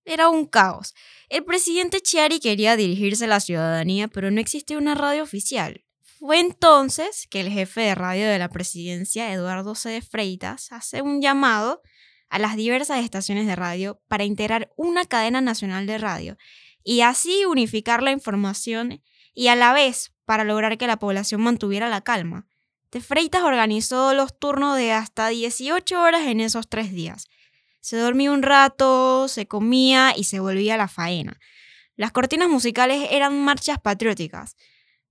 [0.04, 0.92] Era un caos.
[1.28, 5.84] El presidente Chiari quería dirigirse a la ciudadanía, pero no existía una radio oficial.
[6.18, 9.90] Fue entonces que el jefe de radio de la presidencia, Eduardo C.
[9.90, 11.80] de Freitas, hace un llamado
[12.30, 16.36] a las diversas estaciones de radio para integrar una cadena nacional de radio
[16.84, 19.02] y así unificar la información
[19.34, 22.46] y a la vez, para lograr que la población mantuviera la calma,
[22.90, 27.28] De Freitas organizó los turnos de hasta 18 horas en esos tres días.
[27.80, 31.38] Se dormía un rato, se comía y se volvía a la faena.
[31.96, 34.56] Las cortinas musicales eran marchas patrióticas.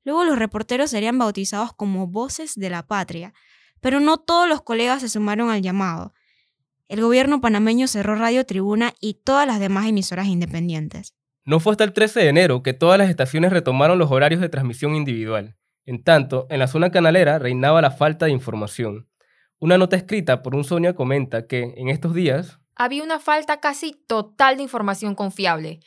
[0.03, 3.33] Luego los reporteros serían bautizados como voces de la patria,
[3.81, 6.13] pero no todos los colegas se sumaron al llamado.
[6.87, 11.13] El gobierno panameño cerró Radio Tribuna y todas las demás emisoras independientes.
[11.43, 14.49] No fue hasta el 13 de enero que todas las estaciones retomaron los horarios de
[14.49, 15.57] transmisión individual.
[15.85, 19.09] En tanto, en la zona canalera reinaba la falta de información.
[19.59, 23.93] Una nota escrita por un Sonia comenta que, en estos días, había una falta casi
[24.07, 25.79] total de información confiable.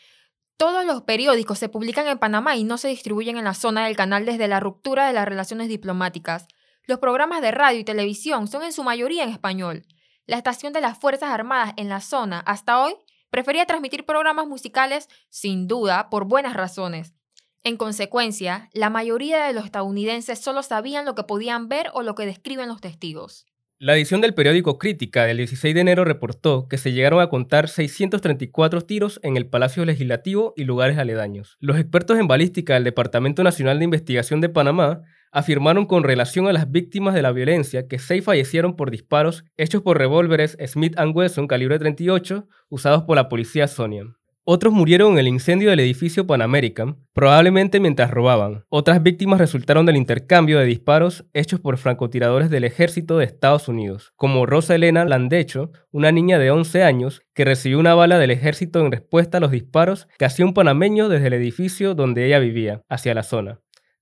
[0.56, 3.96] Todos los periódicos se publican en Panamá y no se distribuyen en la zona del
[3.96, 6.46] canal desde la ruptura de las relaciones diplomáticas.
[6.86, 9.86] Los programas de radio y televisión son en su mayoría en español.
[10.26, 12.94] La estación de las Fuerzas Armadas en la zona, hasta hoy,
[13.30, 17.14] prefería transmitir programas musicales, sin duda, por buenas razones.
[17.62, 22.14] En consecuencia, la mayoría de los estadounidenses solo sabían lo que podían ver o lo
[22.14, 23.46] que describen los testigos.
[23.78, 27.68] La edición del periódico Crítica del 16 de enero reportó que se llegaron a contar
[27.68, 31.56] 634 tiros en el Palacio Legislativo y lugares aledaños.
[31.60, 36.52] Los expertos en balística del Departamento Nacional de Investigación de Panamá afirmaron con relación a
[36.52, 41.46] las víctimas de la violencia que seis fallecieron por disparos hechos por revólveres Smith Wesson
[41.46, 44.16] calibre 38 usados por la policía Sonian.
[44.44, 48.64] Otros murieron en el incendio del edificio Pan American, probablemente mientras robaban.
[48.68, 54.12] Otras víctimas resultaron del intercambio de disparos hechos por francotiradores del ejército de Estados Unidos,
[54.16, 58.80] como Rosa Elena Landecho, una niña de 11 años que recibió una bala del ejército
[58.80, 62.82] en respuesta a los disparos que hacía un panameño desde el edificio donde ella vivía,
[62.88, 63.60] hacia la zona.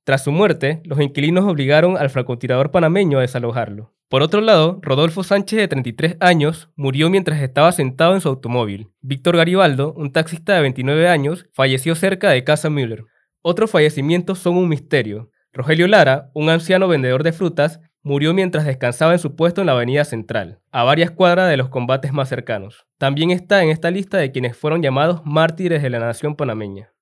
[0.09, 3.93] Tras su muerte, los inquilinos obligaron al francotirador panameño a desalojarlo.
[4.09, 8.89] Por otro lado, Rodolfo Sánchez, de 33 años, murió mientras estaba sentado en su automóvil.
[9.03, 13.05] Víctor Garibaldo, un taxista de 29 años, falleció cerca de Casa Müller.
[13.43, 15.31] Otros fallecimientos son un misterio.
[15.53, 19.75] Rogelio Lara, un anciano vendedor de frutas, murió mientras descansaba en su puesto en la
[19.75, 22.87] Avenida Central, a varias cuadras de los combates más cercanos.
[22.97, 26.95] También está en esta lista de quienes fueron llamados mártires de la nación panameña.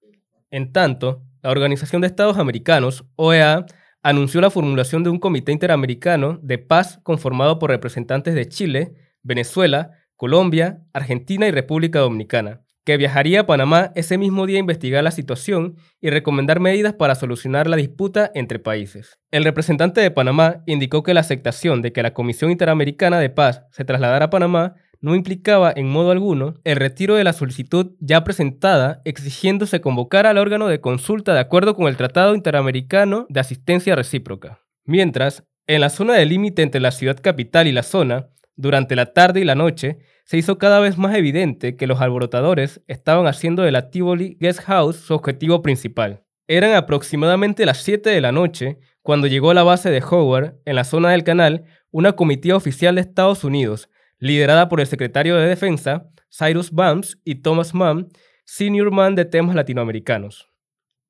[0.51, 3.67] En tanto, la Organización de Estados Americanos, OEA,
[4.03, 9.93] anunció la formulación de un comité interamericano de paz conformado por representantes de Chile, Venezuela,
[10.17, 15.13] Colombia, Argentina y República Dominicana, que viajaría a Panamá ese mismo día a investigar la
[15.13, 19.21] situación y recomendar medidas para solucionar la disputa entre países.
[19.31, 23.63] El representante de Panamá indicó que la aceptación de que la Comisión Interamericana de Paz
[23.71, 28.25] se trasladara a Panamá no implicaba en modo alguno el retiro de la solicitud ya
[28.25, 33.95] presentada exigiéndose convocar al órgano de consulta de acuerdo con el Tratado Interamericano de Asistencia
[33.95, 34.61] Recíproca.
[34.85, 39.13] Mientras, en la zona de límite entre la ciudad capital y la zona, durante la
[39.13, 43.63] tarde y la noche, se hizo cada vez más evidente que los alborotadores estaban haciendo
[43.63, 46.25] de la Tivoli Guest House su objetivo principal.
[46.49, 50.75] Eran aproximadamente las 7 de la noche cuando llegó a la base de Howard, en
[50.75, 55.49] la zona del canal, una comitiva oficial de Estados Unidos liderada por el secretario de
[55.49, 58.09] Defensa, Cyrus Vance, y Thomas Mann,
[58.45, 60.49] senior man de temas latinoamericanos.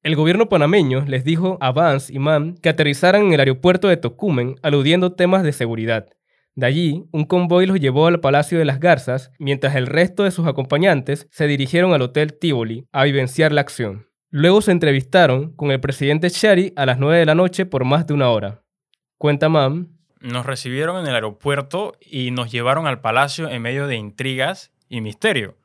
[0.02, 3.96] El gobierno panameño les dijo a Vance y Mann que aterrizaran en el aeropuerto de
[3.96, 6.06] Tocumen aludiendo temas de seguridad.
[6.54, 10.30] De allí, un convoy los llevó al Palacio de las Garzas, mientras el resto de
[10.30, 14.06] sus acompañantes se dirigieron al Hotel Tivoli a vivenciar la acción.
[14.30, 18.06] Luego se entrevistaron con el presidente Shari a las 9 de la noche por más
[18.06, 18.62] de una hora.
[19.18, 19.95] Cuenta Mann,
[20.26, 25.00] nos recibieron en el aeropuerto y nos llevaron al palacio en medio de intrigas y
[25.00, 25.56] misterio.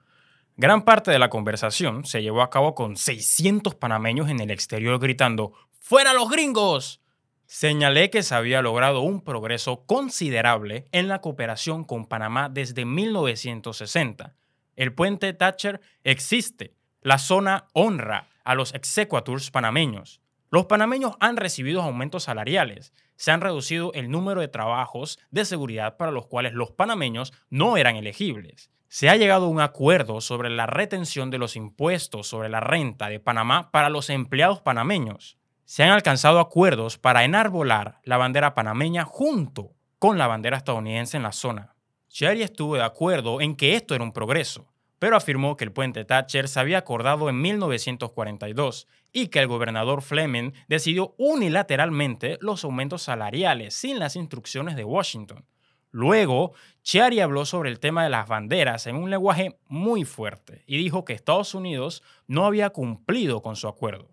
[0.55, 4.99] Gran parte de la conversación se llevó a cabo con 600 panameños en el exterior
[4.99, 7.01] gritando ¡Fuera los gringos!
[7.47, 14.35] Señalé que se había logrado un progreso considerable en la cooperación con Panamá desde 1960.
[14.75, 16.75] El puente Thatcher existe.
[17.01, 20.21] La zona honra a los exequaturs panameños.
[20.49, 25.95] Los panameños han recibido aumentos salariales se han reducido el número de trabajos de seguridad
[25.95, 28.72] para los cuales los panameños no eran elegibles.
[28.88, 33.10] Se ha llegado a un acuerdo sobre la retención de los impuestos sobre la renta
[33.10, 35.38] de Panamá para los empleados panameños.
[35.65, 41.23] Se han alcanzado acuerdos para enarbolar la bandera panameña junto con la bandera estadounidense en
[41.23, 41.76] la zona.
[42.10, 44.70] Cherry estuvo de acuerdo en que esto era un progreso,
[45.01, 50.03] pero afirmó que el puente Thatcher se había acordado en 1942 y que el gobernador
[50.03, 55.43] Fleming decidió unilateralmente los aumentos salariales sin las instrucciones de Washington.
[55.89, 56.53] Luego,
[56.83, 61.03] Chiari habló sobre el tema de las banderas en un lenguaje muy fuerte y dijo
[61.03, 64.07] que Estados Unidos no había cumplido con su acuerdo.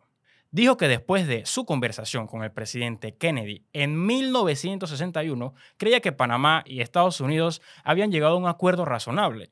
[0.52, 6.64] Dijo que después de su conversación con el presidente Kennedy en 1961, creía que Panamá
[6.64, 9.50] y Estados Unidos habían llegado a un acuerdo razonable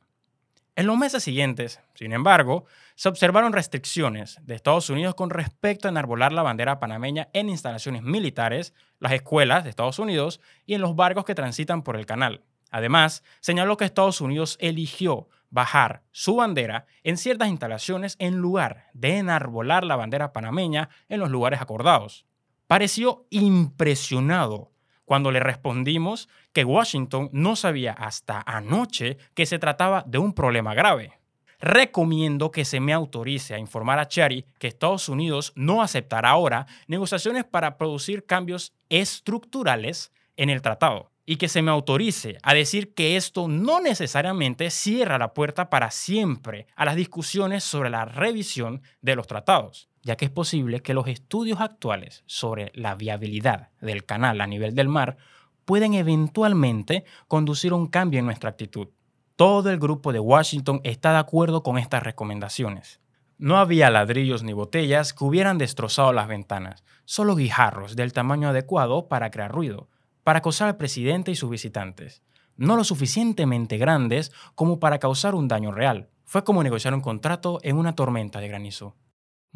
[0.79, 2.67] En los meses siguientes, sin embargo,
[2.97, 8.03] se observaron restricciones de Estados Unidos con respecto a enarbolar la bandera panameña en instalaciones
[8.03, 12.45] militares, las escuelas de Estados Unidos y en los barcos que transitan por el canal.
[12.71, 19.17] Además, señaló que Estados Unidos eligió bajar su bandera en ciertas instalaciones en lugar de
[19.17, 22.27] enarbolar la bandera panameña en los lugares acordados.
[22.67, 24.73] Pareció impresionado
[25.07, 30.75] cuando le respondimos que Washington no sabía hasta anoche que se trataba de un problema
[30.75, 31.13] grave.
[31.59, 36.67] Recomiendo que se me autorice a informar a Cherry que Estados Unidos no aceptará ahora
[36.87, 42.95] negociaciones para producir cambios estructurales en el tratado y que se me autorice a decir
[42.95, 48.83] que esto no necesariamente cierra la puerta para siempre a las discusiones sobre la revisión
[49.01, 54.05] de los tratados, ya que es posible que los estudios actuales sobre la viabilidad del
[54.05, 55.17] canal a nivel del mar
[55.65, 58.87] pueden eventualmente conducir a un cambio en nuestra actitud.
[59.35, 63.01] Todo el grupo de Washington está de acuerdo con estas recomendaciones.
[63.37, 69.09] No había ladrillos ni botellas que hubieran destrozado las ventanas, solo guijarros del tamaño adecuado
[69.09, 69.89] para crear ruido,
[70.23, 72.23] para acosar al presidente y sus visitantes.
[72.57, 76.11] No lo suficientemente grandes como para causar un daño real.
[76.23, 78.95] Fue como negociar un contrato en una tormenta de granizo.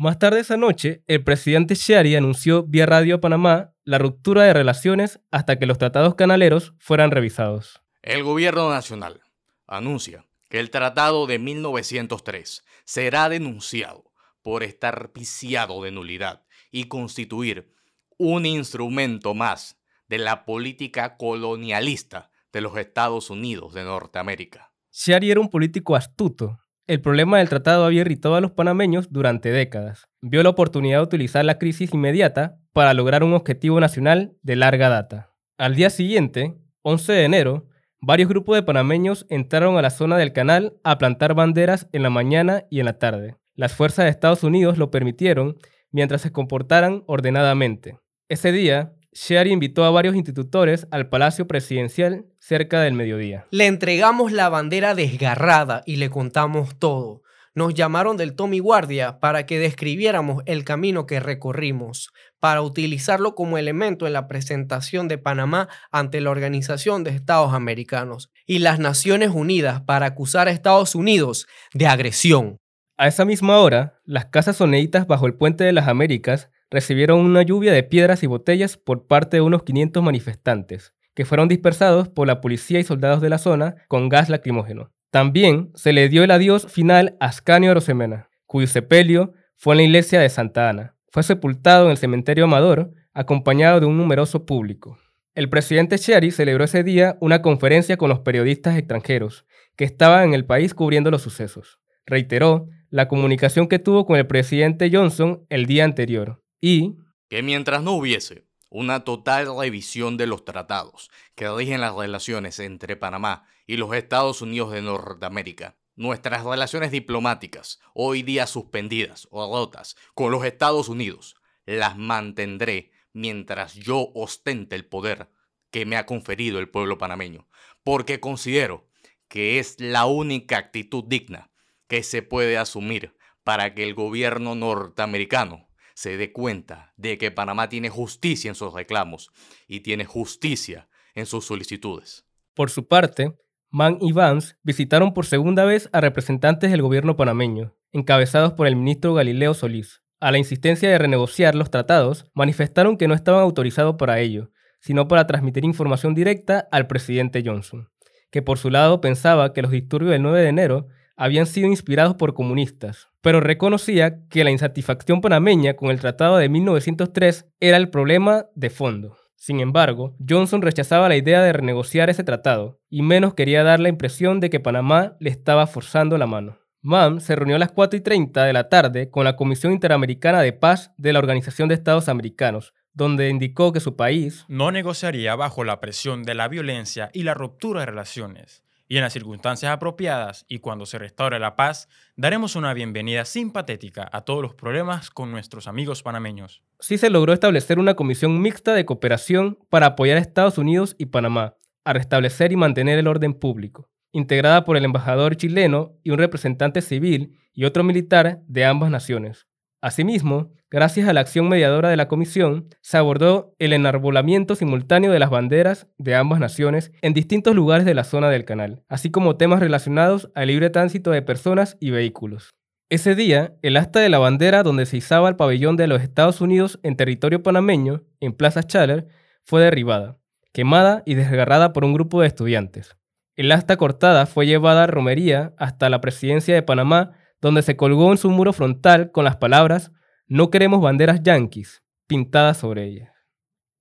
[0.02, 4.54] Más tarde esa noche, el presidente Shari anunció vía radio a Panamá la ruptura de
[4.54, 7.82] relaciones hasta que los tratados canaleros fueran revisados.
[8.00, 9.20] El gobierno nacional
[9.66, 14.10] anuncia que el tratado de 1903 será denunciado
[14.40, 17.74] por estar viciado de nulidad y constituir
[18.16, 19.78] un instrumento más
[20.08, 24.72] de la política colonialista de los Estados Unidos de Norteamérica.
[24.92, 26.58] Shari era un político astuto.
[26.90, 30.08] El problema del tratado había irritado a los panameños durante décadas.
[30.22, 34.88] Vio la oportunidad de utilizar la crisis inmediata para lograr un objetivo nacional de larga
[34.88, 35.32] data.
[35.56, 37.68] Al día siguiente, 11 de enero,
[38.00, 42.10] varios grupos de panameños entraron a la zona del canal a plantar banderas en la
[42.10, 43.36] mañana y en la tarde.
[43.54, 45.58] Las fuerzas de Estados Unidos lo permitieron
[45.92, 48.00] mientras se comportaran ordenadamente.
[48.28, 53.46] Ese día, Shari invitó a varios institutores al Palacio Presidencial cerca del mediodía.
[53.50, 57.22] Le entregamos la bandera desgarrada y le contamos todo.
[57.52, 63.58] Nos llamaron del Tommy Guardia para que describiéramos el camino que recorrimos, para utilizarlo como
[63.58, 69.30] elemento en la presentación de Panamá ante la Organización de Estados Americanos y las Naciones
[69.30, 72.58] Unidas para acusar a Estados Unidos de agresión.
[72.96, 77.42] A esa misma hora, las casas oneitas bajo el Puente de las Américas recibieron una
[77.42, 82.26] lluvia de piedras y botellas por parte de unos 500 manifestantes, que fueron dispersados por
[82.26, 84.92] la policía y soldados de la zona con gas lacrimógeno.
[85.10, 89.82] También se le dio el adiós final a Ascanio Rosemena, cuyo sepelio fue en la
[89.84, 90.94] iglesia de Santa Ana.
[91.08, 94.96] Fue sepultado en el cementerio Amador, acompañado de un numeroso público.
[95.34, 99.44] El presidente Sherry celebró ese día una conferencia con los periodistas extranjeros
[99.76, 101.80] que estaban en el país cubriendo los sucesos.
[102.06, 107.82] Reiteró la comunicación que tuvo con el presidente Johnson el día anterior y que mientras
[107.82, 113.76] no hubiese una total revisión de los tratados que rigen las relaciones entre Panamá y
[113.76, 120.44] los Estados Unidos de Norteamérica, nuestras relaciones diplomáticas, hoy día suspendidas o rotas con los
[120.44, 125.30] Estados Unidos, las mantendré mientras yo ostente el poder
[125.70, 127.48] que me ha conferido el pueblo panameño,
[127.82, 128.88] porque considero
[129.28, 131.50] que es la única actitud digna
[131.86, 135.69] que se puede asumir para que el gobierno norteamericano
[136.00, 139.28] se dé cuenta de que Panamá tiene justicia en sus reclamos
[139.68, 142.24] y tiene justicia en sus solicitudes.
[142.54, 143.34] Por su parte,
[143.68, 148.76] Mann y Vance visitaron por segunda vez a representantes del gobierno panameño, encabezados por el
[148.76, 150.00] ministro Galileo Solís.
[150.20, 155.06] A la insistencia de renegociar los tratados, manifestaron que no estaban autorizados para ello, sino
[155.06, 157.90] para transmitir información directa al presidente Johnson,
[158.30, 160.88] que por su lado pensaba que los disturbios del 9 de enero
[161.20, 166.48] habían sido inspirados por comunistas, pero reconocía que la insatisfacción panameña con el Tratado de
[166.48, 169.18] 1903 era el problema de fondo.
[169.36, 173.90] Sin embargo, Johnson rechazaba la idea de renegociar ese tratado, y menos quería dar la
[173.90, 176.56] impresión de que Panamá le estaba forzando la mano.
[176.80, 180.40] Mann se reunió a las 4 y 30 de la tarde con la Comisión Interamericana
[180.40, 185.36] de Paz de la Organización de Estados Americanos, donde indicó que su país no negociaría
[185.36, 189.70] bajo la presión de la violencia y la ruptura de relaciones, y en las circunstancias
[189.70, 195.10] apropiadas y cuando se restaure la paz, daremos una bienvenida simpatética a todos los problemas
[195.10, 196.64] con nuestros amigos panameños.
[196.80, 201.06] Sí se logró establecer una comisión mixta de cooperación para apoyar a Estados Unidos y
[201.06, 201.54] Panamá
[201.84, 206.82] a restablecer y mantener el orden público, integrada por el embajador chileno y un representante
[206.82, 209.46] civil y otro militar de ambas naciones.
[209.82, 215.18] Asimismo, gracias a la acción mediadora de la comisión, se abordó el enarbolamiento simultáneo de
[215.18, 219.36] las banderas de ambas naciones en distintos lugares de la zona del canal, así como
[219.36, 222.50] temas relacionados al libre tránsito de personas y vehículos.
[222.90, 226.42] Ese día, el asta de la bandera donde se izaba el pabellón de los Estados
[226.42, 229.06] Unidos en territorio panameño, en Plaza Chaler,
[229.44, 230.18] fue derribada,
[230.52, 232.96] quemada y desgarrada por un grupo de estudiantes.
[233.34, 238.10] El asta cortada fue llevada a romería hasta la presidencia de Panamá donde se colgó
[238.12, 239.92] en su muro frontal con las palabras
[240.26, 243.14] No queremos banderas yanquis pintadas sobre ella.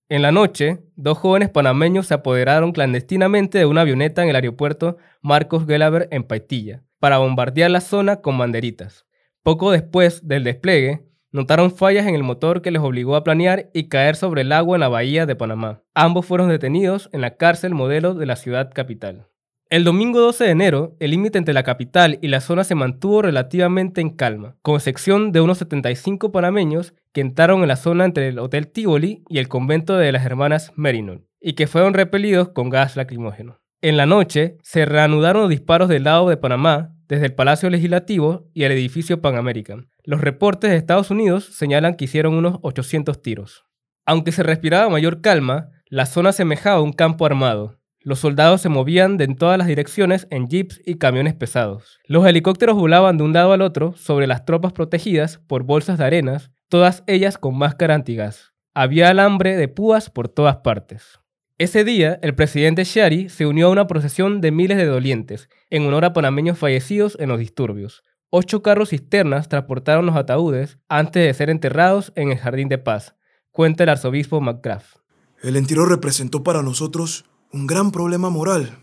[0.08, 4.98] En la noche, dos jóvenes panameños se apoderaron clandestinamente de una avioneta en el aeropuerto
[5.22, 9.06] Marcos Gelaber en Paitilla para bombardear la zona con banderitas.
[9.44, 13.88] Poco después del despliegue, notaron fallas en el motor que les obligó a planear y
[13.88, 15.84] caer sobre el agua en la bahía de Panamá.
[15.94, 19.29] Ambos fueron detenidos en la cárcel modelo de la ciudad capital.
[19.72, 23.22] El domingo 12 de enero, el límite entre la capital y la zona se mantuvo
[23.22, 28.30] relativamente en calma, con excepción de unos 75 panameños que entraron en la zona entre
[28.30, 32.72] el Hotel Tivoli y el convento de las hermanas Merinol, y que fueron repelidos con
[32.72, 33.62] gas lacrimógeno.
[33.80, 38.50] En la noche, se reanudaron los disparos del lado de Panamá desde el Palacio Legislativo
[38.56, 39.92] y el edificio Pan American.
[40.04, 43.66] Los reportes de Estados Unidos señalan que hicieron unos 800 tiros.
[44.08, 47.79] Aunque se respiraba mayor calma, la zona semejaba un campo armado,
[48.10, 52.00] los soldados se movían de en todas las direcciones en jeeps y camiones pesados.
[52.08, 56.06] Los helicópteros volaban de un lado al otro sobre las tropas protegidas por bolsas de
[56.06, 58.52] arenas, todas ellas con máscara antigas.
[58.74, 61.20] Había alambre de púas por todas partes.
[61.60, 65.86] Ese día, el presidente Shari se unió a una procesión de miles de dolientes en
[65.86, 68.02] honor a panameños fallecidos en los disturbios.
[68.32, 73.14] Ocho carros cisternas transportaron los ataúdes antes de ser enterrados en el Jardín de Paz,
[73.52, 74.98] cuenta el arzobispo McGrath.
[75.44, 78.78] El entierro representó para nosotros un gran problema moral.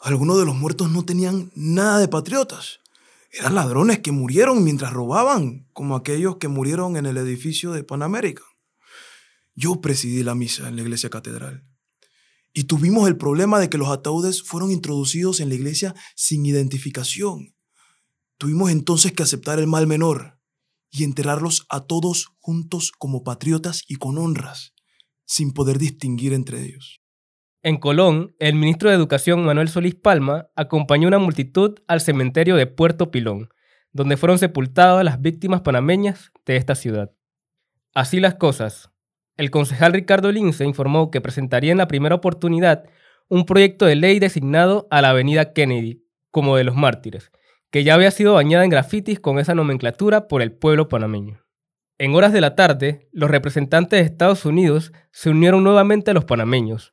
[0.00, 2.80] Algunos de los muertos no tenían nada de patriotas.
[3.32, 8.02] Eran ladrones que murieron mientras robaban, como aquellos que murieron en el edificio de Pan
[8.02, 8.44] American.
[9.54, 11.66] Yo presidí la misa en la iglesia catedral.
[12.52, 17.56] Y tuvimos el problema de que los ataúdes fueron introducidos en la iglesia sin identificación.
[18.38, 20.38] Tuvimos entonces que aceptar el mal menor
[20.90, 24.74] y enterrarlos a todos juntos como patriotas y con honras,
[25.24, 27.03] sin poder distinguir entre ellos.
[27.66, 32.66] En Colón, el ministro de Educación Manuel Solís Palma acompañó una multitud al cementerio de
[32.66, 33.48] Puerto Pilón,
[33.90, 37.12] donde fueron sepultadas las víctimas panameñas de esta ciudad.
[37.94, 38.90] Así las cosas.
[39.38, 42.84] El concejal Ricardo Lince informó que presentaría en la primera oportunidad
[43.28, 47.32] un proyecto de ley designado a la avenida Kennedy como de los mártires,
[47.70, 51.40] que ya había sido bañada en grafitis con esa nomenclatura por el pueblo panameño.
[51.96, 56.26] En horas de la tarde, los representantes de Estados Unidos se unieron nuevamente a los
[56.26, 56.92] panameños,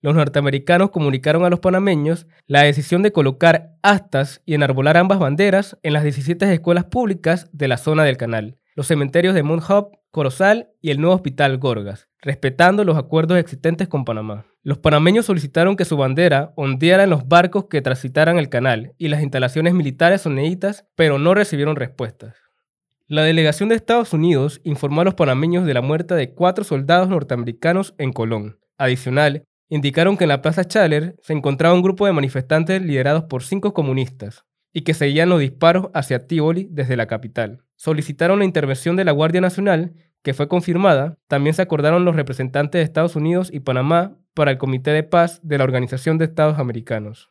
[0.00, 5.76] los norteamericanos comunicaron a los panameños la decisión de colocar astas y enarbolar ambas banderas
[5.82, 9.98] en las 17 escuelas públicas de la zona del canal, los cementerios de Mount Hope,
[10.10, 14.46] Corozal y el nuevo hospital Gorgas, respetando los acuerdos existentes con Panamá.
[14.62, 19.08] Los panameños solicitaron que su bandera ondeara en los barcos que transitaran el canal y
[19.08, 22.36] las instalaciones militares soneitas, pero no recibieron respuestas.
[23.06, 27.08] La delegación de Estados Unidos informó a los panameños de la muerte de cuatro soldados
[27.08, 28.58] norteamericanos en Colón.
[28.76, 33.42] Adicional, indicaron que en la Plaza Chaler se encontraba un grupo de manifestantes liderados por
[33.42, 37.64] cinco comunistas y que seguían los disparos hacia Tivoli desde la capital.
[37.76, 41.16] Solicitaron la intervención de la Guardia Nacional, que fue confirmada.
[41.26, 45.40] También se acordaron los representantes de Estados Unidos y Panamá para el Comité de Paz
[45.42, 47.30] de la Organización de Estados Americanos.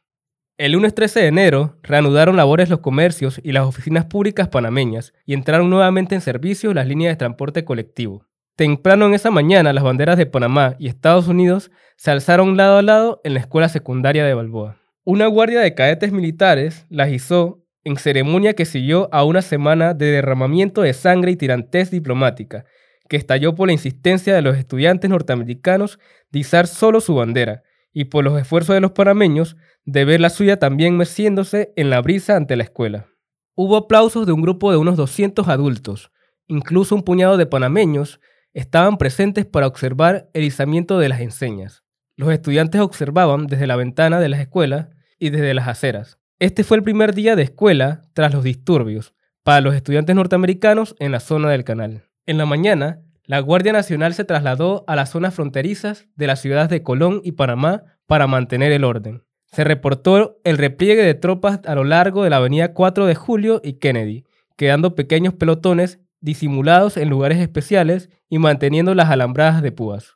[0.58, 5.36] El lunes 13 de enero reanudaron labores los comercios y las oficinas públicas panameñas y
[5.36, 8.27] entraron nuevamente en servicio las líneas de transporte colectivo.
[8.58, 12.82] Temprano en esa mañana, las banderas de Panamá y Estados Unidos se alzaron lado a
[12.82, 14.78] lado en la escuela secundaria de Balboa.
[15.04, 20.08] Una guardia de cadetes militares las izó en ceremonia que siguió a una semana de
[20.08, 22.66] derramamiento de sangre y tirantez diplomática,
[23.08, 26.00] que estalló por la insistencia de los estudiantes norteamericanos
[26.32, 27.62] de izar solo su bandera,
[27.94, 29.56] y por los esfuerzos de los panameños
[29.86, 33.06] de ver la suya también meciéndose en la brisa ante la escuela.
[33.54, 36.12] Hubo aplausos de un grupo de unos 200 adultos,
[36.48, 38.20] incluso un puñado de panameños
[38.58, 41.84] estaban presentes para observar el izamiento de las enseñas.
[42.16, 44.88] Los estudiantes observaban desde la ventana de las escuelas
[45.20, 46.18] y desde las aceras.
[46.40, 49.14] Este fue el primer día de escuela tras los disturbios
[49.44, 52.06] para los estudiantes norteamericanos en la zona del canal.
[52.26, 56.70] En la mañana, la Guardia Nacional se trasladó a las zonas fronterizas de las ciudades
[56.70, 59.24] de Colón y Panamá para mantener el orden.
[59.52, 63.62] Se reportó el repliegue de tropas a lo largo de la avenida 4 de Julio
[63.64, 64.26] y Kennedy,
[64.56, 70.16] quedando pequeños pelotones disimulados en lugares especiales y manteniendo las alambradas de púas.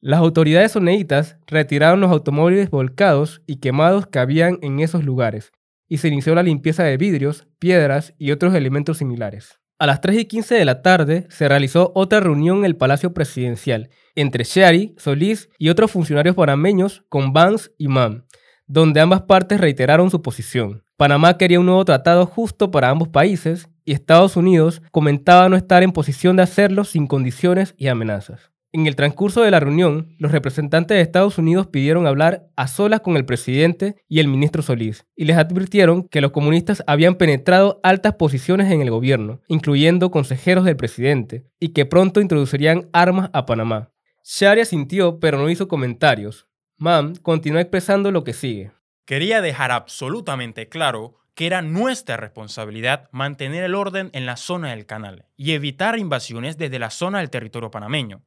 [0.00, 5.52] Las autoridades soneitas retiraron los automóviles volcados y quemados que habían en esos lugares,
[5.88, 9.60] y se inició la limpieza de vidrios, piedras y otros elementos similares.
[9.78, 13.12] A las 3 y 15 de la tarde se realizó otra reunión en el Palacio
[13.12, 18.24] Presidencial entre Shari, Solís y otros funcionarios panameños con Vance y Mam,
[18.66, 20.84] donde ambas partes reiteraron su posición.
[20.96, 25.82] Panamá quería un nuevo tratado justo para ambos países y Estados Unidos comentaba no estar
[25.82, 28.50] en posición de hacerlo sin condiciones y amenazas.
[28.74, 33.02] En el transcurso de la reunión, los representantes de Estados Unidos pidieron hablar a solas
[33.02, 37.78] con el presidente y el ministro Solís, y les advirtieron que los comunistas habían penetrado
[37.84, 43.46] altas posiciones en el gobierno, incluyendo consejeros del presidente, y que pronto introducirían armas a
[43.46, 43.92] Panamá.
[44.24, 46.48] Sharia sintió, pero no hizo comentarios.
[46.76, 48.72] Mam continuó expresando lo que sigue.
[49.06, 54.86] Quería dejar absolutamente claro que era nuestra responsabilidad mantener el orden en la zona del
[54.86, 58.22] canal y evitar invasiones desde la zona del territorio panameño.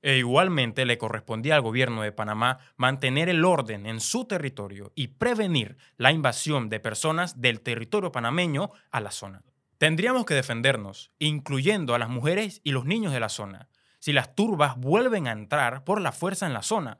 [0.00, 5.08] E igualmente le correspondía al gobierno de Panamá mantener el orden en su territorio y
[5.08, 9.44] prevenir la invasión de personas del territorio panameño a la zona.
[9.78, 13.68] Tendríamos que defendernos, incluyendo a las mujeres y los niños de la zona,
[14.00, 16.98] si las turbas vuelven a entrar por la fuerza en la zona.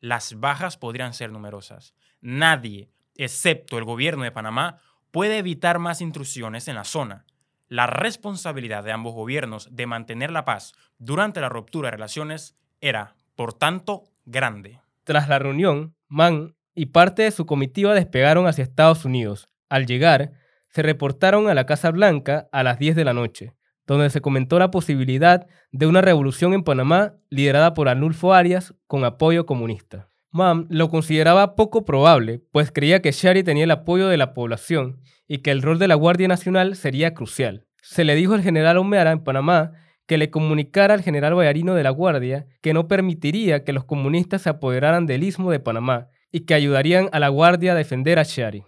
[0.00, 1.94] Las bajas podrían ser numerosas.
[2.20, 4.78] Nadie, excepto el gobierno de Panamá,
[5.10, 7.26] puede evitar más intrusiones en la zona.
[7.68, 13.14] La responsabilidad de ambos gobiernos de mantener la paz durante la ruptura de relaciones era,
[13.34, 14.80] por tanto, grande.
[15.04, 19.48] Tras la reunión, Mann y parte de su comitiva despegaron hacia Estados Unidos.
[19.68, 20.32] Al llegar,
[20.70, 23.54] se reportaron a la Casa Blanca a las 10 de la noche,
[23.86, 29.04] donde se comentó la posibilidad de una revolución en Panamá liderada por Anulfo Arias con
[29.04, 30.08] apoyo comunista.
[30.30, 35.00] Mann lo consideraba poco probable, pues creía que Shari tenía el apoyo de la población
[35.26, 37.66] y que el rol de la Guardia Nacional sería crucial.
[37.82, 39.72] Se le dijo al general O'Meara en Panamá
[40.06, 44.42] que le comunicara al general Bayarino de la Guardia que no permitiría que los comunistas
[44.42, 48.22] se apoderaran del istmo de Panamá y que ayudarían a la Guardia a defender a
[48.22, 48.64] Shari.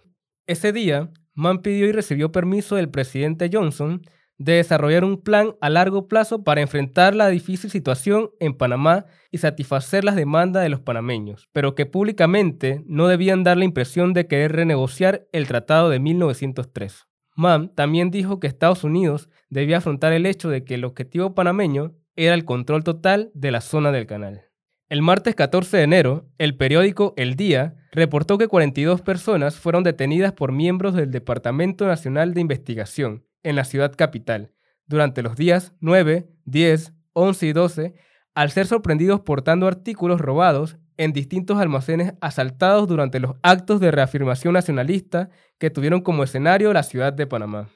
[0.47, 4.03] Ese día, Mann pidió y recibió permiso del presidente Johnson
[4.40, 9.36] de desarrollar un plan a largo plazo para enfrentar la difícil situación en Panamá y
[9.36, 14.26] satisfacer las demandas de los panameños, pero que públicamente no debían dar la impresión de
[14.26, 17.06] querer renegociar el Tratado de 1903.
[17.36, 21.92] Mann también dijo que Estados Unidos debía afrontar el hecho de que el objetivo panameño
[22.16, 24.46] era el control total de la zona del canal.
[24.88, 30.32] El martes 14 de enero, el periódico El Día reportó que 42 personas fueron detenidas
[30.32, 34.52] por miembros del Departamento Nacional de Investigación en la ciudad capital
[34.90, 37.94] durante los días 9, 10, 11 y 12
[38.34, 44.54] al ser sorprendidos portando artículos robados en distintos almacenes asaltados durante los actos de reafirmación
[44.54, 47.68] nacionalista que tuvieron como escenario la ciudad de Panamá.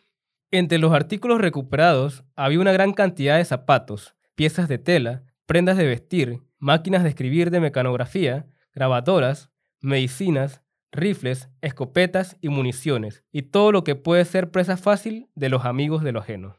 [0.51, 5.87] Entre los artículos recuperados había una gran cantidad de zapatos, piezas de tela, prendas de
[5.87, 9.51] vestir, máquinas de escribir de mecanografía, grabadoras,
[9.81, 10.63] medicinas,
[10.95, 16.03] rifles, escopetas y municiones, y todo lo que puede ser presa fácil de los amigos
[16.03, 16.57] de lo ajeno.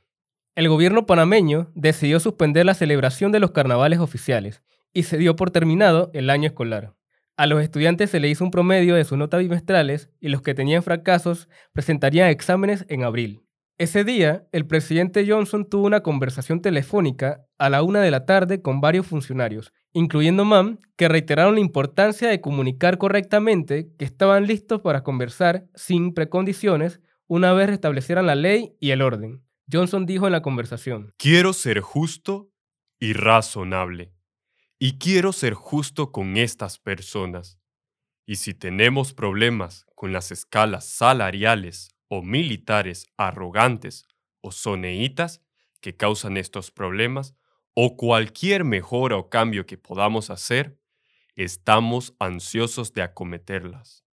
[0.56, 4.64] El gobierno panameño decidió suspender la celebración de los carnavales oficiales
[4.94, 6.94] y se dio por terminado el año escolar.
[7.38, 10.54] A los estudiantes se le hizo un promedio de sus notas bimestrales y los que
[10.54, 13.45] tenían fracasos presentarían exámenes en abril.
[13.78, 18.62] Ese día, el presidente Johnson tuvo una conversación telefónica a la una de la tarde
[18.62, 24.80] con varios funcionarios, incluyendo Mam, que reiteraron la importancia de comunicar correctamente que estaban listos
[24.80, 29.44] para conversar sin precondiciones una vez restablecieran la ley y el orden.
[29.70, 32.50] Johnson dijo en la conversación, Quiero ser justo
[32.98, 34.14] y razonable.
[34.80, 37.60] Y quiero ser justo con estas personas.
[38.26, 44.08] Y si tenemos problemas con las escalas salariales o militares arrogantes
[44.42, 45.42] o soneitas
[45.82, 47.36] que causan estos problemas,
[47.74, 50.80] o cualquier mejora o cambio que podamos hacer,
[51.36, 54.06] estamos ansiosos de acometerlas.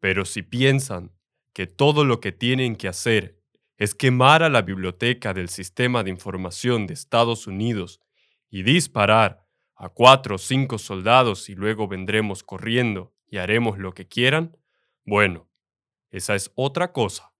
[0.00, 1.12] Pero si piensan
[1.52, 3.38] que todo lo que tienen que hacer
[3.78, 8.00] es quemar a la biblioteca del Sistema de Información de Estados Unidos
[8.50, 9.44] y disparar
[9.74, 14.56] a cuatro o cinco soldados y luego vendremos corriendo y haremos lo que quieran,
[15.04, 15.47] bueno,
[16.10, 17.32] esa es otra cosa.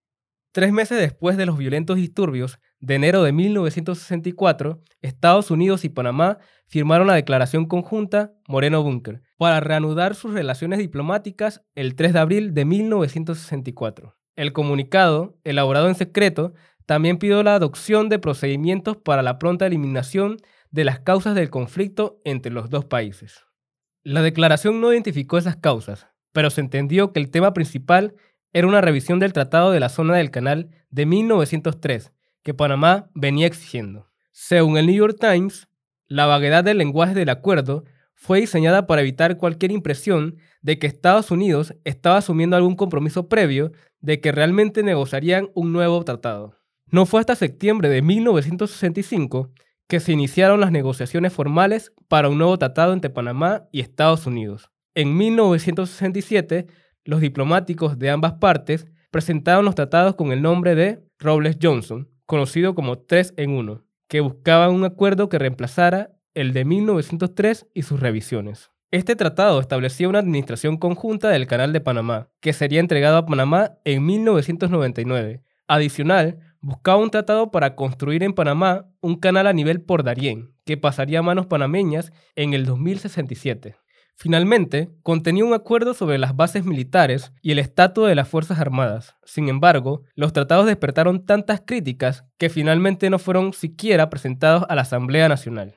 [0.52, 6.38] Tres meses después de los violentos disturbios de enero de 1964, Estados Unidos y Panamá
[6.66, 12.54] firmaron la declaración conjunta Moreno Bunker para reanudar sus relaciones diplomáticas el 3 de abril
[12.54, 14.16] de 1964.
[14.36, 16.54] El comunicado, elaborado en secreto,
[16.86, 20.38] también pidió la adopción de procedimientos para la pronta eliminación
[20.70, 23.44] de las causas del conflicto entre los dos países.
[24.02, 28.14] La declaración no identificó esas causas, pero se entendió que el tema principal
[28.52, 32.12] era una revisión del Tratado de la Zona del Canal de 1903
[32.42, 34.08] que Panamá venía exigiendo.
[34.32, 35.68] Según el New York Times,
[36.06, 37.84] la vaguedad del lenguaje del acuerdo
[38.14, 43.72] fue diseñada para evitar cualquier impresión de que Estados Unidos estaba asumiendo algún compromiso previo
[44.00, 46.54] de que realmente negociarían un nuevo tratado.
[46.90, 49.52] No fue hasta septiembre de 1965
[49.86, 54.70] que se iniciaron las negociaciones formales para un nuevo tratado entre Panamá y Estados Unidos.
[54.94, 56.66] En 1967,
[57.08, 62.98] los diplomáticos de ambas partes presentaron los tratados con el nombre de Robles-Johnson, conocido como
[62.98, 68.72] 3 en 1, que buscaban un acuerdo que reemplazara el de 1903 y sus revisiones.
[68.90, 73.78] Este tratado establecía una administración conjunta del Canal de Panamá, que sería entregado a Panamá
[73.86, 75.40] en 1999.
[75.66, 80.76] Adicional, buscaba un tratado para construir en Panamá un canal a nivel por Darién, que
[80.76, 83.76] pasaría a manos panameñas en el 2067.
[84.20, 89.14] Finalmente, contenía un acuerdo sobre las bases militares y el estatus de las Fuerzas Armadas.
[89.24, 94.82] Sin embargo, los tratados despertaron tantas críticas que finalmente no fueron siquiera presentados a la
[94.82, 95.76] Asamblea Nacional.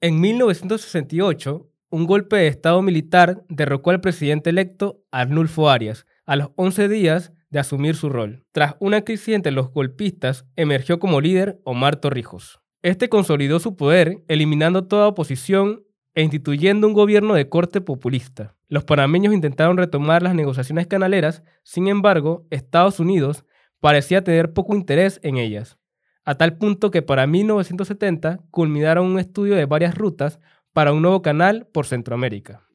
[0.00, 6.48] En 1968, un golpe de Estado militar derrocó al presidente electo Arnulfo Arias a los
[6.56, 8.44] 11 días de asumir su rol.
[8.50, 12.58] Tras una crisis entre los golpistas, emergió como líder Omar Torrijos.
[12.82, 15.85] Este consolidó su poder, eliminando toda oposición
[16.16, 18.56] e instituyendo un gobierno de corte populista.
[18.68, 23.44] Los panameños intentaron retomar las negociaciones canaleras, sin embargo, Estados Unidos
[23.80, 25.78] parecía tener poco interés en ellas,
[26.24, 30.40] a tal punto que para 1970 culminaron un estudio de varias rutas
[30.72, 32.66] para un nuevo canal por Centroamérica.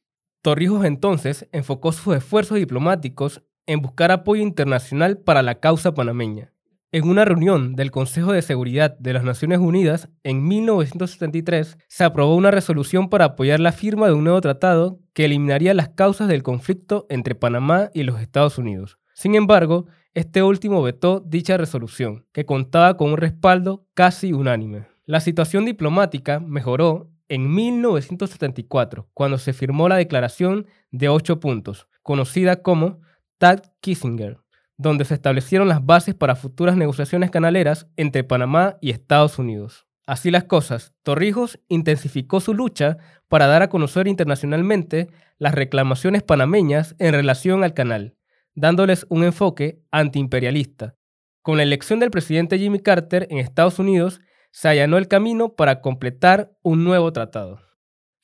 [0.44, 6.51] Torrijos entonces enfocó sus esfuerzos diplomáticos en buscar apoyo internacional para la causa panameña.
[6.94, 12.36] En una reunión del Consejo de Seguridad de las Naciones Unidas en 1973, se aprobó
[12.36, 16.44] una resolución para apoyar la firma de un nuevo tratado que eliminaría las causas del
[16.44, 19.00] conflicto entre Panamá y los Estados Unidos.
[19.14, 24.88] Sin embargo, este último vetó dicha resolución, que contaba con un respaldo casi unánime.
[25.06, 32.62] La situación diplomática mejoró en 1974, cuando se firmó la Declaración de Ocho Puntos, conocida
[32.62, 33.00] como
[33.38, 34.42] TAC Kissinger,
[34.82, 39.86] donde se establecieron las bases para futuras negociaciones canaleras entre Panamá y Estados Unidos.
[40.08, 42.98] Así las cosas, Torrijos intensificó su lucha
[43.28, 48.16] para dar a conocer internacionalmente las reclamaciones panameñas en relación al canal,
[48.56, 50.96] dándoles un enfoque antiimperialista.
[51.44, 54.20] Con la elección del presidente Jimmy Carter en Estados Unidos,
[54.52, 57.71] se allanó el camino para completar un nuevo tratado.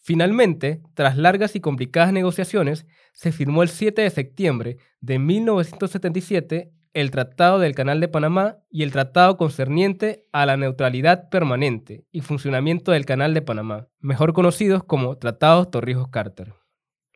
[0.07, 7.11] Finalmente, tras largas y complicadas negociaciones, se firmó el 7 de septiembre de 1977 el
[7.11, 12.93] Tratado del Canal de Panamá y el Tratado concerniente a la neutralidad permanente y funcionamiento
[12.93, 16.53] del Canal de Panamá, mejor conocidos como Tratados Torrijos-Carter.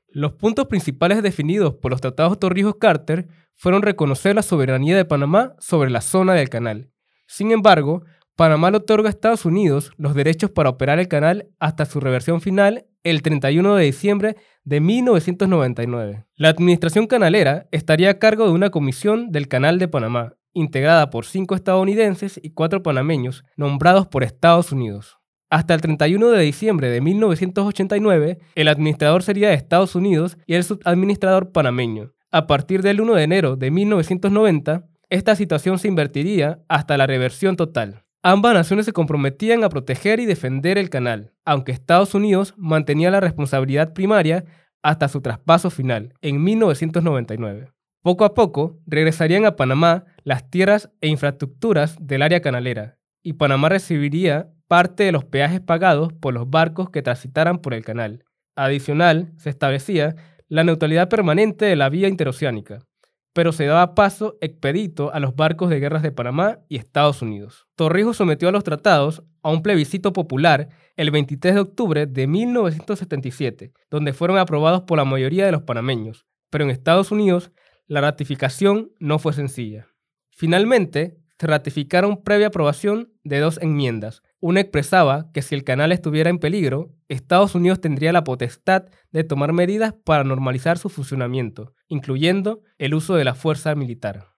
[0.09, 5.89] Los puntos principales definidos por los Tratados Torrijos-Carter fueron reconocer la soberanía de Panamá sobre
[5.89, 6.91] la zona del canal.
[7.25, 8.03] Sin embargo,
[8.41, 12.41] Panamá le otorga a Estados Unidos los derechos para operar el canal hasta su reversión
[12.41, 16.25] final el 31 de diciembre de 1999.
[16.37, 21.25] La administración canalera estaría a cargo de una comisión del Canal de Panamá, integrada por
[21.25, 25.19] cinco estadounidenses y cuatro panameños nombrados por Estados Unidos.
[25.51, 30.63] Hasta el 31 de diciembre de 1989, el administrador sería de Estados Unidos y el
[30.63, 32.15] subadministrador panameño.
[32.31, 37.55] A partir del 1 de enero de 1990, esta situación se invertiría hasta la reversión
[37.55, 38.03] total.
[38.23, 43.19] Ambas naciones se comprometían a proteger y defender el canal, aunque Estados Unidos mantenía la
[43.19, 44.45] responsabilidad primaria
[44.83, 47.71] hasta su traspaso final, en 1999.
[48.03, 53.69] Poco a poco regresarían a Panamá las tierras e infraestructuras del área canalera, y Panamá
[53.69, 58.23] recibiría parte de los peajes pagados por los barcos que transitaran por el canal.
[58.55, 60.15] Adicional, se establecía
[60.47, 62.85] la neutralidad permanente de la vía interoceánica,
[63.33, 67.67] pero se daba paso expedito a los barcos de guerras de Panamá y Estados Unidos.
[67.75, 73.71] Torrijos sometió a los tratados a un plebiscito popular el 23 de octubre de 1977,
[73.89, 77.51] donde fueron aprobados por la mayoría de los panameños, pero en Estados Unidos
[77.87, 79.87] la ratificación no fue sencilla.
[80.31, 86.29] Finalmente, se ratificaron previa aprobación de dos enmiendas, una expresaba que si el canal estuviera
[86.29, 92.61] en peligro, Estados Unidos tendría la potestad de tomar medidas para normalizar su funcionamiento, incluyendo
[92.79, 94.29] el uso de la fuerza militar.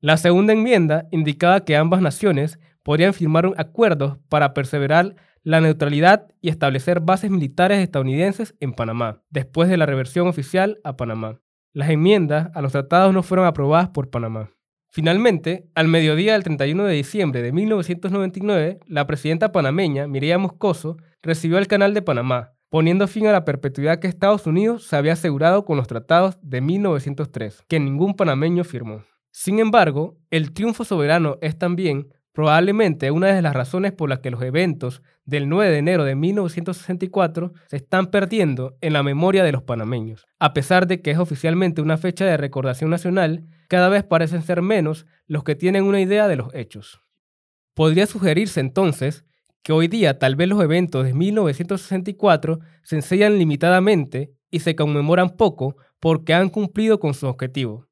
[0.00, 5.14] La segunda enmienda indicaba que ambas naciones podrían firmar acuerdos para perseverar
[5.44, 10.96] la neutralidad y establecer bases militares estadounidenses en Panamá, después de la reversión oficial a
[10.96, 11.40] Panamá.
[11.72, 14.50] Las enmiendas a los tratados no fueron aprobadas por Panamá.
[14.94, 21.58] Finalmente, al mediodía del 31 de diciembre de 1999, la presidenta panameña, Mireya Moscoso, recibió
[21.58, 25.64] el Canal de Panamá, poniendo fin a la perpetuidad que Estados Unidos se había asegurado
[25.64, 29.02] con los tratados de 1903, que ningún panameño firmó.
[29.32, 34.32] Sin embargo, el triunfo soberano es también Probablemente una de las razones por las que
[34.32, 39.52] los eventos del 9 de enero de 1964 se están perdiendo en la memoria de
[39.52, 40.26] los panameños.
[40.40, 44.62] A pesar de que es oficialmente una fecha de recordación nacional, cada vez parecen ser
[44.62, 47.00] menos los que tienen una idea de los hechos.
[47.74, 49.24] Podría sugerirse entonces
[49.62, 55.30] que hoy día tal vez los eventos de 1964 se enseñan limitadamente y se conmemoran
[55.30, 57.88] poco porque han cumplido con su objetivo.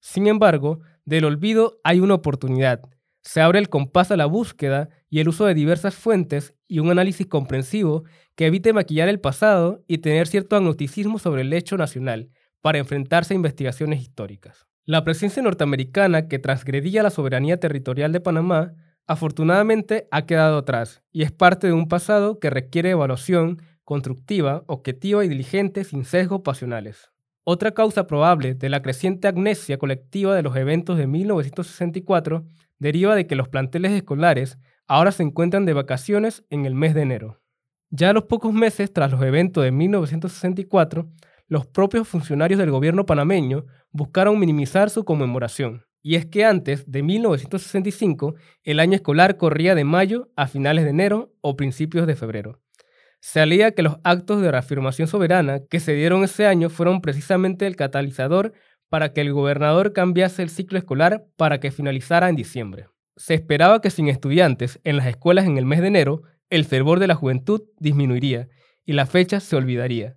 [0.00, 2.80] Sin embargo, del olvido hay una oportunidad.
[3.20, 6.90] Se abre el compás a la búsqueda y el uso de diversas fuentes y un
[6.90, 8.04] análisis comprensivo
[8.36, 12.30] que evite maquillar el pasado y tener cierto agnosticismo sobre el hecho nacional
[12.60, 14.67] para enfrentarse a investigaciones históricas.
[14.88, 18.72] La presencia norteamericana que transgredía la soberanía territorial de Panamá
[19.06, 25.22] afortunadamente ha quedado atrás y es parte de un pasado que requiere evaluación constructiva, objetiva
[25.26, 27.10] y diligente sin sesgos pasionales.
[27.44, 32.46] Otra causa probable de la creciente amnesia colectiva de los eventos de 1964
[32.78, 34.56] deriva de que los planteles escolares
[34.86, 37.42] ahora se encuentran de vacaciones en el mes de enero.
[37.90, 41.10] Ya a los pocos meses tras los eventos de 1964,
[41.48, 45.84] los propios funcionarios del gobierno panameño buscaron minimizar su conmemoración.
[46.02, 50.90] Y es que antes de 1965, el año escolar corría de mayo a finales de
[50.90, 52.60] enero o principios de febrero.
[53.20, 57.66] Se alía que los actos de reafirmación soberana que se dieron ese año fueron precisamente
[57.66, 58.52] el catalizador
[58.88, 62.86] para que el gobernador cambiase el ciclo escolar para que finalizara en diciembre.
[63.16, 67.00] Se esperaba que sin estudiantes en las escuelas en el mes de enero, el fervor
[67.00, 68.48] de la juventud disminuiría
[68.84, 70.16] y la fecha se olvidaría.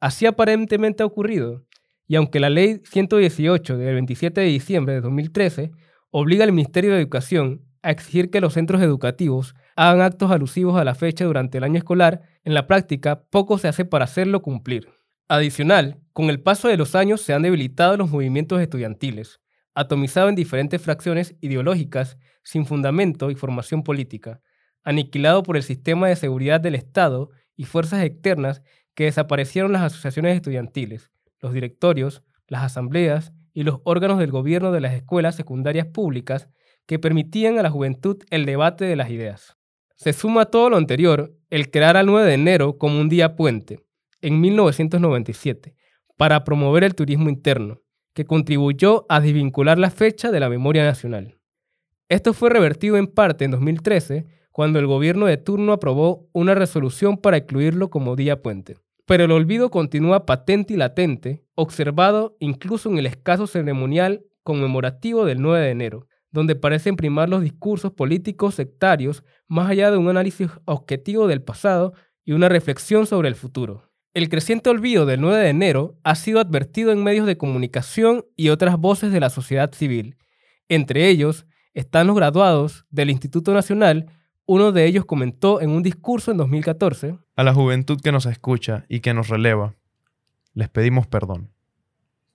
[0.00, 1.66] Así aparentemente ha ocurrido,
[2.06, 5.70] y aunque la Ley 118 del 27 de diciembre de 2013
[6.10, 10.84] obliga al Ministerio de Educación a exigir que los centros educativos hagan actos alusivos a
[10.84, 14.88] la fecha durante el año escolar, en la práctica poco se hace para hacerlo cumplir.
[15.28, 19.40] Adicional, con el paso de los años se han debilitado los movimientos estudiantiles,
[19.74, 24.40] atomizado en diferentes fracciones ideológicas sin fundamento y formación política,
[24.82, 28.62] aniquilado por el sistema de seguridad del Estado y fuerzas externas
[28.94, 31.10] que desaparecieron las asociaciones estudiantiles,
[31.40, 36.48] los directorios, las asambleas y los órganos del gobierno de las escuelas secundarias públicas
[36.86, 39.56] que permitían a la juventud el debate de las ideas.
[39.96, 43.36] Se suma a todo lo anterior el crear al 9 de enero como un día
[43.36, 43.80] puente,
[44.20, 45.74] en 1997,
[46.16, 47.80] para promover el turismo interno,
[48.12, 51.38] que contribuyó a desvincular la fecha de la memoria nacional.
[52.08, 57.16] Esto fue revertido en parte en 2013, cuando el gobierno de turno aprobó una resolución
[57.16, 58.76] para incluirlo como día puente
[59.10, 65.42] pero el olvido continúa patente y latente, observado incluso en el escaso ceremonial conmemorativo del
[65.42, 70.48] 9 de enero, donde parecen primar los discursos políticos sectarios más allá de un análisis
[70.64, 71.92] objetivo del pasado
[72.24, 73.90] y una reflexión sobre el futuro.
[74.14, 78.50] El creciente olvido del 9 de enero ha sido advertido en medios de comunicación y
[78.50, 80.18] otras voces de la sociedad civil.
[80.68, 84.06] Entre ellos están los graduados del Instituto Nacional
[84.52, 88.84] uno de ellos comentó en un discurso en 2014, A la juventud que nos escucha
[88.88, 89.76] y que nos releva,
[90.54, 91.52] les pedimos perdón.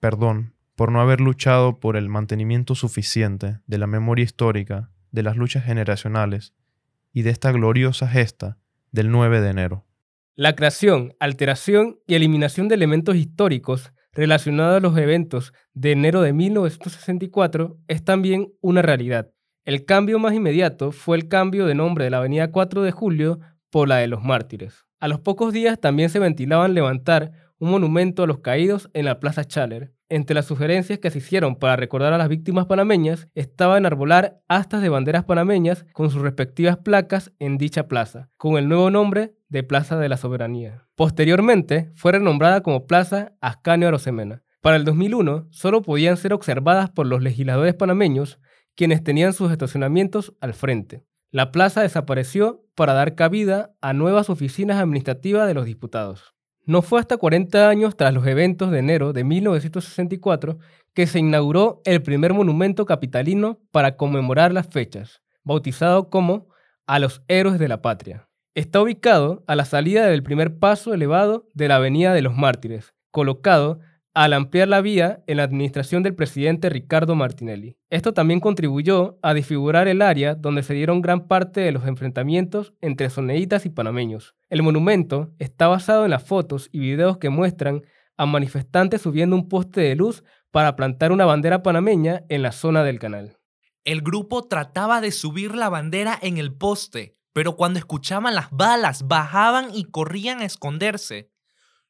[0.00, 5.36] Perdón por no haber luchado por el mantenimiento suficiente de la memoria histórica, de las
[5.36, 6.54] luchas generacionales
[7.12, 8.56] y de esta gloriosa gesta
[8.92, 9.84] del 9 de enero.
[10.36, 16.32] La creación, alteración y eliminación de elementos históricos relacionados a los eventos de enero de
[16.32, 19.32] 1964 es también una realidad.
[19.66, 23.40] El cambio más inmediato fue el cambio de nombre de la Avenida 4 de Julio
[23.68, 24.86] por la de los Mártires.
[25.00, 29.18] A los pocos días también se ventilaban levantar un monumento a los caídos en la
[29.18, 29.92] Plaza Chaler.
[30.08, 34.82] Entre las sugerencias que se hicieron para recordar a las víctimas panameñas estaba enarbolar astas
[34.82, 39.64] de banderas panameñas con sus respectivas placas en dicha plaza, con el nuevo nombre de
[39.64, 40.86] Plaza de la Soberanía.
[40.94, 44.44] Posteriormente fue renombrada como Plaza Ascanio Arosemena.
[44.60, 48.38] Para el 2001 solo podían ser observadas por los legisladores panameños
[48.76, 51.02] quienes tenían sus estacionamientos al frente.
[51.32, 56.34] La plaza desapareció para dar cabida a nuevas oficinas administrativas de los diputados.
[56.64, 60.58] No fue hasta 40 años tras los eventos de enero de 1964
[60.94, 66.48] que se inauguró el primer monumento capitalino para conmemorar las fechas, bautizado como
[66.86, 68.28] a los héroes de la patria.
[68.54, 72.94] Está ubicado a la salida del primer paso elevado de la Avenida de los Mártires,
[73.10, 73.80] colocado
[74.16, 77.76] al ampliar la vía en la administración del presidente Ricardo Martinelli.
[77.90, 82.72] Esto también contribuyó a disfigurar el área donde se dieron gran parte de los enfrentamientos
[82.80, 84.34] entre soneitas y panameños.
[84.48, 87.82] El monumento está basado en las fotos y videos que muestran
[88.16, 92.84] a manifestantes subiendo un poste de luz para plantar una bandera panameña en la zona
[92.84, 93.36] del canal.
[93.84, 99.06] El grupo trataba de subir la bandera en el poste, pero cuando escuchaban las balas
[99.06, 101.28] bajaban y corrían a esconderse.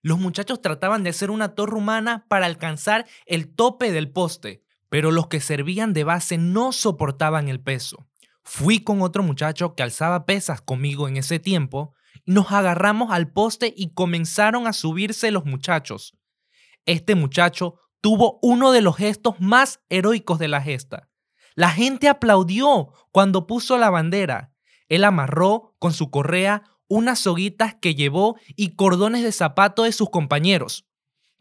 [0.07, 5.11] Los muchachos trataban de hacer una torre humana para alcanzar el tope del poste, pero
[5.11, 8.07] los que servían de base no soportaban el peso.
[8.45, 11.93] Fui con otro muchacho que alzaba pesas conmigo en ese tiempo
[12.25, 16.17] nos agarramos al poste y comenzaron a subirse los muchachos.
[16.85, 21.09] Este muchacho tuvo uno de los gestos más heroicos de la gesta.
[21.57, 24.53] La gente aplaudió cuando puso la bandera.
[24.89, 30.11] Él amarró con su correa unas soguitas que llevó y cordones de zapato de sus
[30.11, 30.87] compañeros.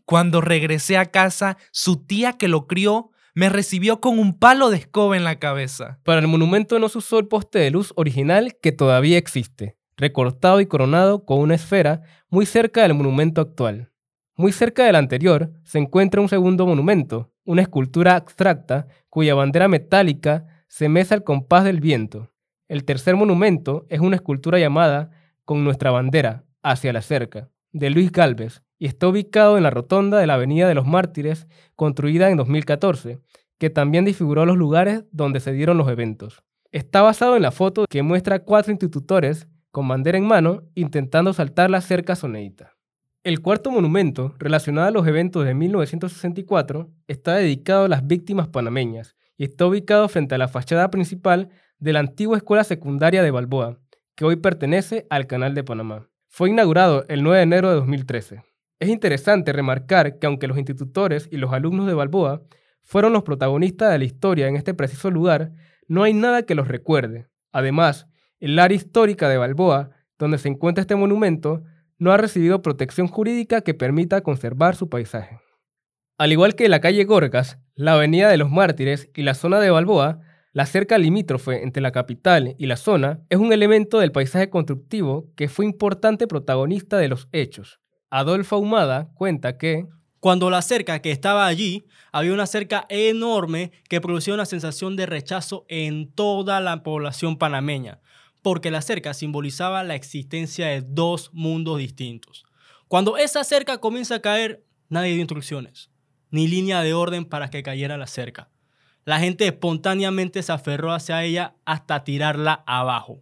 [0.05, 4.77] Cuando regresé a casa, su tía que lo crió me recibió con un palo de
[4.77, 5.99] escoba en la cabeza.
[6.03, 10.61] Para el monumento no se usó el poste de luz original que todavía existe, recortado
[10.61, 13.91] y coronado con una esfera muy cerca del monumento actual.
[14.37, 20.45] Muy cerca del anterior se encuentra un segundo monumento, una escultura abstracta cuya bandera metálica
[20.67, 22.31] se mesa al compás del viento.
[22.67, 25.11] El tercer monumento es una escultura llamada
[25.45, 30.17] Con nuestra bandera, hacia la cerca, de Luis Galvez, y está ubicado en la rotonda
[30.17, 33.19] de la Avenida de los Mártires, construida en 2014,
[33.59, 36.43] que también disfiguró los lugares donde se dieron los eventos.
[36.71, 41.31] Está basado en la foto que muestra a cuatro institutores con bandera en mano intentando
[41.31, 42.73] saltar la cerca soneíta.
[43.23, 49.15] El cuarto monumento, relacionado a los eventos de 1964, está dedicado a las víctimas panameñas
[49.37, 51.49] y está ubicado frente a la fachada principal
[51.79, 53.79] de la antigua escuela secundaria de Balboa,
[54.15, 56.07] que hoy pertenece al Canal de Panamá.
[56.27, 58.43] Fue inaugurado el 9 de enero de 2013.
[58.79, 62.43] Es interesante remarcar que aunque los institutores y los alumnos de Balboa
[62.81, 65.51] fueron los protagonistas de la historia en este preciso lugar,
[65.87, 67.27] no hay nada que los recuerde.
[67.51, 68.07] Además,
[68.39, 71.63] el área histórica de Balboa, donde se encuentra este monumento,
[71.97, 75.39] no ha recibido protección jurídica que permita conservar su paisaje.
[76.17, 79.69] Al igual que la calle Gorgas, la Avenida de los Mártires y la zona de
[79.69, 80.21] Balboa,
[80.55, 85.27] la cerca limítrofe entre la capital y la zona es un elemento del paisaje constructivo
[85.35, 87.81] que fue importante protagonista de los hechos.
[88.09, 89.85] Adolfo Ahumada cuenta que
[90.21, 91.83] cuando la cerca que estaba allí,
[92.13, 97.99] había una cerca enorme que producía una sensación de rechazo en toda la población panameña,
[98.41, 102.45] porque la cerca simbolizaba la existencia de dos mundos distintos.
[102.87, 105.91] Cuando esa cerca comienza a caer, nadie dio instrucciones,
[106.31, 108.54] ni línea de orden para que cayera la cerca.
[109.05, 113.21] La gente espontáneamente se aferró hacia ella hasta tirarla abajo.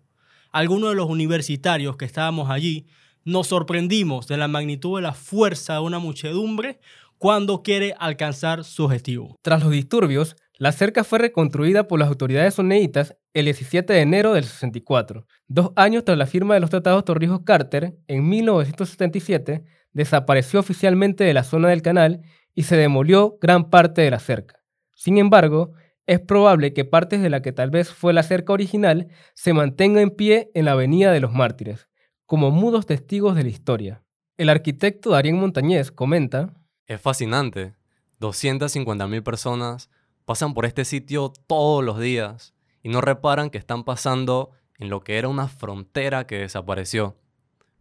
[0.53, 2.88] Algunos de los universitarios que estábamos allí
[3.26, 6.80] nos sorprendimos de la magnitud de la fuerza de una muchedumbre
[7.18, 9.35] cuando quiere alcanzar su objetivo.
[9.41, 14.34] Tras los disturbios, la cerca fue reconstruida por las autoridades soneitas el 17 de enero
[14.34, 15.26] del 64.
[15.49, 21.43] Dos años tras la firma de los tratados Torrijos-Carter, en 1977, desapareció oficialmente de la
[21.43, 22.22] zona del canal
[22.55, 24.62] y se demolió gran parte de la cerca.
[25.04, 25.74] Sin embargo,
[26.08, 30.00] es probable que partes de la que tal vez fue la cerca original se mantenga
[30.00, 31.90] en pie en la Avenida de los Mártires,
[32.26, 34.06] como mudos testigos de la historia.
[34.38, 36.54] El arquitecto Darien Montañez comenta,
[36.86, 37.76] Es fascinante.
[38.22, 39.90] 250.000 personas
[40.24, 45.04] pasan por este sitio todos los días y no reparan que están pasando en lo
[45.04, 47.18] que era una frontera que desapareció,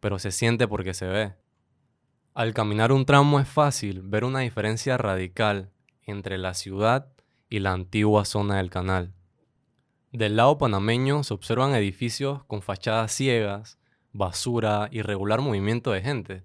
[0.01, 1.35] pero se siente porque se ve.
[2.35, 5.71] Al caminar un tramo es fácil ver una diferencia radical
[6.07, 7.13] entre la ciudad
[7.49, 9.13] y la antigua zona del canal.
[10.13, 13.79] Del lado panameño se observan edificios con fachadas ciegas,
[14.13, 16.45] basura y regular movimiento de gente,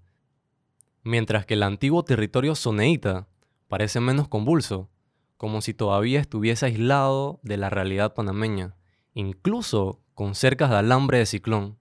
[1.04, 3.28] mientras que el antiguo territorio soneíta
[3.68, 4.90] parece menos convulso,
[5.38, 8.76] como si todavía estuviese aislado de la realidad panameña,
[9.14, 11.78] incluso con cercas de alambre de ciclón.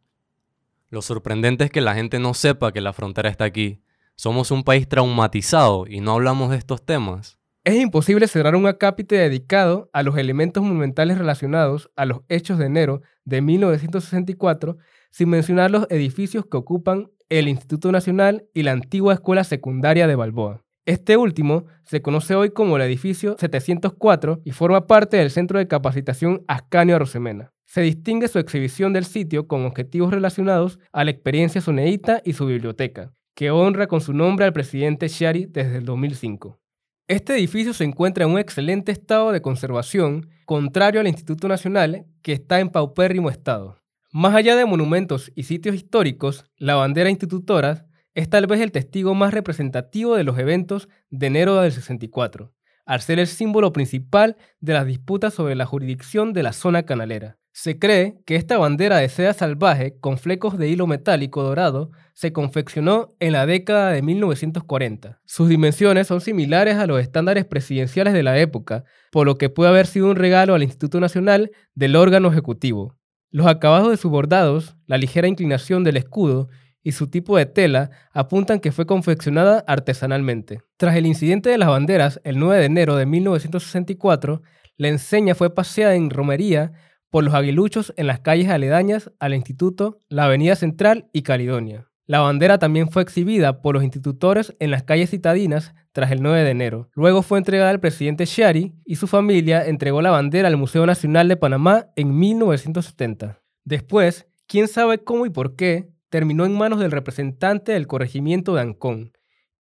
[0.91, 3.83] Lo sorprendente es que la gente no sepa que la frontera está aquí.
[4.15, 7.36] Somos un país traumatizado y no hablamos de estos temas.
[7.67, 12.67] Es imposible cerrar un acápite dedicado a los elementos monumentales relacionados a los hechos de
[12.67, 14.77] enero de 1964
[15.11, 20.15] sin mencionar los edificios que ocupan el Instituto Nacional y la antigua Escuela Secundaria de
[20.15, 20.63] Balboa.
[20.85, 25.67] Este último se conoce hoy como el edificio 704 y forma parte del Centro de
[25.67, 27.53] Capacitación Ascanio Arosemena.
[27.67, 32.47] Se distingue su exhibición del sitio con objetivos relacionados a la experiencia soneíta y su
[32.47, 36.61] biblioteca, que honra con su nombre al presidente Shari desde el 2005.
[37.09, 42.33] Este edificio se encuentra en un excelente estado de conservación, contrario al Instituto Nacional, que
[42.33, 43.81] está en paupérrimo estado.
[44.11, 49.15] Más allá de monumentos y sitios históricos, la bandera institutora es tal vez el testigo
[49.15, 52.53] más representativo de los eventos de enero del 64,
[52.87, 57.39] al ser el símbolo principal de las disputas sobre la jurisdicción de la zona canalera.
[57.59, 62.31] Se cree que esta bandera de seda salvaje con flecos de hilo metálico dorado se
[62.31, 65.23] confeccionó en la década de 1940.
[65.25, 69.71] Sus dimensiones son similares a los estándares presidenciales de la época, por lo que puede
[69.71, 72.99] haber sido un regalo al Instituto Nacional del órgano ejecutivo.
[73.31, 76.51] Los acabados de sus bordados, la ligera inclinación del escudo
[76.83, 80.61] y su tipo de tela apuntan que fue confeccionada artesanalmente.
[80.77, 84.43] Tras el incidente de las banderas, el 9 de enero de 1964,
[84.77, 86.75] la enseña fue paseada en romería
[87.17, 91.89] por los aguiluchos en las calles aledañas al instituto, la avenida Central y Caledonia.
[92.05, 96.45] La bandera también fue exhibida por los institutores en las calles citadinas tras el 9
[96.45, 96.91] de enero.
[96.93, 101.27] Luego fue entregada al presidente Shari y su familia entregó la bandera al Museo Nacional
[101.27, 103.41] de Panamá en 1970.
[103.65, 108.61] Después, quién sabe cómo y por qué, terminó en manos del representante del corregimiento de
[108.61, 109.13] Ancón,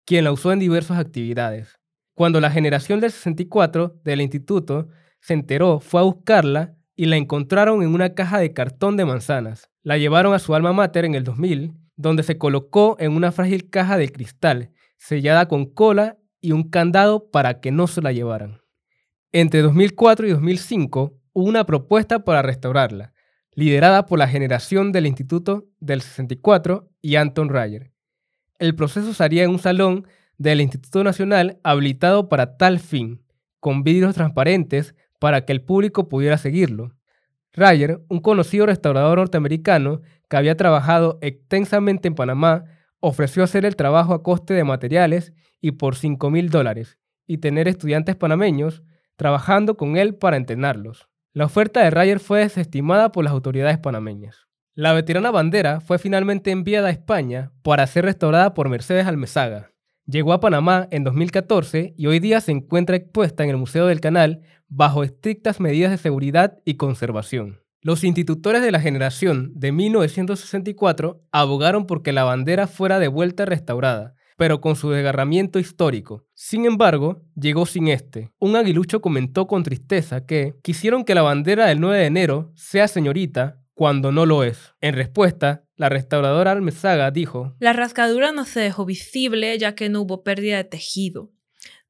[0.04, 1.80] quien la usó en diversas actividades.
[2.16, 4.90] Cuando la generación del 64 del instituto
[5.22, 9.70] se enteró, fue a buscarla y la encontraron en una caja de cartón de manzanas.
[9.84, 13.70] La llevaron a su alma mater en el 2000 donde se colocó en una frágil
[13.70, 18.62] caja de cristal, sellada con cola y un candado para que no se la llevaran.
[19.32, 23.14] Entre 2004 y 2005 hubo una propuesta para restaurarla,
[23.54, 27.92] liderada por la generación del Instituto del 64 y Anton Ryer.
[28.60, 30.08] El proceso se haría en un salón
[30.38, 33.22] del Instituto Nacional habilitado para tal fin,
[33.60, 34.96] con vidrios transparentes
[35.26, 36.92] para que el público pudiera seguirlo.
[37.52, 42.66] Ryer, un conocido restaurador norteamericano que había trabajado extensamente en Panamá,
[43.00, 47.68] ofreció hacer el trabajo a coste de materiales y por 5 mil dólares, y tener
[47.68, 48.84] estudiantes panameños
[49.16, 51.10] trabajando con él para entrenarlos.
[51.34, 54.46] La oferta de Ryer fue desestimada por las autoridades panameñas.
[54.76, 59.72] La veterana bandera fue finalmente enviada a España para ser restaurada por Mercedes Almezaga.
[60.08, 64.02] Llegó a Panamá en 2014 y hoy día se encuentra expuesta en el Museo del
[64.02, 67.62] Canal bajo estrictas medidas de seguridad y conservación.
[67.82, 73.46] Los institutores de la generación de 1964 abogaron por que la bandera fuera de vuelta
[73.46, 76.24] restaurada, pero con su desgarramiento histórico.
[76.36, 78.32] Sin embargo, llegó sin este.
[78.38, 82.88] Un aguilucho comentó con tristeza que quisieron que la bandera del 9 de enero sea
[82.88, 84.74] señorita cuando no lo es.
[84.82, 90.02] En respuesta, la restauradora Almezaga dijo, La rascadura no se dejó visible ya que no
[90.02, 91.32] hubo pérdida de tejido.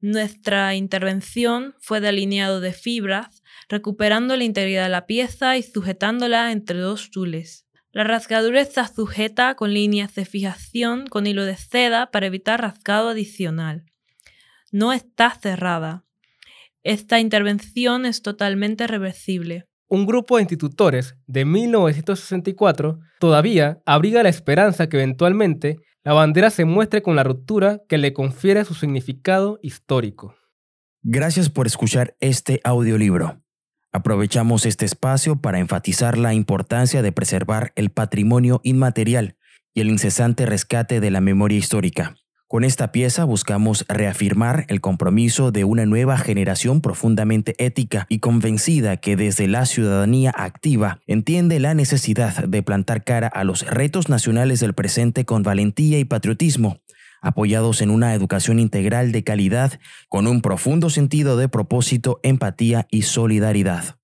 [0.00, 6.52] Nuestra intervención fue de alineado de fibras recuperando la integridad de la pieza y sujetándola
[6.52, 7.66] entre dos tules.
[7.92, 13.08] La rasgadura está sujeta con líneas de fijación con hilo de seda para evitar rasgado
[13.08, 13.84] adicional.
[14.70, 16.04] No está cerrada.
[16.82, 19.66] Esta intervención es totalmente reversible.
[19.88, 26.64] Un grupo de institutores de 1964 todavía abriga la esperanza que eventualmente la bandera se
[26.64, 30.34] muestre con la ruptura que le confiere su significado histórico.
[31.02, 33.40] Gracias por escuchar este audiolibro.
[33.92, 39.36] Aprovechamos este espacio para enfatizar la importancia de preservar el patrimonio inmaterial
[39.72, 42.16] y el incesante rescate de la memoria histórica.
[42.48, 48.98] Con esta pieza buscamos reafirmar el compromiso de una nueva generación profundamente ética y convencida
[48.98, 54.60] que desde la ciudadanía activa entiende la necesidad de plantar cara a los retos nacionales
[54.60, 56.78] del presente con valentía y patriotismo,
[57.20, 63.02] apoyados en una educación integral de calidad con un profundo sentido de propósito, empatía y
[63.02, 63.96] solidaridad.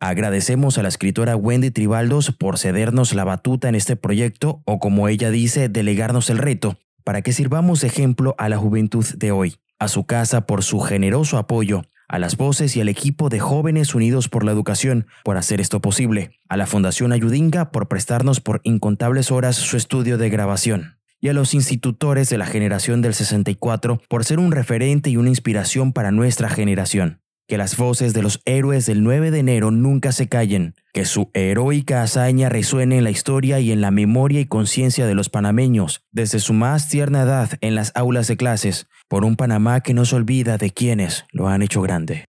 [0.00, 5.06] Agradecemos a la escritora Wendy Tribaldos por cedernos la batuta en este proyecto o como
[5.06, 9.88] ella dice, delegarnos el reto, para que sirvamos ejemplo a la juventud de hoy, a
[9.88, 14.28] su casa por su generoso apoyo, a las voces y al equipo de Jóvenes Unidos
[14.28, 19.30] por la Educación por hacer esto posible, a la Fundación Ayudinga por prestarnos por incontables
[19.30, 24.24] horas su estudio de grabación y a los institutores de la generación del 64 por
[24.24, 27.21] ser un referente y una inspiración para nuestra generación.
[27.48, 31.30] Que las voces de los héroes del 9 de enero nunca se callen, que su
[31.34, 36.04] heroica hazaña resuene en la historia y en la memoria y conciencia de los panameños,
[36.12, 40.04] desde su más tierna edad en las aulas de clases, por un Panamá que no
[40.04, 42.28] se olvida de quienes lo han hecho grande.